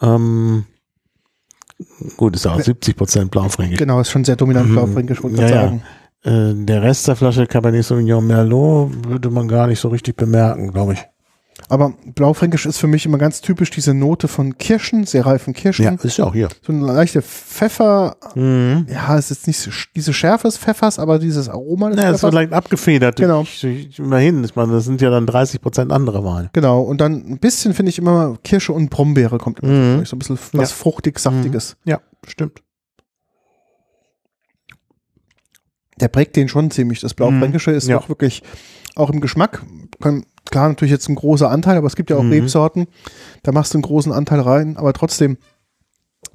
ähm, 0.00 0.64
gut, 2.16 2.36
ist 2.36 2.44
ja 2.44 2.52
auch 2.52 2.60
70 2.60 2.96
Prozent 2.96 3.30
Blaufränkisch. 3.30 3.78
Genau, 3.78 4.00
ist 4.00 4.10
schon 4.10 4.24
sehr 4.24 4.36
dominant 4.36 4.68
mhm. 4.68 4.74
Blaufränkisch, 4.74 5.22
wollte 5.22 5.36
ich 5.36 5.42
ja, 5.42 5.48
sagen. 5.48 5.82
äh, 6.22 6.64
der 6.64 6.82
Rest 6.82 7.08
der 7.08 7.16
Flasche 7.16 7.46
Cabernet 7.46 7.84
Sauvignon 7.84 8.26
Merlot 8.26 8.90
würde 9.06 9.30
man 9.30 9.48
gar 9.48 9.66
nicht 9.66 9.80
so 9.80 9.88
richtig 9.88 10.16
bemerken, 10.16 10.72
glaube 10.72 10.94
ich. 10.94 11.09
Aber 11.70 11.94
Blaufränkisch 12.16 12.66
ist 12.66 12.78
für 12.78 12.88
mich 12.88 13.06
immer 13.06 13.16
ganz 13.16 13.42
typisch 13.42 13.70
diese 13.70 13.94
Note 13.94 14.26
von 14.26 14.58
Kirschen, 14.58 15.06
sehr 15.06 15.24
reifen 15.24 15.54
Kirschen. 15.54 15.84
Ja, 15.84 15.92
ist 16.02 16.16
ja 16.16 16.24
auch 16.24 16.32
hier. 16.32 16.48
So 16.62 16.72
eine 16.72 16.84
leichte 16.84 17.22
Pfeffer. 17.22 18.16
Mhm. 18.34 18.88
Ja, 18.92 19.16
es 19.16 19.30
ist 19.30 19.46
nicht 19.46 19.58
so, 19.58 19.70
diese 19.94 20.12
Schärfe 20.12 20.48
des 20.48 20.58
Pfeffers, 20.58 20.98
aber 20.98 21.20
dieses 21.20 21.48
Aroma 21.48 21.90
des 21.90 21.98
ja, 21.98 22.02
Pfeffers. 22.02 22.10
Ja, 22.10 22.16
es 22.16 22.22
wird 22.24 22.34
leicht 22.34 22.52
abgefedert. 22.52 23.16
Genau. 23.16 23.42
Ich, 23.42 23.62
ich, 23.62 23.98
immerhin, 24.00 24.42
ist 24.42 24.56
man, 24.56 24.72
das 24.72 24.84
sind 24.84 25.00
ja 25.00 25.10
dann 25.10 25.26
30 25.26 25.60
Prozent 25.60 25.92
andere 25.92 26.24
Weine. 26.24 26.50
Genau. 26.52 26.82
Und 26.82 27.00
dann 27.00 27.24
ein 27.24 27.38
bisschen 27.38 27.72
finde 27.72 27.90
ich 27.90 27.98
immer 27.98 28.36
Kirsche 28.42 28.72
und 28.72 28.90
Brombeere 28.90 29.38
kommt 29.38 29.60
immer 29.60 29.72
mhm. 29.72 30.04
so 30.04 30.16
ein 30.16 30.18
bisschen 30.18 30.40
was 30.52 30.70
ja. 30.70 30.76
fruchtig, 30.76 31.20
saftiges. 31.20 31.76
Mhm. 31.84 31.90
Ja, 31.90 32.00
stimmt. 32.26 32.62
Der 36.00 36.08
prägt 36.08 36.34
den 36.34 36.48
schon 36.48 36.72
ziemlich. 36.72 36.98
Das 36.98 37.14
Blaufränkische 37.14 37.70
ist 37.70 37.86
ja. 37.86 37.98
auch 37.98 38.08
wirklich 38.08 38.42
auch 39.00 39.10
im 39.10 39.20
Geschmack. 39.20 39.62
Kann, 40.00 40.24
klar, 40.50 40.68
natürlich 40.68 40.92
jetzt 40.92 41.08
ein 41.08 41.14
großer 41.14 41.50
Anteil, 41.50 41.76
aber 41.76 41.86
es 41.86 41.96
gibt 41.96 42.10
ja 42.10 42.16
auch 42.16 42.22
mhm. 42.22 42.32
Rebsorten, 42.32 42.86
da 43.42 43.52
machst 43.52 43.74
du 43.74 43.78
einen 43.78 43.82
großen 43.82 44.12
Anteil 44.12 44.40
rein, 44.40 44.76
aber 44.76 44.92
trotzdem 44.92 45.38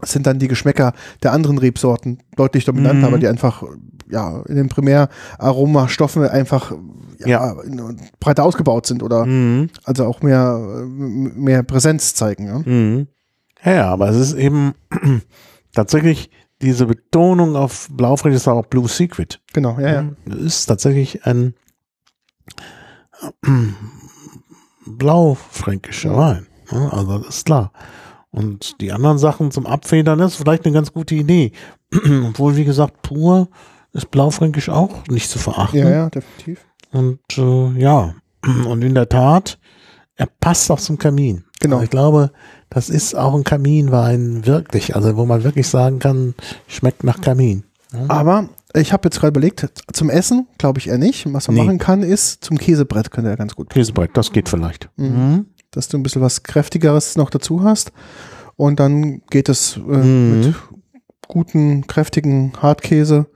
sind 0.01 0.27
dann 0.27 0.39
die 0.39 0.47
Geschmäcker 0.47 0.93
der 1.23 1.31
anderen 1.31 1.57
Rebsorten 1.57 2.19
deutlich 2.35 2.65
dominanter, 2.65 3.07
mhm. 3.07 3.13
weil 3.13 3.19
die 3.19 3.27
einfach 3.27 3.63
ja 4.09 4.41
in 4.47 4.55
den 4.55 4.69
Primäraromastoffen 4.69 6.27
einfach 6.27 6.71
ja, 7.19 7.27
ja. 7.27 7.55
breiter 8.19 8.43
ausgebaut 8.43 8.85
sind 8.85 9.03
oder 9.03 9.25
mhm. 9.25 9.69
also 9.83 10.05
auch 10.05 10.21
mehr 10.21 10.57
mehr 10.85 11.63
Präsenz 11.63 12.13
zeigen. 12.13 12.47
Ja? 12.47 12.59
Mhm. 12.59 13.07
ja, 13.63 13.87
aber 13.87 14.09
es 14.09 14.17
ist 14.17 14.33
eben 14.33 14.73
tatsächlich 15.73 16.29
diese 16.61 16.85
Betonung 16.85 17.55
auf 17.55 17.89
Blaufränkisch 17.91 18.41
ist 18.41 18.47
auch 18.47 18.65
Blue 18.65 18.87
Secret. 18.87 19.41
Genau, 19.53 19.77
ja, 19.79 19.93
ja. 19.93 20.09
Das 20.25 20.39
ist 20.39 20.65
tatsächlich 20.65 21.25
ein 21.25 21.53
blaufränkischer 24.85 26.15
Wein. 26.15 26.47
Also 26.69 27.19
das 27.19 27.37
ist 27.37 27.45
klar. 27.45 27.71
Und 28.31 28.81
die 28.81 28.91
anderen 28.91 29.17
Sachen 29.17 29.51
zum 29.51 29.65
Abfedern 29.65 30.19
ist 30.19 30.35
vielleicht 30.35 30.65
eine 30.65 30.73
ganz 30.73 30.91
gute 30.91 31.15
Idee. 31.15 31.51
Obwohl, 31.93 32.57
wie 32.57 32.65
gesagt, 32.65 33.01
pur 33.01 33.47
ist 33.93 34.11
Blaufränkisch 34.11 34.69
auch 34.69 35.07
nicht 35.07 35.29
zu 35.29 35.39
verachten. 35.39 35.79
Ja, 35.79 35.89
ja, 35.89 36.09
definitiv. 36.09 36.65
Und 36.91 37.19
äh, 37.37 37.79
ja, 37.79 38.13
und 38.67 38.83
in 38.83 38.93
der 38.93 39.07
Tat, 39.07 39.57
er 40.15 40.27
passt 40.39 40.69
auch 40.69 40.79
zum 40.79 40.97
Kamin. 40.97 41.45
Genau. 41.61 41.77
Also 41.77 41.85
ich 41.85 41.89
glaube, 41.89 42.31
das 42.69 42.89
ist 42.89 43.15
auch 43.15 43.33
ein 43.35 43.43
Kaminwein 43.43 44.45
wirklich, 44.45 44.95
also 44.95 45.15
wo 45.15 45.25
man 45.25 45.43
wirklich 45.43 45.67
sagen 45.67 45.99
kann, 45.99 46.35
schmeckt 46.67 47.03
nach 47.03 47.21
Kamin. 47.21 47.63
Aber 48.09 48.49
ich 48.75 48.93
habe 48.93 49.07
jetzt 49.07 49.19
gerade 49.19 49.29
überlegt, 49.29 49.67
zum 49.93 50.09
Essen 50.09 50.47
glaube 50.57 50.79
ich 50.79 50.87
eher 50.87 50.97
nicht. 50.97 51.31
Was 51.33 51.47
man 51.47 51.55
nee. 51.55 51.63
machen 51.63 51.77
kann, 51.77 52.03
ist 52.03 52.43
zum 52.43 52.57
Käsebrett 52.57 53.11
könnte 53.11 53.29
er 53.29 53.37
ganz 53.37 53.55
gut. 53.55 53.69
Käsebrett, 53.69 54.11
das 54.13 54.31
geht 54.31 54.49
vielleicht. 54.49 54.89
Mhm. 54.97 55.05
mhm. 55.07 55.45
Dass 55.71 55.89
du 55.89 55.97
ein 55.97 56.03
bisschen 56.03 56.21
was 56.21 56.43
kräftigeres 56.43 57.17
noch 57.17 57.29
dazu 57.29 57.63
hast. 57.63 57.91
Und 58.55 58.79
dann 58.79 59.21
geht 59.29 59.49
es 59.49 59.75
äh, 59.75 59.79
mhm. 59.79 60.39
mit 60.39 60.55
guten, 61.27 61.87
kräftigen 61.87 62.53
Hartkäse. 62.61 63.27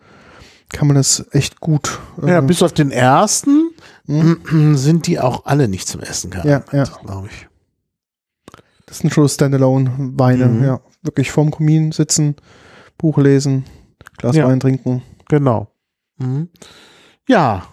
Kann 0.72 0.88
man 0.88 0.96
das 0.96 1.26
echt 1.32 1.60
gut. 1.60 2.00
Äh, 2.22 2.30
ja, 2.30 2.42
bis 2.42 2.62
auf 2.62 2.72
den 2.72 2.92
ersten 2.92 3.72
mhm. 4.06 4.76
sind 4.78 5.08
die 5.08 5.20
auch 5.20 5.46
alle 5.46 5.68
nicht 5.68 5.88
zum 5.88 6.02
Essen 6.02 6.32
geeignet, 6.32 6.66
ja, 6.72 6.84
ja. 6.84 6.84
glaube 7.04 7.28
ich. 7.28 7.48
Das 8.86 9.00
sind 9.00 9.14
schon 9.14 9.28
Standalone-Weine, 9.28 10.46
mhm. 10.46 10.64
ja. 10.64 10.80
Wirklich 11.02 11.32
vorm 11.32 11.52
Kamin 11.52 11.92
sitzen, 11.92 12.36
Buch 12.98 13.18
lesen, 13.18 13.66
Glas 14.18 14.36
ja. 14.36 14.48
Wein 14.48 14.60
trinken. 14.60 15.02
Genau. 15.30 15.68
Mhm. 16.18 16.50
Ja, 17.28 17.64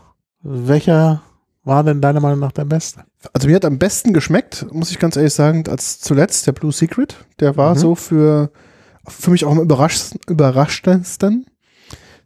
welcher 0.42 1.22
war 1.64 1.82
denn 1.82 2.00
deiner 2.00 2.20
Meinung 2.20 2.38
nach 2.38 2.52
der 2.52 2.64
beste? 2.64 3.04
Also 3.32 3.48
mir 3.48 3.56
hat 3.56 3.64
am 3.64 3.78
besten 3.78 4.12
geschmeckt, 4.12 4.66
muss 4.72 4.92
ich 4.92 5.00
ganz 5.00 5.16
ehrlich 5.16 5.34
sagen, 5.34 5.64
als 5.68 5.98
zuletzt 5.98 6.46
der 6.46 6.52
Blue 6.52 6.70
Secret. 6.70 7.16
Der 7.40 7.56
war 7.56 7.74
mhm. 7.74 7.78
so 7.78 7.94
für, 7.96 8.52
für 9.08 9.30
mich 9.32 9.44
auch 9.44 9.50
am 9.50 9.60
überraschendsten. 9.60 11.46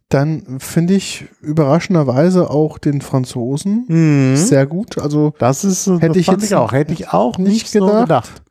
Dann 0.09 0.59
finde 0.59 0.93
ich 0.93 1.25
überraschenderweise 1.39 2.49
auch 2.49 2.77
den 2.77 2.99
Franzosen 3.01 3.85
mhm. 3.87 4.35
sehr 4.35 4.67
gut. 4.67 4.97
Also 4.97 5.33
das 5.39 5.63
ist 5.63 5.87
hätte 5.87 6.07
das 6.07 6.17
ich 6.17 6.27
jetzt 6.27 6.43
ich 6.43 6.55
auch 6.55 6.73
hätte 6.73 6.93
ich 6.93 7.09
auch 7.09 7.37
nicht, 7.37 7.71
gedacht. 7.71 7.89
So 7.89 7.99
gedacht. 8.01 8.41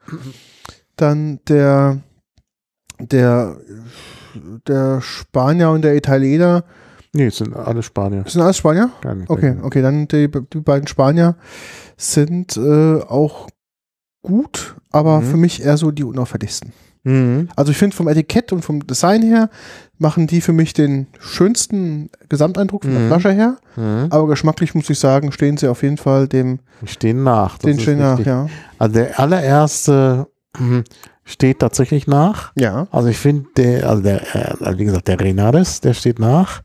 Dann 0.96 1.38
der 1.46 2.00
der 2.98 3.58
der 4.66 5.00
Spanier 5.00 5.70
und 5.70 5.82
der 5.82 5.96
Italiener. 5.96 6.64
Nee, 7.12 7.26
es 7.26 7.38
sind 7.38 7.54
alle 7.56 7.82
Spanier. 7.82 8.22
Es 8.26 8.34
sind 8.34 8.42
alles 8.42 8.56
Spanier? 8.56 8.90
Okay, 9.28 9.56
okay, 9.62 9.82
dann 9.82 10.06
die, 10.06 10.28
die 10.28 10.60
beiden 10.60 10.86
Spanier 10.86 11.36
sind 11.96 12.56
äh, 12.56 13.00
auch 13.00 13.48
gut, 14.22 14.76
aber 14.90 15.20
mhm. 15.20 15.24
für 15.24 15.36
mich 15.36 15.62
eher 15.62 15.76
so 15.76 15.90
die 15.90 16.04
unauffälligsten. 16.04 16.72
Mhm. 17.02 17.48
Also 17.56 17.72
ich 17.72 17.78
finde 17.78 17.96
vom 17.96 18.08
Etikett 18.08 18.52
und 18.52 18.62
vom 18.62 18.86
Design 18.86 19.22
her 19.22 19.48
machen 19.98 20.26
die 20.26 20.40
für 20.40 20.52
mich 20.52 20.72
den 20.72 21.06
schönsten 21.18 22.10
Gesamteindruck 22.28 22.84
von 22.84 22.92
der 22.92 23.02
mhm. 23.02 23.08
Flasche 23.08 23.32
her. 23.32 23.56
Mhm. 23.76 24.06
Aber 24.10 24.26
geschmacklich 24.28 24.74
muss 24.74 24.90
ich 24.90 24.98
sagen, 24.98 25.32
stehen 25.32 25.56
sie 25.56 25.68
auf 25.68 25.82
jeden 25.82 25.96
Fall 25.96 26.28
dem. 26.28 26.60
Stehen 26.84 27.22
nach. 27.22 27.58
Den 27.58 27.80
stehen 27.80 27.98
nach, 27.98 28.18
ja. 28.20 28.48
Also 28.78 28.94
der 28.94 29.18
allererste 29.18 30.26
steht 31.24 31.61
tatsächlich 31.61 32.07
nach. 32.07 32.53
Ja. 32.57 32.88
Also 32.90 33.09
ich 33.09 33.18
finde, 33.18 33.48
der, 33.57 33.88
also 33.88 34.03
der, 34.03 34.34
äh, 34.34 34.78
wie 34.78 34.84
gesagt, 34.84 35.09
der 35.09 35.20
Renares, 35.20 35.80
der 35.80 35.94
steht 35.94 36.18
nach. 36.18 36.62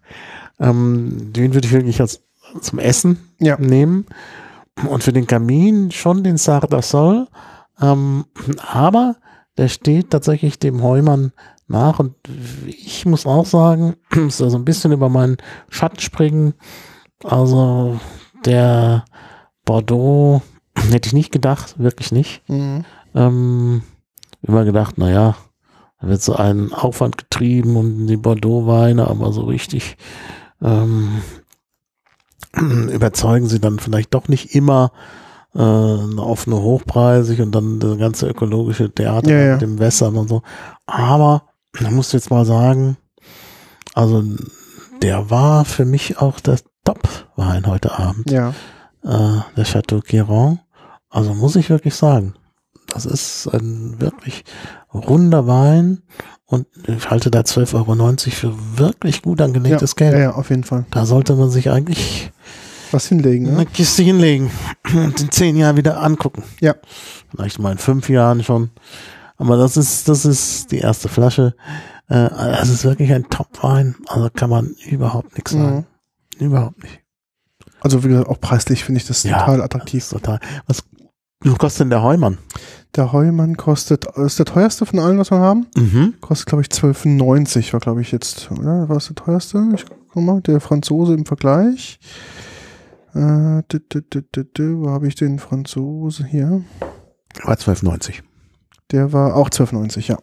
Ähm, 0.60 1.34
den 1.34 1.54
würde 1.54 1.68
ich 1.68 1.74
wirklich 1.74 2.02
als 2.02 2.22
zum 2.62 2.80
Essen 2.80 3.30
ja. 3.40 3.58
nehmen. 3.60 4.06
Und 4.90 5.04
für 5.04 5.14
den 5.14 5.28
Kamin 5.28 5.92
schon 5.92 6.24
den 6.24 6.38
Sardasol. 6.38 7.28
Ähm, 7.82 8.26
aber 8.58 9.16
der 9.58 9.68
steht 9.68 10.12
tatsächlich 10.12 10.60
dem 10.60 10.84
Heumann 10.84 11.32
nach. 11.68 12.00
Und 12.00 12.16
ich 12.66 13.06
muss 13.06 13.26
auch 13.26 13.46
sagen, 13.46 13.96
so 14.30 14.54
ein 14.54 14.66
bisschen 14.66 14.92
über 14.92 15.10
meinen 15.10 15.38
Schatten 15.70 16.00
springen. 16.00 16.54
Also 17.24 18.00
der 18.46 19.06
Bordeaux 19.64 20.42
hätte 20.90 21.08
ich 21.08 21.14
nicht 21.14 21.32
gedacht, 21.32 21.80
wirklich 21.80 22.12
nicht. 22.12 22.48
Mhm. 22.50 22.84
Ähm, 23.16 23.82
immer 24.42 24.66
gedacht, 24.66 24.98
naja, 24.98 25.36
da 26.00 26.08
wird 26.08 26.22
so 26.22 26.36
ein 26.36 26.74
Aufwand 26.74 27.18
getrieben 27.18 27.78
und 27.78 28.08
die 28.08 28.18
Bordeaux-Weine, 28.18 29.08
aber 29.08 29.32
so 29.32 29.44
richtig 29.44 29.98
ähm, 30.62 31.22
überzeugen 32.92 33.48
sie 33.48 33.60
dann 33.60 33.80
vielleicht 33.80 34.14
doch 34.14 34.28
nicht 34.28 34.54
immer 34.56 34.92
äh, 35.56 35.60
auf 35.60 36.48
eine 36.48 36.58
hochpreisig 36.58 37.42
und 37.42 37.54
dann 37.54 37.80
das 37.80 37.98
ganze 37.98 38.28
ökologische 38.28 38.94
Theater 38.94 39.32
ja, 39.32 39.40
ja. 39.40 39.52
mit 39.54 39.62
dem 39.62 39.80
Wässern 39.80 40.16
und 40.18 40.28
so. 40.28 40.42
Aber 40.86 41.44
da 41.80 41.90
musst 41.90 42.14
du 42.14 42.18
jetzt 42.18 42.30
mal 42.30 42.46
sagen, 42.46 42.98
also 43.94 44.24
der 45.02 45.30
war 45.30 45.66
für 45.66 45.86
mich 45.86 46.20
auch 46.20 46.40
der 46.40 46.60
Top-Wein 46.84 47.66
heute 47.68 47.98
Abend. 47.98 48.30
Ja. 48.30 48.54
Äh, 49.04 49.42
der 49.56 49.64
Chateau 49.64 50.02
Quiron. 50.02 50.60
Also 51.10 51.34
muss 51.34 51.56
ich 51.56 51.70
wirklich 51.70 51.96
sagen. 51.96 52.34
Das 52.96 53.06
ist 53.06 53.48
ein 53.48 54.00
wirklich 54.00 54.46
runder 54.94 55.48
Wein 55.48 56.02
und 56.46 56.66
ich 56.88 57.10
halte 57.10 57.30
da 57.30 57.42
12,90 57.42 57.74
Euro 57.76 58.16
für 58.16 58.78
wirklich 58.78 59.22
gut 59.22 59.42
angelegtes 59.42 59.92
ja, 59.92 59.96
Geld. 59.98 60.14
Ja, 60.14 60.20
ja, 60.20 60.32
auf 60.32 60.50
jeden 60.50 60.64
Fall. 60.64 60.86
Da 60.92 61.06
sollte 61.06 61.36
man 61.36 61.50
sich 61.50 61.70
eigentlich 61.70 62.32
was 62.92 63.08
hinlegen. 63.08 63.48
Eine 63.48 63.58
ne? 63.58 63.66
Kiste 63.66 64.04
hinlegen 64.04 64.50
und 64.94 65.20
in 65.20 65.32
zehn 65.32 65.58
Jahren 65.58 65.76
wieder 65.76 66.02
angucken. 66.02 66.44
Ja. 66.62 66.76
Vielleicht 67.30 67.60
mal 67.60 67.74
in 67.74 67.78
fünf 67.78 68.08
Jahren 68.10 68.44
schon. 68.44 68.70
Aber 69.38 69.58
das 69.58 69.76
ist, 69.76 70.08
das 70.08 70.24
ist 70.24 70.72
die 70.72 70.78
erste 70.80 71.10
Flasche. 71.10 71.56
Äh, 72.08 72.30
das 72.30 72.70
ist 72.70 72.86
wirklich 72.86 73.12
ein 73.12 73.30
Top-Wein. 73.30 73.96
Also 74.08 74.30
kann 74.34 74.50
man 74.50 74.76
überhaupt 74.90 75.34
nichts 75.36 75.52
sagen. 75.52 75.86
Mhm. 76.40 76.46
Überhaupt 76.46 76.82
nicht. 76.82 77.02
Also 77.82 78.04
wie 78.04 78.08
gesagt, 78.08 78.30
auch 78.30 78.40
preislich 78.40 78.84
finde 78.84 79.02
ich 79.02 79.08
das 79.08 79.24
ja, 79.24 79.40
total 79.40 79.62
attraktiv. 79.62 80.02
Das 80.04 80.10
total. 80.10 80.40
Was 80.68 80.84
wie 81.54 81.58
kostet 81.58 81.82
denn 81.82 81.90
der 81.90 82.04
Heumann? 82.04 82.38
Der 82.96 83.12
Heumann 83.12 83.58
kostet, 83.58 84.06
ist 84.16 84.40
der 84.40 84.46
teuerste 84.46 84.86
von 84.86 85.00
allen, 85.00 85.18
was 85.18 85.32
wir 85.32 85.40
haben. 85.40 85.68
Mhm. 85.76 86.16
Kostet, 86.22 86.48
glaube 86.48 86.62
ich, 86.62 86.70
12,90 86.70 87.74
war, 87.74 87.80
glaube 87.80 88.02
ich, 88.02 88.12
jetzt, 88.12 88.50
oder? 88.52 88.88
War 88.90 88.98
es 88.98 89.08
der 89.08 89.16
teuerste? 89.16 89.64
Ich 89.76 89.86
guck 90.12 90.24
mal, 90.24 90.42
der 90.42 90.60
Franzose 90.62 91.14
im 91.14 91.26
Vergleich. 91.26 92.00
Äh, 93.14 93.64
dü, 93.72 93.80
dü, 93.80 94.02
dü, 94.44 94.78
wo 94.80 94.90
habe 94.90 95.08
ich 95.08 95.16
den 95.16 95.40
Franzose 95.40 96.26
hier? 96.26 96.64
War 97.44 97.56
12,90. 97.56 98.22
Der 98.92 99.14
war 99.14 99.36
auch 99.36 99.50
12,90, 99.50 100.08
ja. 100.08 100.18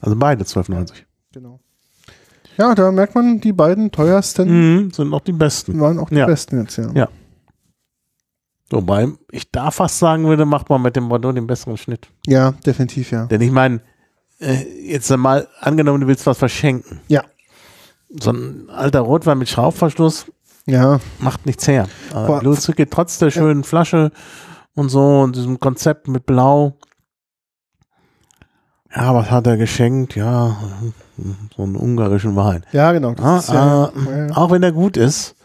Also 0.00 0.16
beide 0.16 0.44
12,90. 0.44 0.92
Genau. 1.32 1.60
Ja, 2.56 2.74
da 2.74 2.92
merkt 2.92 3.14
man, 3.14 3.40
die 3.40 3.52
beiden 3.52 3.90
teuersten 3.90 4.48
mhm, 4.84 4.90
sind 4.90 5.14
auch 5.14 5.20
die 5.20 5.32
besten. 5.32 5.80
Waren 5.80 5.98
auch 5.98 6.10
die 6.10 6.16
ja. 6.16 6.26
besten 6.26 6.60
jetzt, 6.60 6.76
ja. 6.76 6.90
Ja. 6.94 7.08
Wobei 8.70 9.08
ich 9.32 9.50
da 9.50 9.70
fast 9.70 9.98
sagen 9.98 10.26
würde, 10.26 10.44
macht 10.44 10.68
man 10.68 10.82
mit 10.82 10.94
dem 10.96 11.08
Bordeaux 11.08 11.32
den 11.32 11.46
besseren 11.46 11.76
Schnitt. 11.76 12.08
Ja, 12.26 12.52
definitiv, 12.64 13.10
ja. 13.10 13.26
Denn 13.26 13.40
ich 13.40 13.50
meine, 13.50 13.80
äh, 14.38 14.62
jetzt 14.86 15.10
mal 15.16 15.48
angenommen, 15.60 16.02
du 16.02 16.06
willst 16.06 16.26
was 16.26 16.38
verschenken. 16.38 17.00
Ja. 17.08 17.24
so 18.08 18.30
ein 18.30 18.70
alter 18.70 19.00
Rotwein 19.00 19.38
mit 19.38 19.48
Schraubverschluss 19.48 20.26
ja. 20.66 21.00
macht 21.18 21.46
nichts 21.46 21.66
her. 21.66 21.88
Lustig 22.42 22.76
geht 22.76 22.90
trotz 22.90 23.18
der 23.18 23.30
schönen 23.30 23.64
Flasche 23.64 24.12
und 24.74 24.88
so 24.88 25.20
und 25.20 25.36
diesem 25.36 25.58
Konzept 25.58 26.08
mit 26.08 26.26
Blau. 26.26 26.76
Ja, 28.94 29.14
was 29.14 29.30
hat 29.30 29.46
er 29.46 29.56
geschenkt? 29.56 30.16
Ja, 30.16 30.56
so 31.56 31.62
einen 31.62 31.76
ungarischen 31.76 32.34
Wein. 32.34 32.64
Ja, 32.72 32.92
genau. 32.92 33.14
Ja, 33.14 33.40
ja, 33.48 33.92
äh, 34.08 34.32
auch 34.32 34.50
wenn 34.50 34.62
er 34.62 34.72
gut 34.72 34.96
ist, 34.96 35.36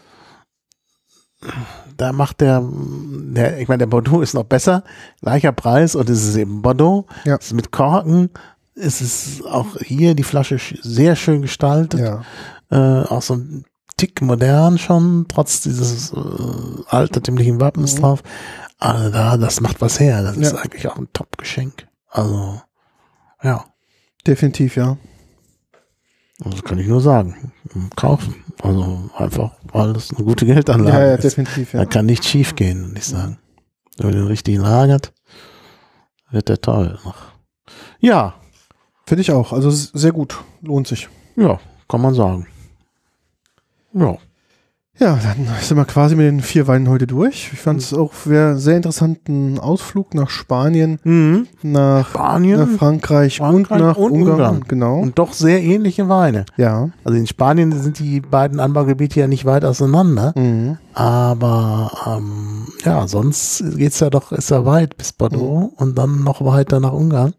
da 1.96 2.12
macht 2.12 2.40
der, 2.40 2.62
der 2.62 3.58
ich 3.58 3.68
meine, 3.68 3.78
der 3.78 3.86
Bordeaux 3.86 4.20
ist 4.20 4.34
noch 4.34 4.44
besser, 4.44 4.84
gleicher 5.20 5.52
Preis 5.52 5.94
und 5.94 6.08
es 6.10 6.26
ist 6.26 6.36
eben 6.36 6.62
Bordeaux. 6.62 7.06
Ja. 7.24 7.36
Es 7.36 7.46
ist 7.46 7.54
mit 7.54 7.72
Korken. 7.72 8.30
Es 8.74 9.00
ist 9.00 9.44
auch 9.46 9.76
hier 9.80 10.14
die 10.14 10.22
Flasche 10.22 10.58
sehr 10.82 11.16
schön 11.16 11.42
gestaltet. 11.42 12.00
Ja. 12.00 12.22
Äh, 12.70 13.06
auch 13.06 13.22
so 13.22 13.34
ein 13.34 13.64
Tick 13.96 14.20
modern 14.20 14.76
schon, 14.76 15.24
trotz 15.28 15.62
dieses 15.62 16.12
äh, 16.12 16.16
altertümlichen 16.88 17.60
Wappens 17.60 17.94
mhm. 17.94 18.00
drauf. 18.00 18.22
Also 18.78 19.10
da, 19.10 19.36
das 19.38 19.60
macht 19.60 19.80
was 19.80 19.98
her. 19.98 20.22
Das 20.22 20.36
ja. 20.36 20.42
ist 20.42 20.54
eigentlich 20.54 20.86
auch 20.88 20.98
ein 20.98 21.08
Top-Geschenk. 21.12 21.86
Also, 22.10 22.60
ja. 23.42 23.64
Definitiv, 24.26 24.76
ja. 24.76 24.98
Das 26.38 26.62
kann 26.62 26.78
ich 26.78 26.86
nur 26.86 27.00
sagen. 27.00 27.52
Kaufen. 27.96 28.34
Also 28.62 29.10
einfach, 29.16 29.52
weil 29.72 29.92
das 29.92 30.14
eine 30.14 30.24
gute 30.24 30.46
Geldanlage 30.46 30.96
ja, 30.98 31.06
ja, 31.06 31.14
ist. 31.14 31.24
definitiv, 31.24 31.72
ja. 31.72 31.80
Da 31.80 31.86
kann 31.86 32.06
nichts 32.06 32.26
schief 32.28 32.54
gehen, 32.54 32.88
würde 32.88 32.98
ich 32.98 33.06
sagen. 33.06 33.38
Wenn 33.96 34.06
man 34.06 34.16
den 34.16 34.26
richtigen 34.26 34.60
lagert, 34.60 35.12
wird 36.30 36.48
der 36.48 36.60
toll. 36.60 36.98
Ja. 38.00 38.34
Finde 39.06 39.22
ich 39.22 39.30
auch. 39.32 39.52
Also 39.52 39.70
sehr 39.70 40.12
gut. 40.12 40.38
Lohnt 40.62 40.86
sich. 40.88 41.08
Ja, 41.36 41.60
kann 41.88 42.02
man 42.02 42.14
sagen. 42.14 42.46
Ja. 43.92 44.18
Ja, 44.98 45.18
dann 45.22 45.46
sind 45.60 45.76
wir 45.76 45.84
quasi 45.84 46.16
mit 46.16 46.24
den 46.24 46.40
vier 46.40 46.66
Weinen 46.66 46.88
heute 46.88 47.06
durch. 47.06 47.50
Ich 47.52 47.58
fand 47.58 47.82
es 47.82 47.92
auch 47.92 48.12
einen 48.24 48.58
sehr 48.58 48.76
interessanten 48.76 49.58
Ausflug 49.58 50.14
nach 50.14 50.30
Spanien, 50.30 50.98
mhm. 51.04 51.48
nach, 51.62 52.08
Spanien, 52.08 52.60
nach 52.60 52.78
Frankreich, 52.78 53.36
Frankreich, 53.36 53.78
und 53.78 53.86
nach 53.86 53.96
und 53.98 54.12
Ungarn. 54.12 54.32
Ungarn. 54.32 54.64
Genau. 54.68 54.98
Und 55.00 55.18
doch 55.18 55.34
sehr 55.34 55.62
ähnliche 55.62 56.08
Weine. 56.08 56.46
Ja. 56.56 56.90
Also 57.04 57.18
in 57.18 57.26
Spanien 57.26 57.72
sind 57.72 57.98
die 57.98 58.20
beiden 58.20 58.58
Anbaugebiete 58.58 59.20
ja 59.20 59.26
nicht 59.26 59.44
weit 59.44 59.66
auseinander. 59.66 60.32
Mhm. 60.34 60.78
Aber 60.94 61.92
ähm, 62.06 62.66
ja, 62.82 63.06
sonst 63.06 63.64
geht's 63.76 64.00
ja 64.00 64.08
doch, 64.08 64.32
ist 64.32 64.50
ja 64.50 64.64
weit 64.64 64.96
bis 64.96 65.12
Bordeaux 65.12 65.72
mhm. 65.72 65.76
und 65.76 65.98
dann 65.98 66.24
noch 66.24 66.42
weiter 66.42 66.80
nach 66.80 66.92
Ungarn. 66.92 67.34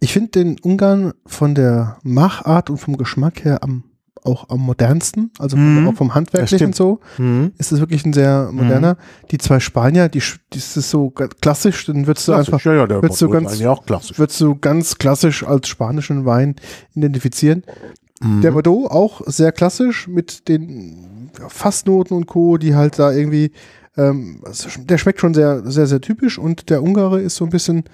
Ich 0.00 0.12
finde 0.12 0.30
den 0.30 0.58
Ungarn 0.60 1.12
von 1.26 1.54
der 1.54 1.98
Machart 2.02 2.70
und 2.70 2.78
vom 2.78 2.96
Geschmack 2.96 3.44
her 3.44 3.62
am 3.62 3.84
auch 4.24 4.48
am 4.48 4.60
modernsten, 4.60 5.30
also 5.38 5.56
mhm. 5.56 5.86
auch 5.86 5.94
vom 5.94 6.14
Handwerklichen 6.14 6.72
so, 6.72 7.00
mhm. 7.18 7.52
ist 7.58 7.72
es 7.72 7.80
wirklich 7.80 8.04
ein 8.06 8.14
sehr 8.14 8.50
moderner. 8.52 8.94
Mhm. 8.94 9.28
Die 9.30 9.38
zwei 9.38 9.60
Spanier, 9.60 10.08
die, 10.08 10.22
die 10.52 10.58
ist 10.58 10.74
so 10.74 11.10
klassisch, 11.10 11.84
dann 11.86 12.06
würdest 12.06 12.26
du 12.28 12.32
klassisch, 12.32 12.54
einfach, 12.54 12.64
ja, 12.64 12.74
ja, 12.74 12.88
würdest 12.88 13.20
du 13.20 13.28
ganz, 13.28 13.60
würdest 13.60 14.40
du 14.40 14.56
ganz 14.56 14.98
klassisch 14.98 15.44
als 15.46 15.68
spanischen 15.68 16.24
Wein 16.24 16.56
identifizieren. 16.94 17.64
Mhm. 18.20 18.40
Der 18.40 18.52
Bordeaux 18.52 18.86
auch 18.86 19.20
sehr 19.26 19.52
klassisch 19.52 20.08
mit 20.08 20.48
den 20.48 21.30
Fassnoten 21.48 22.16
und 22.16 22.26
Co., 22.26 22.56
die 22.56 22.74
halt 22.74 22.98
da 22.98 23.12
irgendwie, 23.12 23.52
ähm, 23.96 24.40
der 24.78 24.98
schmeckt 24.98 25.20
schon 25.20 25.34
sehr, 25.34 25.70
sehr, 25.70 25.86
sehr 25.86 26.00
typisch 26.00 26.38
und 26.38 26.70
der 26.70 26.82
Ungare 26.82 27.20
ist 27.20 27.36
so 27.36 27.44
ein 27.44 27.50
bisschen, 27.50 27.84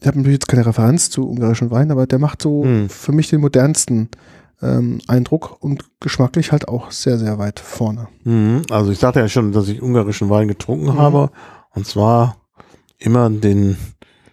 ich 0.00 0.06
habe 0.06 0.18
natürlich 0.18 0.40
jetzt 0.40 0.48
keine 0.48 0.66
Referenz 0.66 1.08
zu 1.10 1.28
ungarischen 1.28 1.70
Wein, 1.70 1.92
aber 1.92 2.06
der 2.06 2.18
macht 2.18 2.42
so 2.42 2.64
Mhm. 2.64 2.88
für 2.88 3.12
mich 3.12 3.28
den 3.28 3.40
modernsten 3.40 4.08
ähm, 4.62 5.00
Eindruck 5.08 5.56
und 5.62 5.84
geschmacklich 6.00 6.52
halt 6.52 6.68
auch 6.68 6.90
sehr, 6.90 7.18
sehr 7.18 7.38
weit 7.38 7.60
vorne. 7.60 8.08
Mhm. 8.24 8.62
Also 8.70 8.90
ich 8.92 8.98
sagte 8.98 9.20
ja 9.20 9.28
schon, 9.28 9.52
dass 9.52 9.68
ich 9.68 9.80
ungarischen 9.82 10.28
Wein 10.30 10.48
getrunken 10.48 10.86
Mhm. 10.86 10.98
habe 10.98 11.30
und 11.74 11.86
zwar 11.86 12.36
immer 12.98 13.30
den 13.30 13.76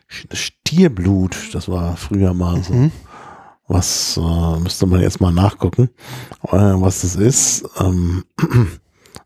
Stierblut, 0.08 1.36
das 1.54 1.70
war 1.70 1.98
früher 1.98 2.34
mal 2.34 2.64
so. 2.64 2.74
Mhm. 2.74 2.92
Was 3.70 4.18
äh, 4.18 4.60
müsste 4.60 4.86
man 4.86 5.02
jetzt 5.02 5.20
mal 5.20 5.34
nachgucken, 5.34 5.90
äh, 6.44 6.52
was 6.58 7.02
das 7.02 7.16
ist. 7.18 7.66
Ähm, 7.80 8.24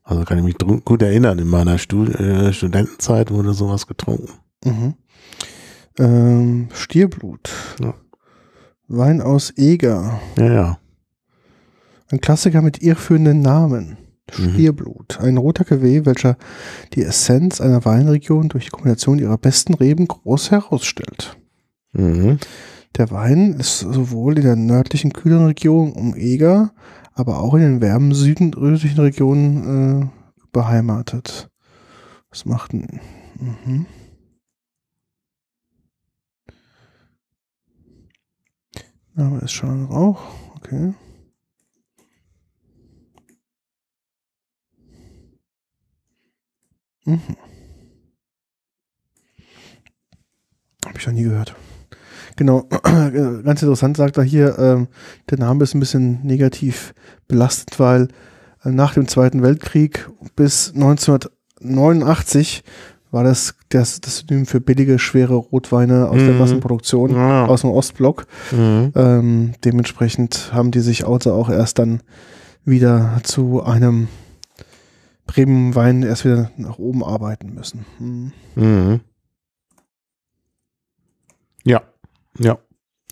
also 0.04 0.24
kann 0.26 0.39
ich 0.39 0.43
mich 0.43 0.58
gut 0.84 1.02
erinnern, 1.04 1.38
in 1.38 1.47
meiner 1.47 1.78
Stu 1.78 2.06
äh, 2.06 2.52
Studentenzeit 2.52 3.30
wurde 3.30 3.54
sowas 3.54 3.86
getrunken. 3.86 4.30
Mhm. 4.66 4.93
Ähm, 5.99 6.70
Stierblut. 6.74 7.52
Ja. 7.80 7.93
Wein 8.88 9.22
aus 9.22 9.54
Eger. 9.58 10.20
Ja, 10.39 10.52
ja. 10.52 10.78
Ein 12.12 12.22
Klassiker 12.22 12.62
mit 12.62 12.82
irrführenden 12.82 13.41
Namen. 13.41 13.97
Mhm. 14.38 14.53
Stierblut. 14.53 15.20
Ein 15.20 15.38
roter 15.38 15.64
Cuvée, 15.64 16.05
welcher 16.05 16.38
die 16.93 17.03
Essenz 17.03 17.62
einer 17.62 17.84
Weinregion 17.86 18.49
durch 18.49 18.66
die 18.66 18.72
Kombination 18.72 19.20
ihrer 19.20 19.38
besten 19.38 19.74
Reben 19.74 20.07
groß 20.07 20.51
herausstellt. 20.51 21.38
Mhm. 21.93 22.38
Der 22.97 23.12
Wein 23.12 23.53
ist 23.53 23.80
sowohl 23.80 24.38
in 24.38 24.43
der 24.43 24.55
nördlichen 24.55 25.14
kühlen 25.14 25.45
Region 25.45 25.93
um 25.93 26.16
Eger, 26.16 26.74
aber 27.14 27.39
auch 27.39 27.53
in 27.53 27.62
den 27.62 27.82
wärmen 27.82 28.14
südlichen 28.14 28.99
Regionen 28.99 30.01
äh, 30.01 30.07
beheimatet. 30.51 31.49
Was 32.30 32.45
macht 32.45 32.74
denn? 32.74 32.99
Mhm. 33.39 33.86
Name 39.14 39.39
ist 39.39 39.51
schon 39.51 39.86
Rauch. 39.86 40.22
Okay. 40.55 40.93
Mhm. 47.06 47.22
Habe 50.86 50.97
ich 50.97 51.06
noch 51.06 51.14
nie 51.14 51.24
gehört. 51.24 51.56
Genau, 52.38 52.64
ganz 53.43 53.62
interessant 53.62 53.97
sagt 53.97 54.18
er 54.18 54.24
hier, 54.24 54.58
ähm, 54.58 54.88
der 55.30 55.38
Name 55.39 55.64
ist 55.64 55.76
ein 55.76 55.80
bisschen 55.80 56.26
negativ 56.26 56.93
belastet, 57.28 57.80
weil 57.80 58.08
äh, 58.64 58.70
nach 58.72 58.93
dem 58.93 59.08
Zweiten 59.08 59.43
Weltkrieg 59.43 60.10
bis 60.36 60.74
1989 60.74 62.64
war 63.12 63.24
das 63.26 63.56
das, 63.70 63.99
das 64.02 64.20
Synonym 64.20 64.45
für 64.45 64.62
billige, 64.62 64.97
schwere 64.97 65.36
Rotweine 65.36 66.10
aus 66.10 66.18
der 66.18 66.32
Mhm. 66.34 66.39
Massenproduktion 66.39 67.12
Ja. 67.12 67.45
aus 67.45 67.62
dem 67.62 67.70
Ostblock. 67.72 68.26
Mhm. 68.52 68.91
Ähm, 68.95 69.52
dementsprechend 69.64 70.52
haben 70.54 70.72
die 70.72 70.80
sich 70.80 71.06
also 71.06 71.34
auch 71.34 71.49
erst 71.49 71.78
dann 71.80 72.02
wieder 72.66 73.20
zu 73.24 73.62
einem 73.64 74.08
Premium-Wein 75.32 76.04
erst 76.04 76.26
wieder 76.26 76.52
nach 76.58 76.78
oben 76.78 77.04
arbeiten 77.04 77.54
müssen. 77.54 77.86
Hm. 77.98 78.32
Mhm. 78.56 79.00
Ja, 81.64 81.82
ja. 82.38 82.58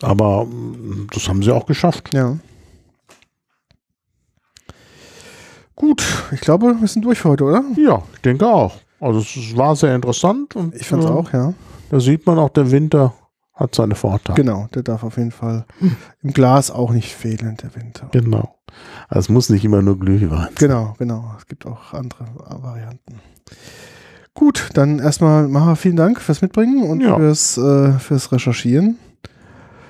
Aber 0.01 0.45
mm, 0.45 1.07
das 1.13 1.27
haben 1.29 1.43
sie 1.43 1.51
auch 1.51 1.65
geschafft. 1.65 2.13
Ja. 2.13 2.37
Gut, 5.75 6.03
ich 6.33 6.41
glaube, 6.41 6.75
wir 6.77 6.87
sind 6.89 7.05
durch 7.05 7.19
für 7.19 7.29
heute, 7.29 7.45
oder? 7.45 7.63
Ja, 7.77 8.03
ich 8.13 8.21
denke 8.21 8.47
auch. 8.47 8.75
Also 8.99 9.19
es 9.19 9.55
war 9.55 9.77
sehr 9.77 9.95
interessant 9.95 10.57
und 10.57 10.75
Ich 10.75 10.87
fand 10.87 11.03
es 11.05 11.09
äh, 11.09 11.13
auch, 11.13 11.31
ja. 11.31 11.53
Da 11.89 11.99
sieht 12.01 12.25
man 12.25 12.37
auch, 12.37 12.49
der 12.49 12.69
Winter 12.69 13.13
hat 13.59 13.75
seine 13.75 13.95
Vorteile. 13.95 14.35
Genau, 14.35 14.67
der 14.73 14.83
darf 14.83 15.03
auf 15.03 15.17
jeden 15.17 15.31
Fall 15.31 15.65
im 16.23 16.31
Glas 16.33 16.71
auch 16.71 16.91
nicht 16.91 17.13
fehlen, 17.13 17.57
der 17.61 17.75
Winter. 17.75 18.07
Genau. 18.11 18.55
Also 19.07 19.19
es 19.25 19.29
muss 19.29 19.49
nicht 19.49 19.65
immer 19.65 19.81
nur 19.81 19.99
Glühwein 19.99 20.29
sein. 20.29 20.49
Genau, 20.55 20.95
genau. 20.97 21.33
Es 21.37 21.45
gibt 21.47 21.65
auch 21.65 21.93
andere 21.93 22.25
Varianten. 22.35 23.15
Gut, 24.33 24.69
dann 24.73 24.99
erstmal 24.99 25.47
Maha, 25.47 25.75
vielen 25.75 25.95
Dank 25.97 26.21
fürs 26.21 26.41
Mitbringen 26.41 26.83
und 26.89 27.01
Ja. 27.01 27.15
fürs, 27.17 27.57
äh, 27.57 27.93
fürs 27.93 28.31
Recherchieren. 28.31 28.97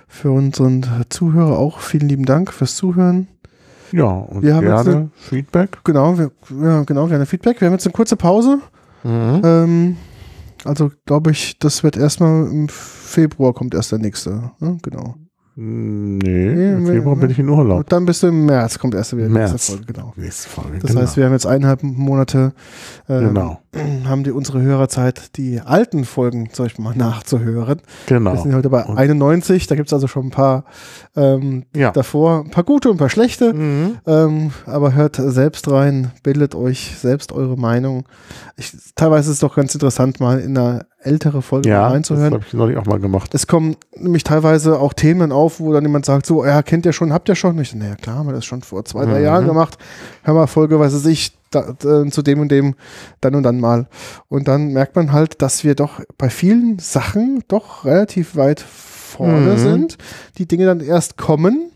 Für 0.08 0.32
unseren 0.32 0.84
Zuhörer 1.10 1.60
auch 1.60 1.80
vielen 1.80 2.10
lieben 2.10 2.26
Dank 2.26 2.52
fürs 2.52 2.76
Zuhören. 2.76 3.28
Ja, 3.92 4.06
und 4.06 4.42
Wir 4.42 4.56
haben 4.56 4.66
gerne 4.66 5.10
Feedback. 5.16 5.80
Genau, 5.84 6.18
wir, 6.18 6.32
ja, 6.64 6.84
genau, 6.84 7.06
gerne 7.08 7.26
Feedback. 7.28 7.62
Wir 7.62 7.68
haben 7.68 7.74
jetzt 7.74 7.86
eine 7.86 7.94
kurze 7.94 8.16
Pause. 8.16 8.60
Mhm. 9.04 9.42
Ähm, 9.44 9.98
also 10.66 10.91
glaube 11.05 11.32
ich, 11.32 11.57
das 11.60 11.84
wird 11.84 11.97
erstmal 11.97 12.51
im 12.51 12.70
Februar 12.70 13.53
kommt 13.53 13.74
erst 13.74 13.91
der 13.91 13.99
nächste. 13.99 14.51
Ne? 14.60 14.78
Genau. 14.82 15.16
Nee, 15.62 16.72
im 16.72 16.86
Februar 16.86 17.16
nee. 17.16 17.22
bin 17.22 17.32
ich 17.32 17.39
in 17.39 17.49
Urlaub. 17.49 17.80
Und 17.80 17.91
dann 17.91 18.05
bis 18.05 18.24
im 18.24 18.45
März 18.45 18.80
kommt 18.80 18.95
erst 18.95 19.16
wieder 19.18 19.28
die 19.28 19.34
März. 19.34 19.51
nächste 19.51 19.74
Folge. 19.74 19.93
Genau. 19.93 20.14
Nächste 20.16 20.49
Folge, 20.49 20.80
Das 20.80 20.91
genau. 20.91 21.01
heißt, 21.01 21.18
wir 21.18 21.26
haben 21.26 21.34
jetzt 21.34 21.45
eineinhalb 21.47 21.84
Monate 21.84 22.53
ähm, 23.10 23.28
genau. 23.28 23.60
haben 24.06 24.24
die 24.24 24.32
unsere 24.32 24.62
Hörerzeit, 24.62 25.38
die 25.38 25.62
alten 25.62 26.06
Folgen 26.06 26.52
zum 26.52 26.66
Beispiel 26.66 26.84
mal 26.84 26.96
nachzuhören. 26.96 27.82
Genau. 28.08 28.34
Wir 28.34 28.42
sind 28.42 28.56
heute 28.56 28.70
bei 28.70 28.84
und 28.84 28.98
91, 28.98 29.68
da 29.68 29.76
gibt 29.76 29.90
es 29.90 29.94
also 29.94 30.08
schon 30.08 30.28
ein 30.28 30.32
paar 30.32 30.66
ähm, 31.16 31.66
ja. 31.76 31.92
davor, 31.92 32.44
ein 32.46 32.52
paar 32.52 32.64
gute 32.64 32.90
und 32.90 32.96
ein 32.96 33.00
paar 33.00 33.10
schlechte. 33.10 33.54
Mhm. 33.54 33.98
Ähm, 34.08 34.52
aber 34.66 34.94
hört 34.94 35.18
selbst 35.18 35.70
rein, 35.70 36.12
bildet 36.24 36.56
euch 36.56 36.96
selbst 36.98 37.32
eure 37.32 37.58
Meinung. 37.58 38.06
Ich, 38.58 38.74
teilweise 38.96 39.30
ist 39.30 39.36
es 39.36 39.40
doch 39.40 39.56
ganz 39.56 39.74
interessant, 39.74 40.20
mal 40.20 40.40
in 40.40 40.58
einer 40.58 40.86
ältere 41.02 41.42
Folge 41.42 41.70
ja, 41.70 41.88
reinzuhören. 41.88 42.32
Das 42.32 42.34
habe 42.34 42.46
ich 42.48 42.54
neulich 42.54 42.78
auch 42.78 42.86
mal 42.86 43.00
gemacht. 43.00 43.34
Es 43.34 43.48
kommen 43.48 43.76
nämlich 43.96 44.24
teilweise 44.24 44.80
auch 44.80 44.94
Themen 44.94 45.32
auf, 45.32 45.60
wo 45.60 45.72
dann 45.72 45.84
jemand 45.84 46.06
sagt, 46.06 46.26
so, 46.26 46.46
ja, 46.46 46.62
kennt 46.62 46.86
ihr 46.86 46.94
schon, 46.94 47.14
habt 47.14 47.30
ihr 47.30 47.36
schon? 47.36 47.58
ich, 47.60 47.74
naja, 47.74 47.96
klar, 47.96 48.18
haben 48.18 48.28
wir 48.28 48.34
das 48.34 48.46
schon 48.46 48.62
vor 48.62 48.84
zwei, 48.86 49.06
drei 49.06 49.20
mhm. 49.20 49.26
Jahren 49.26 49.48
gemacht. 49.48 49.78
Hör 50.24 50.34
mal, 50.34 50.48
Folge, 50.48 50.80
weiß 50.80 51.06
ich, 51.06 51.39
da, 51.50 51.74
da, 51.78 52.06
zu 52.08 52.22
dem 52.22 52.39
und 52.39 52.52
dem 52.52 52.76
dann 53.22 53.36
und 53.36 53.43
dann 53.43 53.60
mal. 53.60 53.88
Und 54.28 54.47
dann 54.47 54.74
merkt 54.74 54.95
man 54.95 55.12
halt, 55.12 55.41
dass 55.41 55.64
wir 55.64 55.76
doch 55.76 56.02
bei 56.18 56.30
vielen 56.30 56.80
Sachen 56.80 57.43
doch 57.47 57.86
relativ 57.86 58.36
weit 58.36 58.60
vorne 58.60 59.54
mhm. 59.54 59.58
sind. 59.58 59.97
Die 60.38 60.47
Dinge 60.47 60.66
dann 60.66 60.80
erst 60.80 61.18
kommen. 61.18 61.72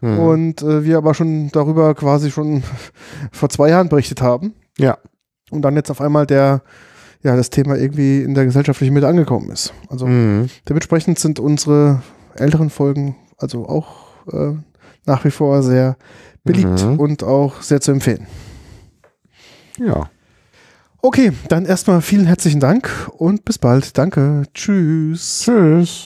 Mhm. 0.00 0.18
Und 0.18 0.62
äh, 0.62 0.84
wir 0.84 0.98
aber 0.98 1.14
schon 1.14 1.50
darüber 1.50 1.94
quasi 1.94 2.30
schon 2.30 2.62
vor 3.32 3.48
zwei 3.48 3.70
Jahren 3.70 3.88
berichtet 3.88 4.22
haben. 4.22 4.54
Ja. 4.78 4.98
Und 5.50 5.62
dann 5.62 5.76
jetzt 5.76 5.90
auf 5.90 6.00
einmal 6.00 6.26
der, 6.26 6.62
ja, 7.22 7.36
das 7.36 7.50
Thema 7.50 7.76
irgendwie 7.76 8.22
in 8.22 8.34
der 8.34 8.44
gesellschaftlichen 8.44 8.94
Mitte 8.94 9.08
angekommen 9.08 9.50
ist. 9.50 9.74
Also 9.88 10.06
mhm. 10.06 10.48
dementsprechend 10.68 11.18
sind 11.18 11.40
unsere 11.40 12.02
älteren 12.36 12.70
Folgen 12.70 13.16
also 13.36 13.66
auch 13.66 14.06
äh, 14.32 14.54
nach 15.04 15.24
wie 15.24 15.30
vor 15.30 15.62
sehr 15.62 15.96
beliebt 16.44 16.84
mhm. 16.84 16.98
und 16.98 17.22
auch 17.22 17.60
sehr 17.60 17.80
zu 17.80 17.92
empfehlen. 17.92 18.26
Ja. 19.78 20.10
Okay, 21.00 21.32
dann 21.48 21.64
erstmal 21.66 22.00
vielen 22.00 22.26
herzlichen 22.26 22.60
Dank 22.60 23.10
und 23.16 23.44
bis 23.44 23.58
bald. 23.58 23.98
Danke. 23.98 24.44
Tschüss. 24.54 25.42
Tschüss. 25.44 26.04